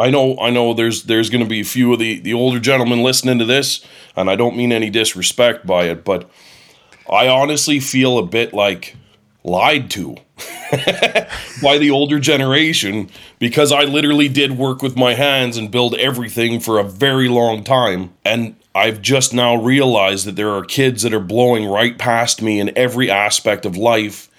I 0.00 0.10
know. 0.10 0.38
I 0.38 0.50
know 0.50 0.72
there's 0.72 1.04
there's 1.04 1.28
going 1.28 1.44
to 1.44 1.48
be 1.48 1.60
a 1.60 1.64
few 1.64 1.92
of 1.92 1.98
the 1.98 2.20
the 2.20 2.32
older 2.32 2.58
gentlemen 2.58 3.02
listening 3.02 3.38
to 3.38 3.44
this, 3.44 3.84
and 4.16 4.30
I 4.30 4.36
don't 4.36 4.56
mean 4.56 4.72
any 4.72 4.88
disrespect 4.88 5.66
by 5.66 5.84
it, 5.84 6.04
but 6.04 6.30
I 7.10 7.28
honestly 7.28 7.80
feel 7.80 8.16
a 8.16 8.24
bit 8.24 8.54
like 8.54 8.96
lied 9.42 9.90
to 9.90 10.16
by 11.62 11.78
the 11.78 11.90
older 11.90 12.18
generation 12.18 13.10
because 13.38 13.72
I 13.72 13.84
literally 13.84 14.28
did 14.28 14.56
work 14.56 14.82
with 14.82 14.96
my 14.96 15.14
hands 15.14 15.56
and 15.56 15.70
build 15.70 15.94
everything 15.96 16.60
for 16.60 16.78
a 16.78 16.84
very 16.84 17.28
long 17.28 17.64
time. 17.64 18.12
And 18.24 18.56
I've 18.74 19.02
just 19.02 19.34
now 19.34 19.56
realized 19.56 20.26
that 20.26 20.36
there 20.36 20.50
are 20.50 20.62
kids 20.62 21.02
that 21.02 21.12
are 21.12 21.20
blowing 21.20 21.66
right 21.66 21.98
past 21.98 22.42
me 22.42 22.60
in 22.60 22.76
every 22.76 23.10
aspect 23.10 23.66
of 23.66 23.76
life 23.76 24.30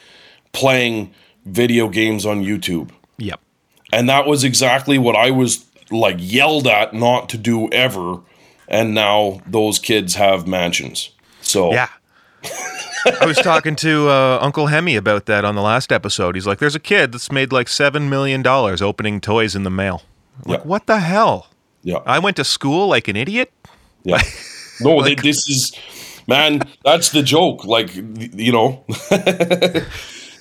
playing 0.53 1.13
video 1.45 1.87
games 1.89 2.25
on 2.25 2.43
YouTube. 2.43 2.91
yep. 3.17 3.39
And 3.91 4.07
that 4.09 4.25
was 4.25 4.43
exactly 4.43 4.97
what 4.97 5.15
I 5.15 5.31
was 5.31 5.65
like 5.89 6.17
yelled 6.19 6.67
at 6.67 6.93
not 6.93 7.27
to 7.29 7.37
do 7.37 7.69
ever. 7.71 8.19
And 8.67 8.93
now 8.93 9.41
those 9.45 9.79
kids 9.79 10.15
have 10.15 10.47
mansions. 10.47 11.09
So 11.41 11.73
Yeah. 11.73 11.89
I 13.19 13.25
was 13.25 13.37
talking 13.37 13.75
to 13.77 14.09
uh, 14.09 14.37
Uncle 14.41 14.67
Hemi 14.67 14.95
about 14.95 15.25
that 15.25 15.43
on 15.43 15.55
the 15.55 15.61
last 15.61 15.91
episode. 15.91 16.35
He's 16.35 16.45
like, 16.45 16.59
"There's 16.59 16.75
a 16.75 16.79
kid 16.79 17.11
that's 17.11 17.31
made 17.31 17.51
like 17.51 17.67
seven 17.67 18.09
million 18.09 18.43
dollars 18.43 18.79
opening 18.81 19.19
toys 19.19 19.55
in 19.55 19.63
the 19.63 19.71
mail." 19.71 20.03
I'm 20.45 20.51
Like, 20.51 20.59
Yeah. 20.61 20.67
what 20.67 20.85
the 20.85 20.99
hell? 20.99 21.47
yeah. 21.83 21.97
I 22.05 22.19
went 22.19 22.37
to 22.37 22.43
school 22.43 22.87
like 22.87 23.07
an 23.07 23.15
idiot. 23.15 23.51
Yeah. 24.03 24.21
No, 24.83 25.03
they, 25.03 25.13
this 25.13 25.47
is, 25.47 25.71
man, 26.27 26.61
that's 26.83 27.09
the 27.09 27.21
joke. 27.21 27.65
Like, 27.65 27.93
you 27.95 28.51
know, 28.51 28.83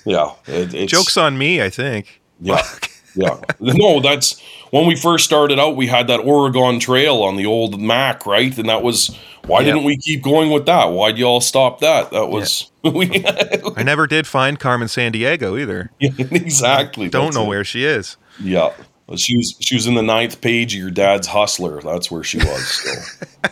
yeah. 0.05 0.31
It, 0.47 0.73
it's, 0.73 0.91
Jokes 0.91 1.15
on 1.17 1.37
me, 1.37 1.61
I 1.61 1.69
think. 1.69 2.21
Yeah. 2.39 2.61
Yeah. 3.15 3.39
No, 3.59 3.99
that's 3.99 4.41
when 4.71 4.87
we 4.87 4.95
first 4.95 5.25
started 5.25 5.59
out, 5.59 5.75
we 5.75 5.87
had 5.87 6.07
that 6.07 6.19
Oregon 6.19 6.79
Trail 6.79 7.21
on 7.23 7.35
the 7.35 7.45
old 7.45 7.79
Mac, 7.79 8.25
right? 8.25 8.57
And 8.57 8.69
that 8.69 8.81
was, 8.83 9.15
why 9.45 9.63
didn't 9.63 9.83
we 9.83 9.97
keep 9.97 10.23
going 10.23 10.51
with 10.51 10.65
that? 10.65 10.85
Why'd 10.85 11.17
you 11.17 11.25
all 11.25 11.41
stop 11.41 11.79
that? 11.81 12.11
That 12.11 12.27
was, 12.29 12.71
we, 12.83 13.23
I 13.75 13.83
never 13.83 14.07
did 14.07 14.27
find 14.27 14.59
Carmen 14.59 14.87
Sandiego 14.87 15.59
either. 15.59 15.91
exactly. 15.99 17.09
Don't 17.09 17.33
know 17.33 17.45
it. 17.45 17.49
where 17.49 17.63
she 17.63 17.85
is. 17.85 18.17
Yeah. 18.41 18.73
She 19.17 19.35
was 19.35 19.55
she 19.59 19.75
was 19.75 19.87
in 19.87 19.95
the 19.95 20.01
ninth 20.01 20.39
page 20.39 20.73
of 20.73 20.79
your 20.79 20.89
dad's 20.89 21.27
Hustler. 21.27 21.81
That's 21.81 22.09
where 22.09 22.23
she 22.23 22.37
was. 22.37 22.65
So. 22.65 23.49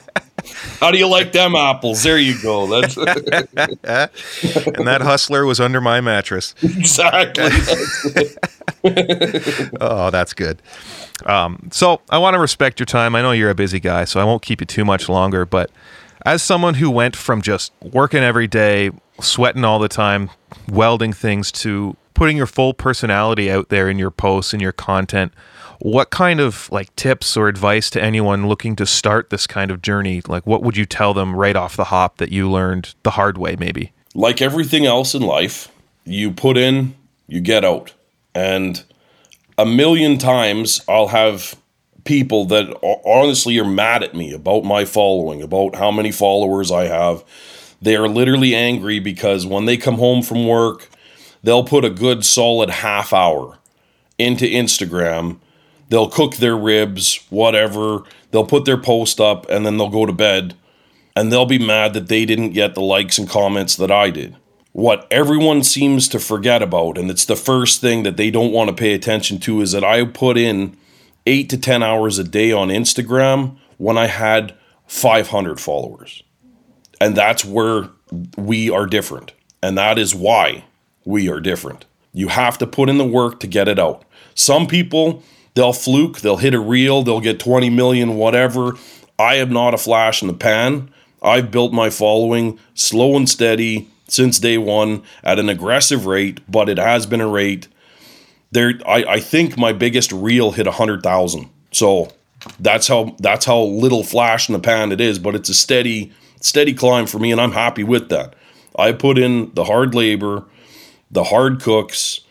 How 0.79 0.91
do 0.91 0.97
you 0.97 1.07
like 1.07 1.31
them 1.31 1.55
apples? 1.55 2.03
There 2.03 2.17
you 2.17 2.41
go. 2.41 2.67
That's 2.67 2.97
And 4.77 4.87
that 4.87 5.01
hustler 5.01 5.45
was 5.45 5.59
under 5.59 5.81
my 5.81 6.01
mattress. 6.01 6.55
exactly. 6.61 7.49
Oh, 9.81 10.09
that's 10.09 10.33
good. 10.33 10.61
Um, 11.25 11.67
so 11.71 11.99
I 12.09 12.17
want 12.17 12.35
to 12.35 12.39
respect 12.39 12.79
your 12.79 12.85
time. 12.85 13.13
I 13.13 13.21
know 13.21 13.31
you're 13.31 13.49
a 13.49 13.55
busy 13.55 13.79
guy, 13.79 14.05
so 14.05 14.21
I 14.21 14.23
won't 14.23 14.41
keep 14.41 14.61
you 14.61 14.65
too 14.65 14.85
much 14.85 15.09
longer. 15.09 15.45
But 15.45 15.69
as 16.25 16.41
someone 16.41 16.75
who 16.75 16.89
went 16.89 17.15
from 17.15 17.41
just 17.41 17.73
working 17.81 18.23
every 18.23 18.47
day, 18.47 18.91
sweating 19.19 19.65
all 19.65 19.79
the 19.79 19.89
time, 19.89 20.29
welding 20.69 21.11
things 21.11 21.51
to 21.53 21.97
putting 22.19 22.37
your 22.37 22.45
full 22.45 22.73
personality 22.73 23.49
out 23.49 23.69
there 23.69 23.89
in 23.89 23.97
your 23.97 24.11
posts 24.11 24.53
and 24.53 24.61
your 24.61 24.71
content, 24.71 25.33
what 25.79 26.09
kind 26.09 26.39
of 26.39 26.69
like 26.71 26.93
tips 26.95 27.37
or 27.37 27.47
advice 27.47 27.89
to 27.89 28.03
anyone 28.03 28.47
looking 28.47 28.75
to 28.75 28.85
start 28.85 29.29
this 29.29 29.47
kind 29.47 29.71
of 29.71 29.81
journey? 29.81 30.21
Like, 30.27 30.45
what 30.45 30.61
would 30.61 30.77
you 30.77 30.85
tell 30.85 31.13
them 31.13 31.35
right 31.35 31.55
off 31.55 31.75
the 31.77 31.85
hop 31.85 32.17
that 32.17 32.31
you 32.31 32.51
learned 32.51 32.93
the 33.03 33.11
hard 33.11 33.37
way, 33.37 33.55
maybe? 33.57 33.93
like 34.15 34.41
everything 34.41 34.85
else 34.85 35.13
in 35.13 35.21
life, 35.21 35.71
you 36.03 36.31
put 36.31 36.57
in, 36.57 36.95
you 37.27 37.39
get 37.39 37.63
out. 37.63 37.93
And 38.33 38.83
a 39.57 39.65
million 39.65 40.17
times 40.17 40.81
I'll 40.87 41.07
have 41.07 41.55
people 42.05 42.45
that 42.45 42.67
honestly 43.05 43.57
are 43.59 43.65
mad 43.65 44.03
at 44.03 44.15
me 44.15 44.33
about 44.33 44.63
my 44.63 44.85
following, 44.85 45.41
about 45.41 45.75
how 45.75 45.91
many 45.91 46.11
followers 46.11 46.71
I 46.71 46.85
have. 46.85 47.23
They 47.81 47.95
are 47.95 48.07
literally 48.07 48.55
angry 48.55 48.99
because 48.99 49.45
when 49.45 49.65
they 49.65 49.77
come 49.77 49.95
home 49.95 50.21
from 50.21 50.47
work, 50.47 50.89
they'll 51.43 51.63
put 51.63 51.85
a 51.85 51.89
good 51.89 52.25
solid 52.25 52.69
half 52.69 53.13
hour 53.13 53.57
into 54.17 54.45
Instagram. 54.45 55.39
They'll 55.89 56.09
cook 56.09 56.35
their 56.35 56.57
ribs, 56.57 57.25
whatever. 57.29 58.03
They'll 58.31 58.45
put 58.45 58.65
their 58.65 58.77
post 58.77 59.19
up 59.19 59.49
and 59.49 59.65
then 59.65 59.77
they'll 59.77 59.89
go 59.89 60.05
to 60.05 60.13
bed 60.13 60.55
and 61.15 61.31
they'll 61.31 61.45
be 61.45 61.59
mad 61.59 61.93
that 61.93 62.07
they 62.07 62.25
didn't 62.25 62.51
get 62.51 62.75
the 62.75 62.81
likes 62.81 63.17
and 63.17 63.27
comments 63.27 63.75
that 63.75 63.91
I 63.91 64.09
did. 64.09 64.35
What 64.71 65.07
everyone 65.11 65.63
seems 65.63 66.07
to 66.09 66.19
forget 66.19 66.61
about, 66.61 66.97
and 66.97 67.09
it's 67.09 67.25
the 67.25 67.35
first 67.35 67.81
thing 67.81 68.03
that 68.03 68.17
they 68.17 68.29
don't 68.29 68.53
want 68.53 68.69
to 68.69 68.75
pay 68.75 68.93
attention 68.93 69.39
to, 69.39 69.61
is 69.61 69.71
that 69.71 69.83
I 69.83 70.05
put 70.05 70.37
in 70.37 70.77
eight 71.25 71.49
to 71.49 71.57
10 71.57 71.83
hours 71.83 72.19
a 72.19 72.23
day 72.23 72.51
on 72.51 72.69
Instagram 72.69 73.57
when 73.77 73.97
I 73.97 74.05
had 74.05 74.55
500 74.87 75.59
followers. 75.59 76.23
And 77.01 77.17
that's 77.17 77.43
where 77.43 77.89
we 78.37 78.69
are 78.69 78.85
different. 78.85 79.33
And 79.61 79.77
that 79.77 79.97
is 79.97 80.15
why 80.15 80.63
we 81.05 81.29
are 81.29 81.39
different. 81.39 81.85
You 82.13 82.29
have 82.29 82.57
to 82.57 82.67
put 82.67 82.89
in 82.89 82.97
the 82.97 83.05
work 83.05 83.39
to 83.41 83.47
get 83.47 83.67
it 83.67 83.79
out. 83.79 84.03
Some 84.35 84.67
people, 84.67 85.23
they'll 85.53 85.73
fluke, 85.73 86.19
they'll 86.19 86.37
hit 86.37 86.53
a 86.53 86.59
reel, 86.59 87.03
they'll 87.03 87.21
get 87.21 87.39
20 87.39 87.69
million, 87.69 88.15
whatever. 88.15 88.73
I 89.17 89.35
am 89.35 89.51
not 89.51 89.73
a 89.73 89.77
flash 89.77 90.21
in 90.21 90.27
the 90.27 90.33
pan. 90.33 90.91
I've 91.21 91.51
built 91.51 91.73
my 91.73 91.89
following 91.89 92.59
slow 92.73 93.17
and 93.17 93.29
steady 93.29 93.89
since 94.07 94.39
day 94.39 94.57
one 94.57 95.03
at 95.23 95.39
an 95.39 95.49
aggressive 95.49 96.05
rate, 96.05 96.39
but 96.49 96.69
it 96.69 96.77
has 96.77 97.05
been 97.05 97.21
a 97.21 97.27
rate. 97.27 97.67
There, 98.51 98.73
I, 98.87 99.03
I 99.03 99.19
think 99.19 99.57
my 99.57 99.73
biggest 99.73 100.11
reel 100.11 100.51
hit 100.51 100.65
a 100.65 100.71
hundred 100.71 101.03
thousand. 101.03 101.49
So 101.71 102.09
that's 102.59 102.87
how 102.87 103.15
that's 103.19 103.45
how 103.45 103.61
little 103.61 104.03
flash 104.03 104.49
in 104.49 104.53
the 104.53 104.59
pan 104.59 104.91
it 104.91 105.01
is, 105.01 105.19
but 105.19 105.35
it's 105.35 105.49
a 105.49 105.53
steady 105.53 106.11
steady 106.41 106.73
climb 106.73 107.05
for 107.05 107.19
me, 107.19 107.31
and 107.31 107.41
I'm 107.41 107.51
happy 107.51 107.83
with 107.83 108.09
that. 108.09 108.33
I 108.77 108.93
put 108.93 109.17
in 109.17 109.51
the 109.53 109.65
hard 109.65 109.93
labor, 109.93 110.45
the 111.11 111.25
hard 111.25 111.61
cooks 111.61 112.21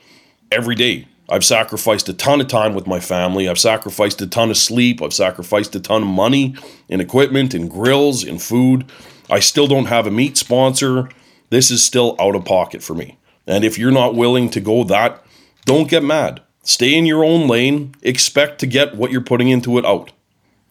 every 0.51 0.75
day. 0.75 1.07
I've 1.31 1.45
sacrificed 1.45 2.09
a 2.09 2.15
ton 2.15 2.41
of 2.41 2.49
time 2.49 2.75
with 2.75 2.87
my 2.87 3.01
family. 3.01 3.49
I've 3.49 3.59
sacrificed 3.59 4.21
a 4.23 4.27
ton 4.27 4.51
of 4.51 4.57
sleep. 4.57 5.03
I've 5.03 5.13
sacrificed 5.13 5.77
a 5.77 5.81
ton 5.81 6.03
of 6.03 6.09
money 6.09 6.57
in 6.89 7.01
equipment, 7.01 7.55
in 7.55 7.69
grills, 7.69 8.25
in 8.25 8.39
food. 8.39 8.91
I 9.29 9.41
still 9.41 9.67
don't 9.67 9.87
have 9.87 10.07
a 10.07 10.11
meat 10.11 10.39
sponsor. 10.39 11.11
This 11.51 11.71
is 11.71 11.85
still 11.85 12.17
out 12.19 12.35
of 12.35 12.47
pocket 12.47 12.83
for 12.83 12.95
me. 12.95 13.19
And 13.47 13.63
if 13.63 13.79
you're 13.79 13.91
not 13.91 14.15
willing 14.15 14.49
to 14.51 14.61
go 14.61 14.85
that, 14.85 15.23
don't 15.67 15.91
get 15.91 16.03
mad. 16.03 16.41
Stay 16.63 16.95
in 16.95 17.07
your 17.07 17.25
own 17.25 17.47
lane. 17.47 17.95
Expect 18.03 18.59
to 18.61 18.67
get 18.67 18.95
what 18.95 19.11
you're 19.11 19.21
putting 19.21 19.49
into 19.49 19.79
it 19.79 19.85
out. 19.85 20.13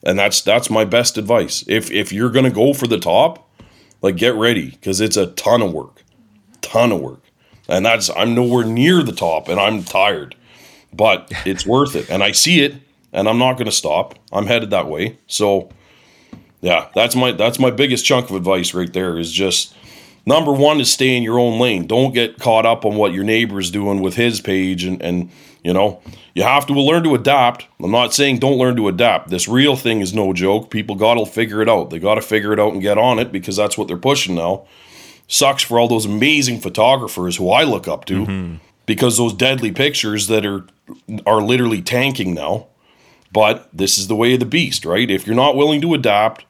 And 0.04 0.18
that's 0.18 0.42
that's 0.42 0.70
my 0.70 0.86
best 0.86 1.18
advice. 1.18 1.64
If 1.68 1.92
if 1.92 2.12
you're 2.12 2.30
going 2.30 2.46
to 2.46 2.52
go 2.52 2.74
for 2.74 2.88
the 2.88 3.00
top, 3.00 3.50
like 4.02 4.16
get 4.16 4.36
ready 4.36 4.72
cuz 4.82 5.02
it's 5.02 5.18
a 5.18 5.28
ton 5.28 5.62
of 5.62 5.74
work. 5.74 6.04
Ton 6.62 6.92
of 6.92 7.02
work. 7.02 7.22
And 7.68 7.86
that's 7.86 8.10
I'm 8.10 8.34
nowhere 8.36 8.66
near 8.66 9.04
the 9.04 9.12
top 9.12 9.50
and 9.50 9.60
I'm 9.60 9.84
tired. 9.84 10.36
But 10.94 11.32
it's 11.46 11.66
worth 11.66 11.96
it 11.96 12.10
and 12.10 12.24
I 12.24 12.32
see 12.32 12.62
it 12.62 12.76
and 13.14 13.28
I'm 13.28 13.40
not 13.40 13.54
going 13.54 13.66
to 13.66 13.72
stop. 13.72 14.16
I'm 14.32 14.46
headed 14.46 14.70
that 14.72 14.88
way. 14.88 15.18
So 15.28 15.70
yeah, 16.62 16.88
that's 16.96 17.16
my 17.16 17.32
that's 17.32 17.60
my 17.60 17.72
biggest 17.72 18.06
chunk 18.06 18.30
of 18.30 18.36
advice 18.36 18.74
right 18.74 18.92
there 18.92 19.18
is 19.18 19.32
just 19.32 19.76
number 20.26 20.52
one 20.52 20.80
is 20.80 20.92
stay 20.92 21.16
in 21.16 21.24
your 21.24 21.40
own 21.40 21.60
lane. 21.60 21.88
Don't 21.88 22.14
get 22.14 22.40
caught 22.40 22.66
up 22.66 22.86
on 22.86 22.96
what 22.96 23.14
your 23.14 23.24
neighbor's 23.24 23.72
doing 23.72 24.02
with 24.02 24.16
his 24.16 24.42
page 24.42 24.84
and 24.84 25.02
and 25.02 25.30
you 25.64 25.74
know, 25.74 26.02
you 26.34 26.44
have 26.44 26.66
to 26.68 26.74
learn 26.74 27.04
to 27.04 27.16
adapt. 27.16 27.68
I'm 27.82 27.92
not 27.92 28.14
saying 28.14 28.40
don't 28.40 28.58
learn 28.58 28.78
to 28.78 28.88
adapt. 28.88 29.30
This 29.30 29.50
real 29.50 29.76
thing 29.76 30.00
is 30.00 30.14
no 30.14 30.32
joke. 30.32 30.70
People 30.70 30.96
got 30.96 31.16
to 31.16 31.26
figure 31.26 31.62
it 31.62 31.68
out. 31.68 31.90
They 31.90 32.00
got 32.00 32.16
to 32.16 32.22
figure 32.22 32.54
it 32.54 32.60
out 32.60 32.72
and 32.72 32.82
get 32.82 32.98
on 32.98 33.20
it 33.20 33.34
because 33.34 33.58
that's 33.58 33.78
what 33.78 33.90
they're 33.90 33.98
pushing 33.98 34.36
now. 34.36 34.66
Sucks 35.28 35.64
for 35.64 35.80
all 35.80 35.88
those 35.88 36.06
amazing 36.06 36.60
photographers 36.62 37.36
who 37.36 37.50
I 37.50 37.64
look 37.64 37.88
up 37.88 38.06
to 38.06 38.26
mm-hmm. 38.26 38.56
because 38.86 39.18
those 39.18 39.34
deadly 39.34 39.72
pictures 39.72 40.28
that 40.28 40.46
are 40.46 40.66
are 41.26 41.42
literally 41.42 41.82
tanking 41.82 42.34
now. 42.34 42.68
But 43.34 43.70
this 43.74 43.98
is 43.98 44.08
the 44.08 44.16
way 44.16 44.34
of 44.34 44.40
the 44.40 44.46
beast, 44.46 44.86
right? 44.86 45.10
If 45.12 45.28
you're 45.28 45.36
not 45.36 45.58
willing 45.58 45.82
to 45.82 45.94
adapt 45.94 46.46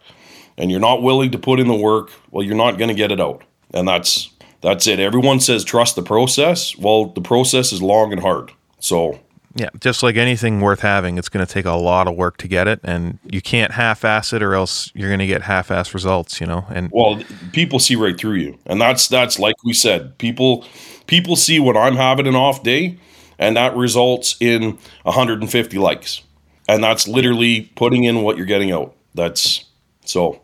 and 0.57 0.69
you're 0.69 0.79
not 0.79 1.01
willing 1.01 1.31
to 1.31 1.39
put 1.39 1.59
in 1.59 1.67
the 1.67 1.75
work, 1.75 2.11
well, 2.29 2.45
you're 2.45 2.55
not 2.55 2.77
going 2.77 2.89
to 2.89 2.93
get 2.93 3.11
it 3.11 3.19
out. 3.19 3.43
And 3.73 3.87
that's 3.87 4.29
that's 4.61 4.87
it. 4.87 4.99
Everyone 4.99 5.39
says 5.39 5.63
trust 5.63 5.95
the 5.95 6.03
process. 6.03 6.77
Well, 6.77 7.07
the 7.07 7.21
process 7.21 7.73
is 7.73 7.81
long 7.81 8.11
and 8.11 8.21
hard. 8.21 8.51
So 8.79 9.19
Yeah, 9.57 9.69
just 9.79 10.03
like 10.03 10.17
anything 10.17 10.61
worth 10.61 10.81
having, 10.81 11.17
it's 11.17 11.29
going 11.29 11.45
to 11.45 11.51
take 11.51 11.65
a 11.65 11.71
lot 11.71 12.07
of 12.07 12.15
work 12.15 12.37
to 12.37 12.47
get 12.47 12.67
it, 12.67 12.79
and 12.83 13.17
you 13.25 13.41
can't 13.41 13.71
half-ass 13.71 14.31
it, 14.31 14.43
or 14.43 14.53
else 14.53 14.91
you're 14.93 15.09
going 15.09 15.19
to 15.19 15.27
get 15.27 15.41
half-ass 15.41 15.95
results. 15.95 16.39
You 16.39 16.45
know, 16.45 16.65
and 16.69 16.89
well, 16.91 17.21
people 17.53 17.79
see 17.79 17.95
right 17.95 18.17
through 18.17 18.35
you, 18.35 18.59
and 18.67 18.79
that's 18.79 19.07
that's 19.07 19.39
like 19.39 19.55
we 19.63 19.73
said. 19.73 20.17
People 20.19 20.63
people 21.07 21.35
see 21.35 21.59
when 21.59 21.75
I'm 21.75 21.95
having 21.95 22.27
an 22.27 22.35
off 22.35 22.61
day, 22.61 22.99
and 23.39 23.57
that 23.57 23.75
results 23.75 24.35
in 24.39 24.77
150 25.03 25.77
likes. 25.77 26.21
And 26.69 26.83
that's 26.83 27.07
literally 27.07 27.71
putting 27.75 28.03
in 28.03 28.23
what 28.23 28.37
you're 28.37 28.45
getting 28.45 28.71
out. 28.71 28.95
That's 29.15 29.65
so. 30.05 30.41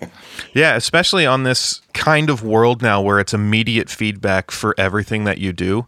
yeah, 0.54 0.74
especially 0.76 1.26
on 1.26 1.42
this 1.42 1.82
kind 1.92 2.30
of 2.30 2.42
world 2.42 2.82
now 2.82 3.00
where 3.02 3.20
it's 3.20 3.34
immediate 3.34 3.90
feedback 3.90 4.50
for 4.50 4.74
everything 4.78 5.24
that 5.24 5.38
you 5.38 5.52
do 5.52 5.86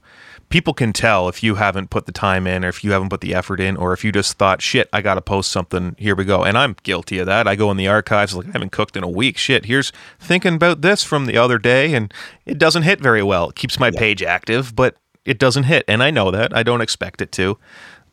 people 0.50 0.74
can 0.74 0.92
tell 0.92 1.28
if 1.28 1.42
you 1.42 1.54
haven't 1.54 1.90
put 1.90 2.06
the 2.06 2.12
time 2.12 2.46
in 2.46 2.64
or 2.64 2.68
if 2.68 2.84
you 2.84 2.90
haven't 2.90 3.08
put 3.08 3.22
the 3.22 3.34
effort 3.34 3.60
in 3.60 3.76
or 3.76 3.92
if 3.92 4.04
you 4.04 4.12
just 4.12 4.36
thought 4.36 4.60
shit 4.60 4.88
i 4.92 5.00
gotta 5.00 5.22
post 5.22 5.50
something. 5.50 5.96
Here 5.96 6.14
we 6.14 6.24
go. 6.24 6.44
And 6.44 6.58
i'm 6.58 6.76
guilty 6.82 7.18
of 7.18 7.26
that. 7.26 7.48
I 7.48 7.56
go 7.56 7.70
in 7.70 7.78
the 7.78 7.88
archives 7.88 8.34
like 8.34 8.48
i 8.48 8.52
haven't 8.52 8.72
cooked 8.72 8.96
in 8.96 9.02
a 9.02 9.08
week. 9.08 9.38
Shit 9.38 9.64
here's 9.64 9.92
thinking 10.18 10.54
about 10.54 10.82
this 10.82 11.02
from 11.02 11.24
the 11.26 11.38
other 11.38 11.58
day. 11.58 11.94
And 11.94 12.12
it 12.44 12.58
doesn't 12.58 12.82
hit 12.82 13.00
very 13.00 13.22
well. 13.22 13.48
It 13.48 13.56
keeps 13.56 13.80
my 13.80 13.90
yeah. 13.94 13.98
page 13.98 14.22
active 14.22 14.76
but 14.76 14.96
it 15.24 15.38
doesn't 15.38 15.64
hit. 15.64 15.84
And 15.88 16.02
i 16.02 16.10
know 16.10 16.30
that. 16.30 16.54
I 16.54 16.62
don't 16.62 16.82
expect 16.82 17.22
it 17.22 17.32
to. 17.32 17.56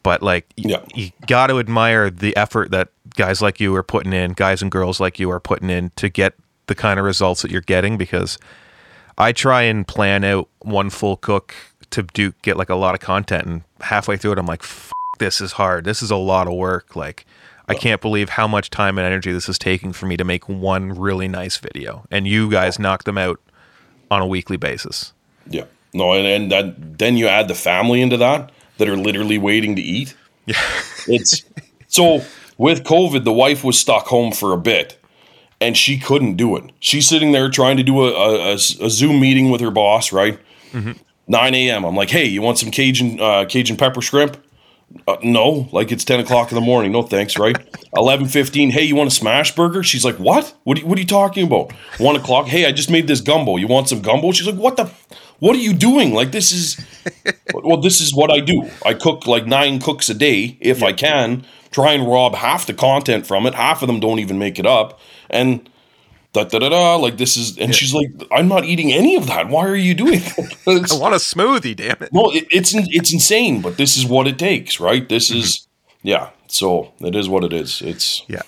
But 0.03 0.21
like 0.21 0.45
yeah. 0.55 0.83
you, 0.93 1.05
you 1.05 1.11
got 1.25 1.47
to 1.47 1.59
admire 1.59 2.09
the 2.09 2.38
effort 2.38 2.71
that 2.71 2.89
guys 3.15 3.41
like 3.41 3.59
you 3.59 3.75
are 3.75 3.83
putting 3.83 4.13
in 4.13 4.33
guys 4.33 4.61
and 4.61 4.71
girls 4.71 4.99
like 4.99 5.19
you 5.19 5.29
are 5.31 5.39
putting 5.39 5.69
in 5.69 5.91
to 5.95 6.07
get 6.07 6.35
the 6.67 6.75
kind 6.75 6.99
of 6.99 7.05
results 7.05 7.41
that 7.41 7.49
you're 7.49 7.61
getting 7.61 7.97
because 7.97 8.38
I 9.17 9.31
try 9.31 9.63
and 9.63 9.88
plan 9.88 10.23
out 10.23 10.47
one 10.59 10.91
full 10.91 11.17
cook 11.17 11.55
to 11.91 12.03
do 12.03 12.33
get 12.41 12.57
like 12.57 12.69
a 12.69 12.75
lot 12.75 12.93
of 12.93 13.01
content 13.01 13.45
and 13.45 13.63
halfway 13.81 14.17
through 14.17 14.33
it 14.33 14.38
I'm 14.38 14.45
like 14.45 14.63
this 15.19 15.41
is 15.41 15.53
hard. 15.53 15.85
This 15.85 16.01
is 16.01 16.11
a 16.11 16.15
lot 16.15 16.47
of 16.47 16.53
work. 16.53 16.95
Like 16.95 17.25
I 17.67 17.73
can't 17.73 18.01
believe 18.01 18.29
how 18.29 18.47
much 18.47 18.69
time 18.69 18.97
and 18.97 19.05
energy 19.05 19.31
this 19.31 19.49
is 19.49 19.59
taking 19.59 19.91
for 19.91 20.05
me 20.05 20.15
to 20.17 20.23
make 20.23 20.47
one 20.47 20.93
really 20.93 21.27
nice 21.27 21.57
video. 21.57 22.05
And 22.09 22.27
you 22.27 22.49
guys 22.49 22.79
knock 22.79 23.03
them 23.03 23.17
out 23.17 23.41
on 24.09 24.21
a 24.21 24.27
weekly 24.27 24.57
basis. 24.57 25.13
Yeah. 25.49 25.65
No, 25.93 26.13
and, 26.13 26.27
and 26.27 26.51
that, 26.51 26.97
then 26.97 27.17
you 27.17 27.27
add 27.27 27.47
the 27.47 27.55
family 27.55 28.01
into 28.01 28.17
that 28.17 28.51
that 28.77 28.88
are 28.88 28.95
literally 28.95 29.38
waiting 29.38 29.75
to 29.75 29.81
eat. 29.81 30.15
Yeah. 30.45 30.55
it's 31.07 31.43
so 31.88 32.23
with 32.57 32.83
COVID, 32.83 33.23
the 33.25 33.33
wife 33.33 33.63
was 33.63 33.77
stuck 33.77 34.07
home 34.07 34.31
for 34.31 34.53
a 34.53 34.57
bit 34.57 34.97
and 35.59 35.75
she 35.75 35.97
couldn't 35.97 36.35
do 36.35 36.55
it. 36.55 36.71
She's 36.79 37.07
sitting 37.07 37.31
there 37.31 37.49
trying 37.49 37.77
to 37.77 37.83
do 37.83 38.03
a, 38.03 38.11
a, 38.11 38.53
a 38.53 38.57
Zoom 38.57 39.19
meeting 39.19 39.49
with 39.49 39.59
her 39.61 39.71
boss, 39.71 40.13
right? 40.13 40.39
Mm-hmm. 40.71 40.91
9 41.28 41.55
a.m. 41.55 41.84
I'm 41.84 41.95
like, 41.95 42.09
hey, 42.09 42.25
you 42.25 42.41
want 42.41 42.57
some 42.57 42.71
Cajun 42.71 43.19
uh, 43.19 43.45
Cajun 43.45 43.78
pepper 43.78 44.01
shrimp? 44.01 44.38
Uh, 45.05 45.17
no, 45.21 45.67
like 45.73 45.91
it's 45.91 46.05
10 46.05 46.21
o'clock 46.21 46.49
in 46.49 46.55
the 46.55 46.61
morning. 46.61 46.93
No 46.93 47.01
thanks, 47.01 47.38
right? 47.38 47.55
11:15. 47.95 48.71
Hey, 48.71 48.84
you 48.84 48.95
want 48.95 49.11
a 49.11 49.15
smash 49.15 49.53
burger? 49.53 49.84
She's 49.84 50.05
like, 50.05 50.15
what? 50.15 50.55
What 50.63 50.78
are, 50.78 50.82
you, 50.82 50.88
what 50.88 50.97
are 50.97 51.01
you 51.01 51.07
talking 51.07 51.45
about? 51.45 51.73
One 51.97 52.15
o'clock. 52.15 52.47
Hey, 52.47 52.65
I 52.65 52.71
just 52.71 52.89
made 52.89 53.07
this 53.07 53.19
gumbo. 53.19 53.57
You 53.57 53.67
want 53.67 53.89
some 53.89 54.01
gumbo? 54.01 54.32
She's 54.32 54.47
like, 54.47 54.55
what 54.55 54.78
the? 54.78 54.89
What 55.39 55.55
are 55.55 55.59
you 55.59 55.73
doing? 55.73 56.13
Like 56.13 56.32
this 56.32 56.51
is, 56.51 56.84
well, 57.53 57.82
this 57.82 57.99
is 57.99 58.15
what 58.15 58.32
I 58.32 58.39
do. 58.39 58.69
I 58.86 58.93
cook 58.93 59.28
like 59.28 59.45
nine 59.45 59.80
cooks 59.80 60.09
a 60.09 60.13
day 60.13 60.57
if. 60.61 60.82
I 60.82 60.93
can. 60.93 61.45
Try 61.69 61.91
and 61.91 62.07
rob 62.07 62.34
half 62.34 62.65
the 62.65 62.73
content 62.73 63.28
from 63.28 63.45
it. 63.45 63.53
Half 63.53 63.82
of 63.82 63.88
them 63.88 63.99
don't 63.99 64.19
even 64.19 64.39
make 64.39 64.57
it 64.57 64.65
up, 64.65 64.99
and 65.30 65.69
da 66.43 66.59
da 66.59 66.69
da 66.69 66.69
da. 66.69 66.95
Like 66.95 67.17
this 67.17 67.38
is, 67.38 67.57
and 67.57 67.69
yeah. 67.69 67.71
she's 67.71 67.93
like, 67.93 68.09
I'm 68.31 68.47
not 68.47 68.65
eating 68.65 68.91
any 68.91 69.15
of 69.15 69.27
that. 69.27 69.49
Why 69.49 69.67
are 69.67 69.75
you 69.75 69.93
doing 69.93 70.19
that? 70.65 70.91
I 70.91 70.99
want 70.99 71.13
a 71.13 71.17
smoothie, 71.17 71.75
damn 71.75 71.97
it. 72.01 72.13
No, 72.13 72.31
it, 72.31 72.47
it's 72.51 72.73
it's 72.75 73.13
insane, 73.13 73.61
but 73.61 73.77
this 73.77 73.97
is 73.97 74.05
what 74.05 74.27
it 74.27 74.39
takes, 74.39 74.79
right? 74.79 75.07
This 75.07 75.29
mm-hmm. 75.29 75.39
is, 75.39 75.67
yeah. 76.03 76.29
So 76.47 76.93
it 77.01 77.15
is 77.15 77.27
what 77.27 77.43
it 77.43 77.53
is. 77.53 77.81
It's 77.81 78.23
yeah, 78.27 78.41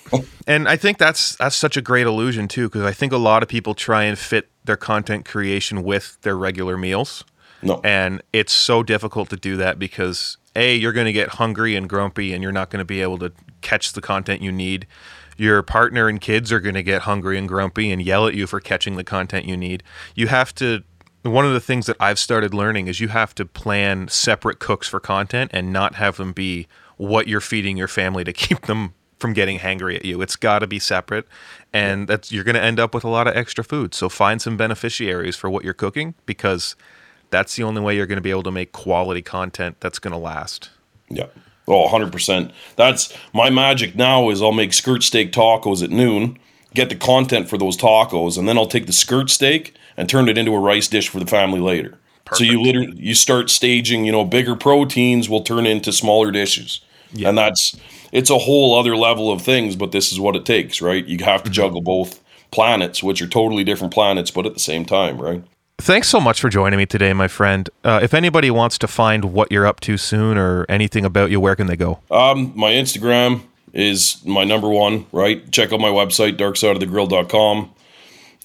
and 0.46 0.68
I 0.68 0.76
think 0.76 0.98
that's 0.98 1.36
that's 1.36 1.56
such 1.56 1.76
a 1.76 1.82
great 1.82 2.06
illusion 2.06 2.48
too, 2.48 2.68
because 2.68 2.82
I 2.82 2.92
think 2.92 3.12
a 3.12 3.18
lot 3.18 3.42
of 3.42 3.48
people 3.48 3.74
try 3.74 4.04
and 4.04 4.18
fit 4.18 4.48
their 4.64 4.76
content 4.76 5.24
creation 5.24 5.82
with 5.82 6.18
their 6.22 6.36
regular 6.36 6.76
meals. 6.76 7.24
No, 7.62 7.80
and 7.84 8.22
it's 8.32 8.52
so 8.52 8.82
difficult 8.82 9.28
to 9.30 9.36
do 9.36 9.56
that 9.58 9.78
because 9.78 10.38
a 10.56 10.74
you're 10.74 10.92
going 10.92 11.06
to 11.06 11.12
get 11.12 11.28
hungry 11.28 11.76
and 11.76 11.88
grumpy, 11.88 12.32
and 12.32 12.42
you're 12.42 12.52
not 12.52 12.70
going 12.70 12.78
to 12.78 12.86
be 12.86 13.02
able 13.02 13.18
to 13.18 13.32
catch 13.60 13.92
the 13.92 14.00
content 14.00 14.40
you 14.40 14.52
need 14.52 14.86
your 15.40 15.62
partner 15.62 16.06
and 16.06 16.20
kids 16.20 16.52
are 16.52 16.60
going 16.60 16.74
to 16.74 16.82
get 16.82 17.02
hungry 17.02 17.38
and 17.38 17.48
grumpy 17.48 17.90
and 17.90 18.02
yell 18.02 18.26
at 18.26 18.34
you 18.34 18.46
for 18.46 18.60
catching 18.60 18.96
the 18.96 19.04
content 19.04 19.46
you 19.46 19.56
need. 19.56 19.82
You 20.14 20.26
have 20.26 20.54
to 20.56 20.82
one 21.22 21.46
of 21.46 21.52
the 21.52 21.60
things 21.60 21.86
that 21.86 21.96
I've 21.98 22.18
started 22.18 22.52
learning 22.52 22.86
is 22.86 23.00
you 23.00 23.08
have 23.08 23.34
to 23.36 23.46
plan 23.46 24.08
separate 24.08 24.58
cooks 24.58 24.86
for 24.86 25.00
content 25.00 25.50
and 25.54 25.72
not 25.72 25.94
have 25.94 26.18
them 26.18 26.32
be 26.32 26.66
what 26.96 27.26
you're 27.26 27.40
feeding 27.40 27.76
your 27.76 27.88
family 27.88 28.22
to 28.24 28.32
keep 28.34 28.62
them 28.62 28.92
from 29.18 29.32
getting 29.32 29.58
hangry 29.58 29.96
at 29.96 30.04
you. 30.04 30.20
It's 30.20 30.36
got 30.36 30.60
to 30.60 30.66
be 30.66 30.78
separate, 30.78 31.26
and 31.72 32.06
that's 32.06 32.32
you're 32.32 32.44
going 32.44 32.54
to 32.54 32.62
end 32.62 32.78
up 32.78 32.94
with 32.94 33.04
a 33.04 33.08
lot 33.08 33.26
of 33.26 33.36
extra 33.36 33.64
food. 33.64 33.94
So 33.94 34.08
find 34.08 34.40
some 34.40 34.56
beneficiaries 34.56 35.36
for 35.36 35.48
what 35.48 35.64
you're 35.64 35.74
cooking 35.74 36.14
because 36.26 36.76
that's 37.30 37.56
the 37.56 37.62
only 37.62 37.80
way 37.80 37.96
you're 37.96 38.06
going 38.06 38.16
to 38.16 38.22
be 38.22 38.30
able 38.30 38.42
to 38.42 38.50
make 38.50 38.72
quality 38.72 39.22
content 39.22 39.76
that's 39.80 39.98
going 39.98 40.12
to 40.12 40.18
last. 40.18 40.70
Yeah. 41.08 41.26
Oh, 41.68 41.88
100%. 41.88 42.52
That's 42.76 43.16
my 43.32 43.50
magic 43.50 43.94
now 43.94 44.30
is 44.30 44.42
I'll 44.42 44.52
make 44.52 44.72
skirt 44.72 45.02
steak 45.02 45.32
tacos 45.32 45.82
at 45.82 45.90
noon, 45.90 46.38
get 46.74 46.88
the 46.88 46.96
content 46.96 47.48
for 47.48 47.58
those 47.58 47.76
tacos, 47.76 48.36
and 48.36 48.48
then 48.48 48.58
I'll 48.58 48.66
take 48.66 48.86
the 48.86 48.92
skirt 48.92 49.30
steak 49.30 49.74
and 49.96 50.08
turn 50.08 50.28
it 50.28 50.38
into 50.38 50.54
a 50.54 50.58
rice 50.58 50.88
dish 50.88 51.08
for 51.08 51.20
the 51.20 51.26
family 51.26 51.60
later. 51.60 51.98
Perfect. 52.24 52.38
So 52.38 52.44
you 52.44 52.62
literally 52.62 52.96
you 52.96 53.14
start 53.14 53.50
staging, 53.50 54.04
you 54.04 54.12
know, 54.12 54.24
bigger 54.24 54.56
proteins 54.56 55.28
will 55.28 55.42
turn 55.42 55.66
into 55.66 55.92
smaller 55.92 56.30
dishes. 56.30 56.80
Yeah. 57.12 57.28
And 57.28 57.38
that's 57.38 57.76
it's 58.12 58.30
a 58.30 58.38
whole 58.38 58.78
other 58.78 58.96
level 58.96 59.30
of 59.30 59.42
things, 59.42 59.76
but 59.76 59.92
this 59.92 60.12
is 60.12 60.20
what 60.20 60.36
it 60.36 60.44
takes, 60.44 60.80
right? 60.80 61.04
You 61.04 61.24
have 61.24 61.42
to 61.42 61.50
mm-hmm. 61.50 61.54
juggle 61.54 61.80
both 61.80 62.20
planets, 62.50 63.02
which 63.02 63.22
are 63.22 63.28
totally 63.28 63.64
different 63.64 63.92
planets, 63.92 64.30
but 64.30 64.46
at 64.46 64.54
the 64.54 64.60
same 64.60 64.84
time, 64.84 65.18
right? 65.18 65.42
Thanks 65.80 66.08
so 66.08 66.20
much 66.20 66.42
for 66.42 66.50
joining 66.50 66.76
me 66.76 66.84
today, 66.84 67.14
my 67.14 67.26
friend. 67.26 67.70
Uh, 67.82 68.00
if 68.02 68.12
anybody 68.12 68.50
wants 68.50 68.76
to 68.78 68.86
find 68.86 69.32
what 69.32 69.50
you're 69.50 69.66
up 69.66 69.80
to 69.80 69.96
soon 69.96 70.36
or 70.36 70.66
anything 70.68 71.06
about 71.06 71.30
you, 71.30 71.40
where 71.40 71.56
can 71.56 71.68
they 71.68 71.76
go? 71.76 72.00
Um, 72.10 72.52
my 72.54 72.72
Instagram 72.72 73.42
is 73.72 74.22
my 74.26 74.44
number 74.44 74.68
one, 74.68 75.06
right? 75.10 75.50
Check 75.50 75.72
out 75.72 75.80
my 75.80 75.88
website, 75.88 76.36
darksideofthegrill.com. 76.36 77.70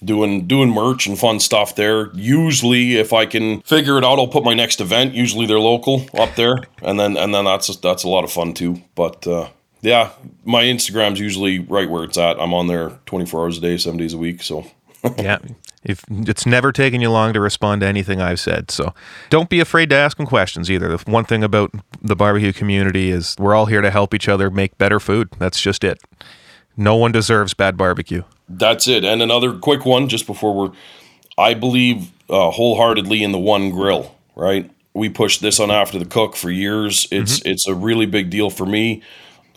Doing 0.02 0.46
doing 0.46 0.70
merch 0.70 1.06
and 1.06 1.18
fun 1.18 1.40
stuff 1.40 1.74
there. 1.74 2.10
Usually, 2.14 2.96
if 2.96 3.12
I 3.14 3.24
can 3.24 3.60
figure 3.62 3.96
it 3.96 4.04
out, 4.04 4.18
I'll 4.18 4.28
put 4.28 4.44
my 4.44 4.52
next 4.52 4.80
event. 4.80 5.14
Usually, 5.14 5.46
they're 5.46 5.58
local 5.58 6.06
up 6.18 6.34
there, 6.36 6.56
and 6.82 7.00
then 7.00 7.16
and 7.16 7.34
then 7.34 7.46
that's 7.46 7.74
that's 7.78 8.04
a 8.04 8.08
lot 8.08 8.22
of 8.22 8.30
fun 8.30 8.52
too. 8.52 8.82
But 8.94 9.26
uh, 9.26 9.48
yeah, 9.80 10.10
my 10.44 10.64
Instagram's 10.64 11.18
usually 11.18 11.60
right 11.60 11.88
where 11.88 12.04
it's 12.04 12.18
at. 12.18 12.38
I'm 12.38 12.52
on 12.52 12.66
there 12.66 12.90
24 13.06 13.40
hours 13.40 13.56
a 13.56 13.60
day, 13.62 13.78
seven 13.78 13.98
days 13.98 14.12
a 14.12 14.18
week. 14.18 14.42
So 14.42 14.66
yeah, 15.16 15.38
if 15.86 16.04
it's 16.10 16.44
never 16.44 16.72
taken 16.72 17.00
you 17.00 17.10
long 17.10 17.32
to 17.32 17.40
respond 17.40 17.80
to 17.80 17.86
anything 17.86 18.20
I've 18.20 18.40
said. 18.40 18.70
So 18.70 18.92
don't 19.30 19.48
be 19.48 19.60
afraid 19.60 19.88
to 19.90 19.96
ask 19.96 20.16
them 20.16 20.26
questions 20.26 20.70
either. 20.70 20.96
The 20.96 21.10
one 21.10 21.24
thing 21.24 21.44
about 21.44 21.72
the 22.02 22.16
barbecue 22.16 22.52
community 22.52 23.10
is 23.10 23.36
we're 23.38 23.54
all 23.54 23.66
here 23.66 23.80
to 23.80 23.90
help 23.90 24.12
each 24.12 24.28
other 24.28 24.50
make 24.50 24.76
better 24.78 25.00
food. 25.00 25.28
That's 25.38 25.60
just 25.60 25.84
it. 25.84 26.00
No 26.76 26.96
one 26.96 27.12
deserves 27.12 27.54
bad 27.54 27.76
barbecue. 27.76 28.22
That's 28.48 28.86
it. 28.86 29.04
And 29.04 29.22
another 29.22 29.54
quick 29.54 29.86
one 29.86 30.08
just 30.08 30.26
before 30.26 30.54
we're 30.54 30.72
I 31.38 31.54
believe 31.54 32.10
uh, 32.30 32.50
wholeheartedly 32.50 33.22
in 33.22 33.32
the 33.32 33.38
one 33.38 33.70
grill, 33.70 34.14
right? 34.34 34.70
We 34.94 35.08
pushed 35.10 35.42
this 35.42 35.60
on 35.60 35.70
after 35.70 35.98
the 35.98 36.06
cook 36.06 36.34
for 36.34 36.50
years. 36.50 37.06
It's 37.10 37.40
mm-hmm. 37.40 37.48
it's 37.50 37.66
a 37.66 37.74
really 37.74 38.06
big 38.06 38.30
deal 38.30 38.50
for 38.50 38.64
me. 38.64 39.02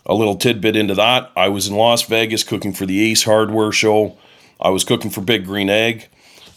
A 0.06 0.14
little 0.14 0.36
tidbit 0.36 0.76
into 0.76 0.94
that. 0.94 1.30
I 1.36 1.48
was 1.48 1.68
in 1.68 1.76
Las 1.76 2.02
Vegas 2.02 2.44
cooking 2.44 2.72
for 2.72 2.84
the 2.84 3.10
Ace 3.10 3.24
Hardware 3.24 3.72
show. 3.72 4.18
I 4.60 4.70
was 4.70 4.84
cooking 4.84 5.10
for 5.10 5.20
Big 5.22 5.44
Green 5.46 5.70
Egg. 5.70 6.08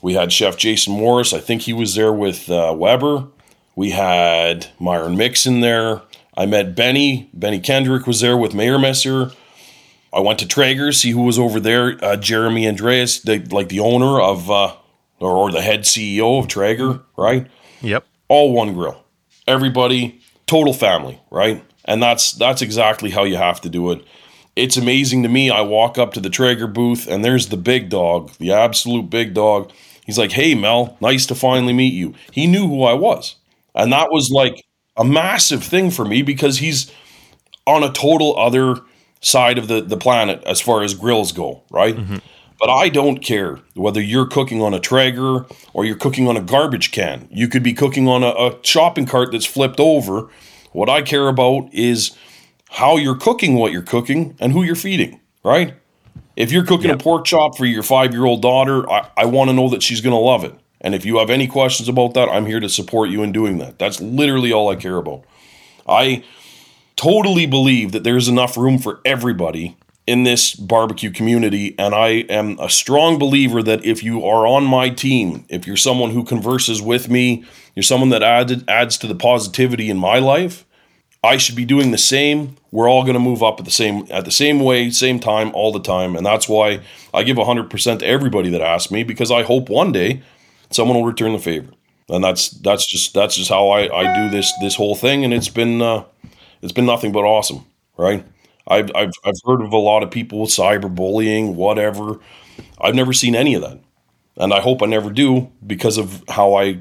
We 0.04 0.16
had 0.16 0.34
Chef 0.34 0.58
Jason 0.58 0.94
Morris. 0.94 1.32
I 1.32 1.40
think 1.40 1.62
he 1.62 1.72
was 1.72 1.96
there 1.96 2.12
with 2.12 2.50
uh, 2.50 2.76
Weber. 2.78 3.26
We 3.74 3.92
had 3.92 4.68
Myron 4.78 5.16
Mixon 5.16 5.62
there. 5.62 6.02
I 6.36 6.46
met 6.46 6.76
Benny. 6.76 7.30
Benny 7.34 7.62
Kendrick 7.62 8.06
was 8.06 8.20
there 8.20 8.36
with 8.36 8.54
Mayor 8.54 8.78
Messer. 8.78 9.32
I 10.12 10.20
went 10.20 10.40
to 10.40 10.48
Traeger, 10.48 10.92
see 10.92 11.12
who 11.12 11.22
was 11.22 11.40
over 11.40 11.58
there. 11.58 11.98
Uh, 12.04 12.18
Jeremy 12.18 12.68
Andrus, 12.68 13.22
the, 13.22 13.40
like 13.46 13.70
the 13.70 13.80
owner 13.80 14.20
of, 14.20 14.52
uh, 14.52 14.76
or, 15.20 15.32
or 15.32 15.52
the 15.54 15.62
head 15.62 15.84
CEO 15.84 16.38
of 16.38 16.50
Traeger, 16.50 17.00
right? 17.16 17.48
Yep. 17.82 18.06
All 18.28 18.52
one 18.52 18.74
grill. 18.74 19.02
Everybody, 19.48 20.22
total 20.48 20.74
family, 20.74 21.22
right? 21.32 21.64
And 21.86 22.04
that's 22.04 22.34
that's 22.34 22.62
exactly 22.62 23.10
how 23.10 23.24
you 23.24 23.38
have 23.38 23.62
to 23.62 23.70
do 23.70 23.92
it 23.92 24.06
it's 24.56 24.78
amazing 24.78 25.24
to 25.24 25.30
me. 25.30 25.50
I 25.50 25.62
walk 25.62 25.98
up 25.98 26.14
to 26.14 26.20
the 26.20 26.30
Traeger 26.30 26.68
booth 26.68 27.08
and 27.08 27.26
there's 27.26 27.50
the 27.50 27.58
big 27.58 27.90
dog, 27.90 28.32
the 28.38 28.52
absolute 28.52 29.10
big 29.10 29.34
dog. 29.34 29.72
He's 30.06 30.18
like, 30.18 30.32
Hey, 30.32 30.56
Mel, 30.56 30.98
nice 31.02 31.26
to 31.28 31.36
finally 31.36 31.74
meet 31.74 31.94
you. 31.94 32.14
He 32.32 32.48
knew 32.48 32.68
who 32.68 32.84
I 32.84 32.94
was. 32.94 33.36
And 33.76 33.92
that 33.92 34.12
was 34.12 34.30
like 34.32 34.64
a 34.98 35.04
massive 35.04 35.64
thing 35.64 35.92
for 35.92 36.06
me 36.06 36.22
because 36.22 36.60
he's 36.60 36.92
on 37.66 37.84
a 37.84 37.92
total 37.92 38.38
other 38.38 38.82
side 39.22 39.58
of 39.58 39.68
the, 39.68 39.82
the 39.82 39.98
planet 39.98 40.44
as 40.46 40.62
far 40.62 40.84
as 40.84 40.94
grills 40.94 41.32
go, 41.32 41.64
right? 41.72 41.96
Mm-hmm. 41.96 42.18
But 42.60 42.70
I 42.70 42.90
don't 42.90 43.18
care 43.18 43.60
whether 43.74 44.02
you're 44.02 44.28
cooking 44.28 44.62
on 44.62 44.74
a 44.74 44.80
Traeger 44.80 45.46
or 45.74 45.86
you're 45.86 45.98
cooking 45.98 46.28
on 46.28 46.38
a 46.38 46.42
garbage 46.42 46.92
can. 46.92 47.28
You 47.32 47.48
could 47.48 47.64
be 47.64 47.74
cooking 47.74 48.08
on 48.08 48.24
a, 48.24 48.30
a 48.30 48.60
shopping 48.64 49.06
cart 49.06 49.32
that's 49.32 49.46
flipped 49.46 49.80
over. 49.80 50.30
What 50.72 50.90
I 50.90 51.02
care 51.02 51.28
about 51.28 51.74
is 51.74 52.16
how 52.70 52.98
you're 52.98 53.18
cooking 53.18 53.56
what 53.56 53.72
you're 53.72 53.82
cooking 53.82 54.36
and 54.40 54.52
who 54.52 54.64
you're 54.64 54.76
feeding, 54.76 55.20
right? 55.44 55.74
If 56.36 56.52
you're 56.52 56.66
cooking 56.66 56.90
yep. 56.90 57.00
a 57.00 57.04
pork 57.04 57.26
chop 57.26 57.58
for 57.58 57.66
your 57.66 57.84
five 57.84 58.14
year 58.14 58.26
old 58.26 58.42
daughter, 58.42 58.90
I, 58.90 59.10
I 59.18 59.26
want 59.26 59.50
to 59.50 59.54
know 59.54 59.70
that 59.70 59.84
she's 59.84 60.02
going 60.02 60.14
to 60.14 60.18
love 60.18 60.44
it. 60.44 60.56
And 60.82 60.94
if 60.94 61.06
you 61.06 61.20
have 61.20 61.30
any 61.30 61.48
questions 61.48 61.88
about 61.88 62.14
that, 62.16 62.28
I'm 62.28 62.46
here 62.46 62.60
to 62.60 62.70
support 62.70 63.10
you 63.10 63.24
in 63.24 63.32
doing 63.32 63.58
that. 63.60 63.80
That's 63.80 64.02
literally 64.02 64.52
all 64.52 64.70
I 64.70 64.76
care 64.76 64.98
about. 64.98 65.24
I 65.88 66.24
totally 66.96 67.46
believe 67.46 67.92
that 67.94 68.04
there's 68.04 68.28
enough 68.28 68.58
room 68.58 68.78
for 68.78 69.00
everybody 69.06 69.78
in 70.06 70.24
this 70.24 70.54
barbecue 70.54 71.12
community. 71.12 71.76
And 71.80 71.96
I 71.96 72.08
am 72.30 72.60
a 72.60 72.70
strong 72.70 73.18
believer 73.18 73.64
that 73.64 73.86
if 73.86 74.04
you 74.04 74.26
are 74.26 74.46
on 74.46 74.66
my 74.66 74.90
team, 74.90 75.46
if 75.48 75.66
you're 75.66 75.78
someone 75.78 76.12
who 76.12 76.24
converses 76.24 76.82
with 76.82 77.10
me, 77.10 77.46
you're 77.76 77.84
someone 77.84 78.10
that 78.10 78.24
added, 78.24 78.68
adds 78.68 78.98
to 79.00 79.08
the 79.08 79.16
positivity 79.16 79.90
in 79.90 79.98
my 79.98 80.20
life, 80.20 80.66
I 81.24 81.38
should 81.38 81.56
be 81.56 81.66
doing 81.66 81.92
the 81.92 81.98
same. 81.98 82.58
We're 82.72 82.90
all 82.90 83.04
going 83.04 83.14
to 83.14 83.20
move 83.20 83.44
up 83.44 83.60
at 83.60 83.66
the 83.66 83.72
same 83.72 84.08
at 84.12 84.26
the 84.26 84.32
same 84.32 84.60
way, 84.60 84.90
same 84.90 85.20
time, 85.20 85.52
all 85.54 85.72
the 85.72 85.80
time, 85.80 86.16
and 86.16 86.26
that's 86.26 86.50
why 86.50 86.82
I 87.14 87.24
give 87.24 87.38
100% 87.38 88.00
to 88.00 88.06
everybody 88.06 88.50
that 88.50 88.62
asks 88.62 88.92
me 88.92 89.04
because 89.04 89.32
I 89.32 89.44
hope 89.44 89.70
one 89.70 89.92
day 89.92 90.22
someone 90.72 90.98
will 90.98 91.06
return 91.06 91.34
the 91.34 91.40
favor. 91.40 91.72
And 92.10 92.24
that's 92.24 92.50
that's 92.50 92.86
just 92.90 93.14
that's 93.14 93.36
just 93.38 93.50
how 93.50 93.70
I, 93.70 93.96
I 93.96 94.16
do 94.16 94.30
this 94.30 94.52
this 94.62 94.76
whole 94.76 94.96
thing, 94.96 95.24
and 95.24 95.34
it's 95.34 95.50
been 95.50 95.82
uh, 95.82 96.04
it's 96.62 96.74
been 96.74 96.86
nothing 96.86 97.12
but 97.12 97.24
awesome, 97.24 97.66
right? 97.98 98.26
I've, 98.68 98.92
I've, 98.96 99.12
I've 99.26 99.36
heard 99.46 99.62
of 99.62 99.74
a 99.74 99.78
lot 99.78 100.04
of 100.04 100.12
people 100.12 100.42
with 100.42 100.50
cyberbullying, 100.50 101.56
whatever. 101.56 102.20
I've 102.80 102.96
never 102.96 103.14
seen 103.14 103.36
any 103.36 103.56
of 103.56 103.62
that. 103.62 103.80
And 104.38 104.54
I 104.54 104.62
hope 104.62 104.82
I 104.82 104.86
never 104.86 105.12
do 105.12 105.52
because 105.66 105.98
of 105.98 106.24
how 106.30 106.56
I 106.56 106.80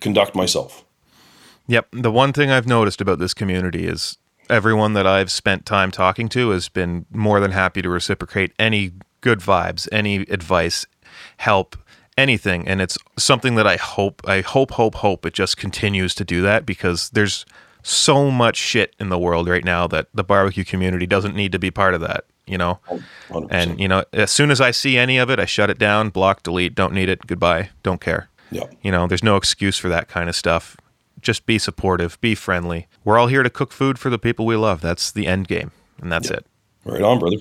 conduct 0.00 0.34
myself. 0.34 0.85
Yep. 1.68 1.88
The 1.92 2.12
one 2.12 2.32
thing 2.32 2.50
I've 2.50 2.66
noticed 2.66 3.00
about 3.00 3.18
this 3.18 3.34
community 3.34 3.86
is 3.86 4.18
everyone 4.48 4.92
that 4.94 5.06
I've 5.06 5.30
spent 5.30 5.66
time 5.66 5.90
talking 5.90 6.28
to 6.30 6.50
has 6.50 6.68
been 6.68 7.06
more 7.10 7.40
than 7.40 7.50
happy 7.50 7.82
to 7.82 7.88
reciprocate 7.88 8.52
any 8.58 8.92
good 9.20 9.40
vibes, 9.40 9.88
any 9.90 10.18
advice, 10.22 10.86
help, 11.38 11.76
anything. 12.16 12.66
And 12.68 12.80
it's 12.80 12.96
something 13.18 13.56
that 13.56 13.66
I 13.66 13.76
hope, 13.76 14.22
I 14.26 14.40
hope, 14.40 14.72
hope, 14.72 14.96
hope 14.96 15.26
it 15.26 15.34
just 15.34 15.56
continues 15.56 16.14
to 16.16 16.24
do 16.24 16.42
that 16.42 16.64
because 16.64 17.10
there's 17.10 17.44
so 17.82 18.30
much 18.30 18.56
shit 18.56 18.94
in 18.98 19.08
the 19.08 19.18
world 19.18 19.48
right 19.48 19.64
now 19.64 19.86
that 19.86 20.08
the 20.14 20.24
barbecue 20.24 20.64
community 20.64 21.06
doesn't 21.06 21.36
need 21.36 21.52
to 21.52 21.58
be 21.58 21.70
part 21.70 21.94
of 21.94 22.00
that, 22.00 22.24
you 22.46 22.58
know? 22.58 22.80
100%. 23.28 23.48
And, 23.50 23.80
you 23.80 23.86
know, 23.86 24.04
as 24.12 24.30
soon 24.30 24.50
as 24.50 24.60
I 24.60 24.70
see 24.70 24.98
any 24.98 25.18
of 25.18 25.30
it, 25.30 25.38
I 25.38 25.44
shut 25.44 25.70
it 25.70 25.78
down, 25.78 26.10
block, 26.10 26.42
delete, 26.42 26.74
don't 26.74 26.92
need 26.92 27.08
it, 27.08 27.26
goodbye, 27.26 27.70
don't 27.82 28.00
care. 28.00 28.28
Yeah. 28.50 28.64
You 28.82 28.90
know, 28.90 29.06
there's 29.06 29.22
no 29.22 29.36
excuse 29.36 29.78
for 29.78 29.88
that 29.88 30.08
kind 30.08 30.28
of 30.28 30.34
stuff. 30.34 30.76
Just 31.20 31.46
be 31.46 31.58
supportive, 31.58 32.20
be 32.20 32.34
friendly. 32.34 32.86
We're 33.04 33.18
all 33.18 33.26
here 33.26 33.42
to 33.42 33.50
cook 33.50 33.72
food 33.72 33.98
for 33.98 34.10
the 34.10 34.18
people 34.18 34.46
we 34.46 34.56
love. 34.56 34.80
That's 34.80 35.10
the 35.10 35.26
end 35.26 35.48
game, 35.48 35.72
and 36.00 36.12
that's 36.12 36.30
yeah. 36.30 36.36
it. 36.36 36.46
Right 36.84 37.02
on, 37.02 37.18
brother. 37.18 37.38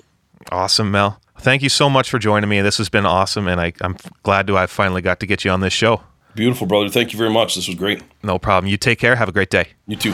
Awesome, 0.52 0.92
Mel. 0.92 1.20
Thank 1.40 1.62
you 1.62 1.70
so 1.70 1.90
much 1.90 2.10
for 2.10 2.18
joining 2.18 2.50
me. 2.50 2.62
This 2.62 2.78
has 2.78 2.90
been 2.90 3.06
awesome, 3.06 3.48
and 3.48 3.60
I, 3.60 3.74
I'm 3.82 3.98
glad 4.24 4.48
to 4.48 4.58
I 4.58 4.66
finally 4.68 5.02
got 5.02 5.20
to 5.20 5.26
get 5.26 5.44
you 5.44 5.52
on 5.52 5.60
this 5.60 5.74
show. 5.74 6.02
Beautiful, 6.34 6.68
brother. 6.68 6.90
Thank 6.90 7.14
you 7.14 7.18
very 7.18 7.30
much. 7.30 7.56
This 7.56 7.68
was 7.68 7.76
great. 7.76 8.02
No 8.24 8.40
problem. 8.40 8.70
You 8.70 8.78
take 8.78 9.00
care. 9.00 9.16
Have 9.16 9.30
a 9.30 9.32
great 9.32 9.50
day. 9.50 9.70
You 9.88 9.96
too. 9.96 10.14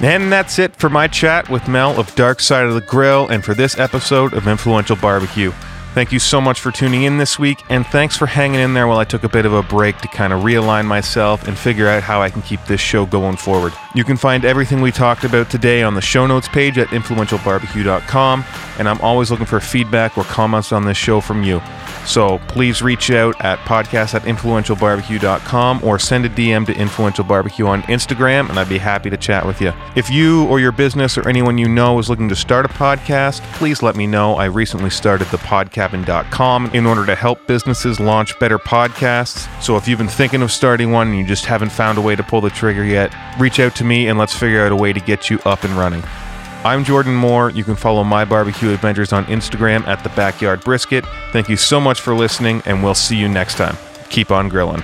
And 0.00 0.32
that's 0.32 0.58
it 0.58 0.74
for 0.74 0.90
my 0.90 1.06
chat 1.06 1.48
with 1.48 1.68
Mel 1.68 1.98
of 1.98 2.12
Dark 2.16 2.40
Side 2.40 2.66
of 2.66 2.74
the 2.74 2.80
Grill 2.80 3.28
and 3.28 3.44
for 3.44 3.54
this 3.54 3.78
episode 3.78 4.32
of 4.34 4.48
Influential 4.48 4.96
Barbecue. 4.96 5.52
Thank 5.94 6.10
you 6.10 6.18
so 6.18 6.40
much 6.40 6.58
for 6.58 6.70
tuning 6.70 7.02
in 7.02 7.18
this 7.18 7.38
week, 7.38 7.62
and 7.68 7.86
thanks 7.86 8.16
for 8.16 8.24
hanging 8.24 8.60
in 8.60 8.72
there 8.72 8.86
while 8.86 8.96
I 8.96 9.04
took 9.04 9.24
a 9.24 9.28
bit 9.28 9.44
of 9.44 9.52
a 9.52 9.62
break 9.62 9.98
to 9.98 10.08
kind 10.08 10.32
of 10.32 10.42
realign 10.42 10.86
myself 10.86 11.46
and 11.46 11.56
figure 11.56 11.86
out 11.86 12.02
how 12.02 12.22
I 12.22 12.30
can 12.30 12.40
keep 12.40 12.64
this 12.64 12.80
show 12.80 13.04
going 13.04 13.36
forward. 13.36 13.74
You 13.94 14.02
can 14.02 14.16
find 14.16 14.46
everything 14.46 14.80
we 14.80 14.90
talked 14.90 15.22
about 15.24 15.50
today 15.50 15.82
on 15.82 15.94
the 15.94 16.00
show 16.00 16.26
notes 16.26 16.48
page 16.48 16.78
at 16.78 16.88
influentialbarbecue.com, 16.88 18.44
and 18.78 18.88
I'm 18.88 19.00
always 19.02 19.30
looking 19.30 19.44
for 19.44 19.60
feedback 19.60 20.16
or 20.16 20.24
comments 20.24 20.72
on 20.72 20.86
this 20.86 20.96
show 20.96 21.20
from 21.20 21.42
you. 21.42 21.60
So 22.06 22.38
please 22.48 22.82
reach 22.82 23.10
out 23.10 23.38
at 23.44 23.58
podcast 23.60 24.14
at 24.14 24.22
influentialbarbecue.com 24.22 25.84
or 25.84 25.98
send 25.98 26.24
a 26.24 26.30
DM 26.30 26.66
to 26.66 26.74
Influential 26.74 27.22
Barbecue 27.22 27.66
on 27.66 27.82
Instagram, 27.82 28.48
and 28.48 28.58
I'd 28.58 28.68
be 28.68 28.78
happy 28.78 29.10
to 29.10 29.16
chat 29.16 29.46
with 29.46 29.60
you. 29.60 29.72
If 29.94 30.10
you 30.10 30.46
or 30.46 30.58
your 30.58 30.72
business 30.72 31.16
or 31.18 31.28
anyone 31.28 31.58
you 31.58 31.68
know 31.68 31.98
is 31.98 32.08
looking 32.08 32.30
to 32.30 32.36
start 32.36 32.64
a 32.64 32.68
podcast, 32.70 33.40
please 33.52 33.82
let 33.82 33.94
me 33.94 34.06
know. 34.06 34.34
I 34.34 34.46
recently 34.46 34.90
started 34.90 35.28
the 35.28 35.38
in 36.74 36.86
order 36.86 37.04
to 37.06 37.14
help 37.14 37.46
businesses 37.46 38.00
launch 38.00 38.38
better 38.38 38.58
podcasts. 38.58 39.48
So 39.62 39.76
if 39.76 39.86
you've 39.86 39.98
been 39.98 40.08
thinking 40.08 40.42
of 40.42 40.50
starting 40.50 40.92
one 40.92 41.08
and 41.08 41.18
you 41.18 41.26
just 41.26 41.44
haven't 41.44 41.70
found 41.70 41.98
a 41.98 42.00
way 42.00 42.16
to 42.16 42.22
pull 42.22 42.40
the 42.40 42.50
trigger 42.50 42.84
yet, 42.84 43.14
reach 43.38 43.60
out 43.60 43.74
to 43.76 43.84
me 43.84 44.08
and 44.08 44.18
let's 44.18 44.34
figure 44.34 44.64
out 44.64 44.72
a 44.72 44.76
way 44.76 44.92
to 44.92 45.00
get 45.00 45.30
you 45.30 45.38
up 45.44 45.64
and 45.64 45.74
running. 45.74 46.02
I'm 46.64 46.84
Jordan 46.84 47.14
Moore. 47.14 47.50
You 47.50 47.64
can 47.64 47.74
follow 47.74 48.04
my 48.04 48.24
barbecue 48.24 48.72
adventures 48.72 49.12
on 49.12 49.24
Instagram 49.24 49.84
at 49.88 50.04
the 50.04 50.10
Backyard 50.10 50.62
Brisket. 50.62 51.04
Thank 51.32 51.48
you 51.48 51.56
so 51.56 51.80
much 51.80 52.00
for 52.00 52.14
listening, 52.14 52.62
and 52.66 52.84
we'll 52.84 52.94
see 52.94 53.16
you 53.16 53.28
next 53.28 53.56
time. 53.56 53.76
Keep 54.10 54.30
on 54.30 54.48
grilling. 54.48 54.82